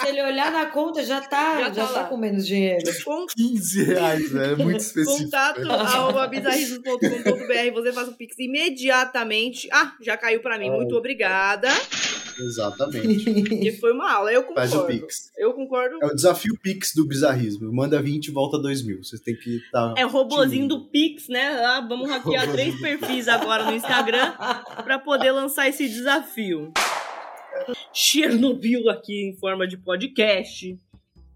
Se 0.00 0.08
ele 0.08 0.22
olhar 0.22 0.50
na 0.52 0.66
conta, 0.66 1.02
já 1.04 1.20
tá, 1.20 1.60
Já 1.62 1.72
já, 1.72 1.86
tá 1.86 1.92
tá, 1.94 2.04
com 2.04 2.16
menos 2.16 2.46
dinheiro. 2.46 2.84
Com 3.04 3.26
15 3.26 3.84
reais, 3.84 4.30
né? 4.32 4.52
É 4.52 4.56
muito 4.62 4.80
específico. 4.80 5.24
contato 5.24 5.70
arroba 5.72 6.26
bizarrismos.com.br, 6.26 7.72
você 7.72 7.92
faz 7.92 8.08
o 8.08 8.12
Pix 8.12 8.36
imediatamente. 8.38 9.68
Ah, 9.72 9.92
já 10.00 10.16
caiu 10.16 10.40
pra 10.40 10.58
mim. 10.58 10.70
Muito 10.70 10.94
obrigada. 10.96 11.68
Exatamente. 12.38 13.24
Porque 13.48 13.72
foi 13.72 13.92
uma 13.92 14.12
aula. 14.12 14.32
Eu 14.32 14.42
concordo. 14.42 14.70
Faz 14.70 14.74
o 14.74 14.86
Pix. 14.86 15.30
Eu 15.36 15.52
concordo. 15.52 15.98
É 16.02 16.06
o 16.06 16.14
desafio 16.14 16.58
Pix 16.62 16.92
do 16.94 17.06
bizarrismo. 17.06 17.72
Manda 17.72 18.00
20 18.00 18.26
e 18.26 18.30
volta 18.30 18.58
2 18.58 18.82
mil. 18.84 19.02
Vocês 19.02 19.20
têm 19.20 19.36
que 19.36 19.56
estar. 19.56 19.94
É 19.96 20.04
o 20.04 20.08
robozinho 20.08 20.68
do 20.68 20.88
Pix, 20.88 21.28
né? 21.28 21.64
Ah, 21.64 21.80
vamos 21.86 22.08
hackear 22.10 22.50
três 22.50 22.78
perfis 22.80 23.28
agora 23.28 23.64
no 23.64 23.72
Instagram 23.72 24.32
pra 24.84 24.98
poder 24.98 25.32
lançar 25.32 25.68
esse 25.68 25.88
desafio. 25.88 26.72
Chernobyl 27.92 28.88
aqui 28.90 29.28
em 29.28 29.36
forma 29.36 29.66
de 29.66 29.76
podcast. 29.76 30.76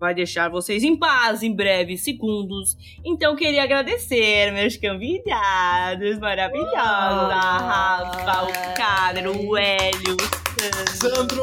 Vai 0.01 0.14
deixar 0.14 0.49
vocês 0.49 0.84
em 0.84 0.96
paz 0.96 1.42
em 1.42 1.53
breves 1.53 2.05
segundos. 2.05 2.76
Então 3.05 3.34
queria 3.34 3.64
agradecer 3.64 4.53
meus 4.53 4.76
convidados 4.76 6.18
maravilhosos. 6.20 6.74
A 6.76 7.59
Rafa, 7.59 8.44
o 8.44 8.74
Cader, 8.76 9.28
o 9.28 9.57
Hélio, 9.57 10.16
Sandro. 10.59 11.04
Sandro! 11.14 11.42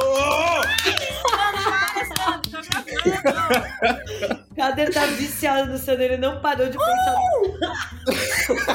Cadê 4.55 4.89
tá 4.89 5.05
viciado 5.07 5.71
no 5.71 5.77
Sandro? 5.77 6.03
Ele 6.03 6.17
não 6.17 6.39
parou 6.41 6.67
de 6.69 6.77
pensar. 6.77 7.15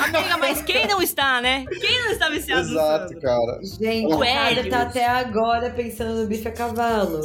Amiga, 0.05 0.36
mas 0.38 0.62
quem 0.62 0.86
não 0.86 1.01
está, 1.03 1.41
né? 1.41 1.64
Quem 1.80 2.03
não 2.03 2.11
está 2.12 2.28
viciado 2.28 2.64
no 2.64 2.70
Exato, 2.70 3.09
Sandro? 3.09 3.20
cara. 3.20 3.61
Gente, 3.80 4.07
O 4.07 4.16
o 4.16 4.18
Kader 4.20 4.59
Hélio. 4.59 4.70
tá 4.70 4.82
até 4.82 5.07
agora 5.07 5.70
pensando 5.70 6.20
no 6.22 6.26
bife 6.26 6.49
a 6.49 6.53
cavalo. 6.53 7.20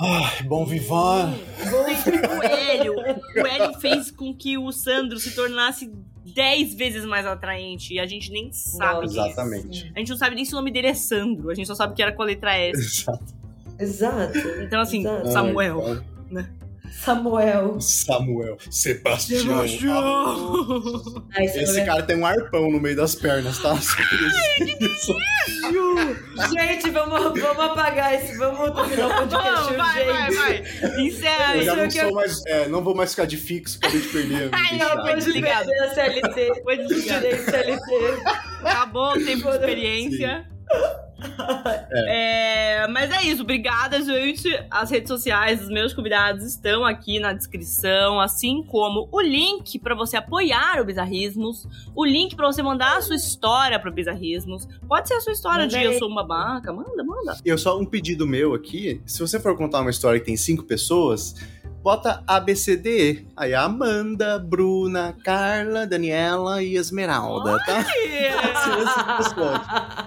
Ai, 0.00 0.42
bom 0.44 0.64
vivan. 0.64 1.34
O 1.70 2.42
Hélio, 2.42 2.94
o 2.96 3.46
Hélio 3.46 3.78
fez 3.80 4.10
com 4.10 4.34
que 4.34 4.56
o 4.56 4.72
Sandro 4.72 5.18
se 5.20 5.34
tornasse 5.34 5.92
10 6.24 6.74
vezes 6.74 7.04
mais 7.04 7.26
atraente 7.26 7.94
e 7.94 8.00
a 8.00 8.06
gente 8.06 8.30
nem 8.30 8.52
sabe. 8.52 9.06
Nossa. 9.06 9.28
Exatamente. 9.28 9.92
A 9.94 9.98
gente 9.98 10.10
não 10.10 10.16
sabe 10.16 10.34
nem 10.34 10.44
se 10.44 10.52
o 10.52 10.56
nome 10.56 10.70
dele 10.70 10.88
é 10.88 10.94
Sandro, 10.94 11.50
a 11.50 11.54
gente 11.54 11.66
só 11.66 11.74
sabe 11.74 11.94
que 11.94 12.02
era 12.02 12.12
com 12.12 12.22
a 12.22 12.26
letra 12.26 12.56
S. 12.56 13.06
Exato. 13.08 13.34
Exato. 13.78 14.38
Então, 14.62 14.80
assim, 14.80 15.00
Exato. 15.00 15.32
Samuel. 15.32 16.02
Ai, 16.32 16.46
Samuel. 16.90 17.80
Samuel. 17.80 18.58
Sebastião. 18.70 19.40
Sebastião. 19.40 21.24
Ai, 21.36 21.44
Esse 21.46 21.66
Samuel. 21.66 21.86
cara 21.86 22.02
tem 22.02 22.16
um 22.16 22.26
arpão 22.26 22.70
no 22.70 22.80
meio 22.80 22.96
das 22.96 23.14
pernas, 23.14 23.58
tá? 23.58 23.74
Isso. 23.74 25.14
Gente, 26.52 26.90
vamos, 26.90 27.40
vamos 27.40 27.64
apagar 27.64 28.14
esse. 28.14 28.36
Vamos 28.36 28.70
terminar 28.70 29.06
o 29.06 29.28
podcast 29.28 29.62
Vamos, 29.62 29.76
vai, 29.76 30.04
vai, 30.04 30.28
urgente. 30.28 30.80
vai. 30.80 31.00
Encerra 31.02 31.56
Eu 31.56 31.62
já 31.62 31.76
não 31.76 31.84
aqui 31.84 32.00
sou 32.00 32.12
mais. 32.12 32.46
É, 32.46 32.68
não 32.68 32.82
vou 32.84 32.94
mais 32.94 33.10
ficar 33.10 33.26
de 33.26 33.36
fixo 33.36 33.78
pra 33.78 33.88
gente 33.90 34.08
perder. 34.08 34.48
a 34.52 34.56
Ai, 34.56 34.76
não, 34.78 35.02
foi 35.02 35.14
desligado. 35.16 35.70
Foi 36.62 36.76
desligado. 36.76 37.26
CLT. 37.44 38.22
Acabou 38.62 39.12
o 39.12 39.24
tempo 39.24 39.48
de 39.48 39.56
experiência. 39.56 40.49
É, 41.92 42.86
mas 42.88 43.10
é 43.10 43.24
isso, 43.24 43.42
obrigada, 43.42 44.00
gente. 44.02 44.48
As 44.70 44.90
redes 44.90 45.08
sociais 45.08 45.60
dos 45.60 45.68
meus 45.68 45.92
convidados 45.92 46.44
estão 46.44 46.84
aqui 46.84 47.20
na 47.20 47.32
descrição, 47.32 48.20
assim 48.20 48.62
como 48.62 49.08
o 49.12 49.20
link 49.20 49.78
pra 49.78 49.94
você 49.94 50.16
apoiar 50.16 50.80
o 50.80 50.84
Bizarrismos, 50.84 51.66
o 51.94 52.04
link 52.04 52.34
pra 52.36 52.46
você 52.46 52.62
mandar 52.62 52.96
a 52.96 53.02
sua 53.02 53.16
história 53.16 53.78
pro 53.78 53.92
Bizarrismos. 53.92 54.66
Pode 54.88 55.08
ser 55.08 55.14
a 55.14 55.20
sua 55.20 55.32
história 55.32 55.64
Manda 55.64 55.78
de 55.78 55.84
eu 55.84 55.98
sou 55.98 56.08
uma 56.08 56.24
babaca, 56.24 56.72
manda, 56.72 57.04
manda. 57.04 57.36
Eu 57.44 57.58
só 57.58 57.78
um 57.78 57.84
pedido 57.84 58.26
meu 58.26 58.54
aqui. 58.54 59.00
Se 59.04 59.20
você 59.20 59.38
for 59.38 59.56
contar 59.56 59.80
uma 59.80 59.90
história 59.90 60.18
que 60.18 60.26
tem 60.26 60.36
cinco 60.36 60.64
pessoas, 60.64 61.34
bota 61.82 62.22
ABCDE. 62.26 63.26
Aí 63.36 63.54
a 63.54 63.62
Amanda, 63.62 64.38
Bruna, 64.38 65.16
Carla, 65.24 65.86
Daniela 65.86 66.62
e 66.62 66.76
Esmeralda, 66.76 67.58
tá? 67.64 67.84
Pessoas. 69.16 69.60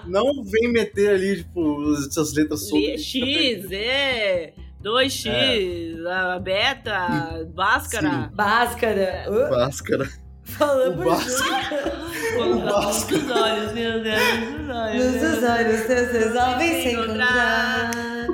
Não 0.08 0.44
vem 0.44 0.72
meter 0.72 1.10
ali, 1.16 1.38
tipo, 1.38 1.94
essas 1.94 2.34
letras 2.34 2.62
Le- 2.64 2.68
soltas. 2.70 3.02
X, 3.02 3.72
E, 3.72 4.54
2X, 4.84 6.06
a 6.08 6.40
beta, 6.40 7.48
Báscara. 7.54 8.30
Báscara. 8.34 9.26
Uh, 9.30 9.50
Máscara. 9.52 10.10
falamos 10.44 11.00
O 11.00 11.10
Báscara. 11.10 11.94
junto. 12.36 12.66
Báscara. 12.66 13.22
Nos 13.24 13.32
olhos, 13.32 13.74
meu 13.74 14.04
Deus, 14.04 14.60
nos 14.60 14.76
olhos. 14.76 15.06
Nos 15.06 15.22
seus 15.22 15.44
olhos, 15.44 15.88
teus 15.88 16.12
resolvem 16.12 16.82
se 16.84 16.90
encontrar. 16.90 17.92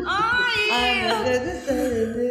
Ai, 0.07 0.71
Ai, 0.71 1.07
meu 1.07 1.23
Deus 1.23 1.39
do 1.59 1.65
céu, 1.65 2.28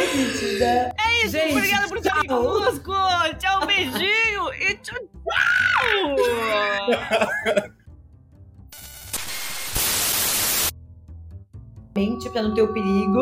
É 0.00 1.24
isso, 1.24 1.32
Gente, 1.32 1.56
obrigada 1.56 1.88
por 1.88 2.00
tchau. 2.00 2.22
conosco. 2.26 2.92
Tchau, 3.38 3.66
beijinho 3.66 4.54
e 4.54 4.74
tchau, 4.76 4.98
tchau. 4.98 6.16
Mente 11.96 12.30
pra 12.30 12.42
não 12.42 12.54
ter 12.54 12.62
o 12.62 12.72
perigo. 12.72 13.20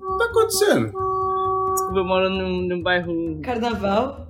O 0.00 0.12
que 0.12 0.18
tá 0.18 0.24
acontecendo? 0.30 0.92
Desculpa, 1.72 1.98
eu 1.98 2.04
moro 2.04 2.30
num, 2.30 2.62
num 2.68 2.82
bairro. 2.82 3.40
Carnaval. 3.42 4.28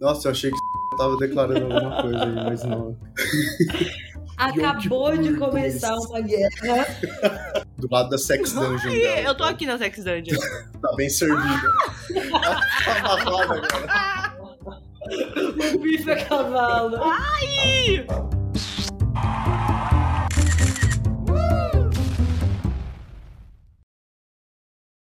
Nossa, 0.00 0.28
eu 0.28 0.32
achei 0.32 0.50
que 0.50 0.56
tava 0.96 1.16
declarando 1.18 1.72
alguma 1.72 2.02
coisa 2.02 2.24
aí, 2.24 2.34
mas 2.34 2.64
não. 2.64 2.96
Acabou 4.40 5.14
de 5.18 5.36
começar 5.36 5.94
uma 5.96 6.20
guerra. 6.22 6.86
Do 7.76 7.86
lado 7.90 8.08
da 8.08 8.16
Sex 8.16 8.52
Dungeon. 8.52 8.90
Dela, 8.90 9.20
eu 9.20 9.34
tô 9.34 9.44
tá? 9.44 9.50
aqui 9.50 9.66
na 9.66 9.76
Sex 9.76 10.02
Dungeon. 10.02 10.38
Tá 10.80 10.96
bem 10.96 11.10
servida. 11.10 11.60
tá 12.84 13.00
babada 13.02 13.54
agora. 13.54 14.40
O 15.74 15.78
bife 15.78 16.10
a 16.10 16.24
cavalo. 16.24 16.96
Ih, 17.42 18.06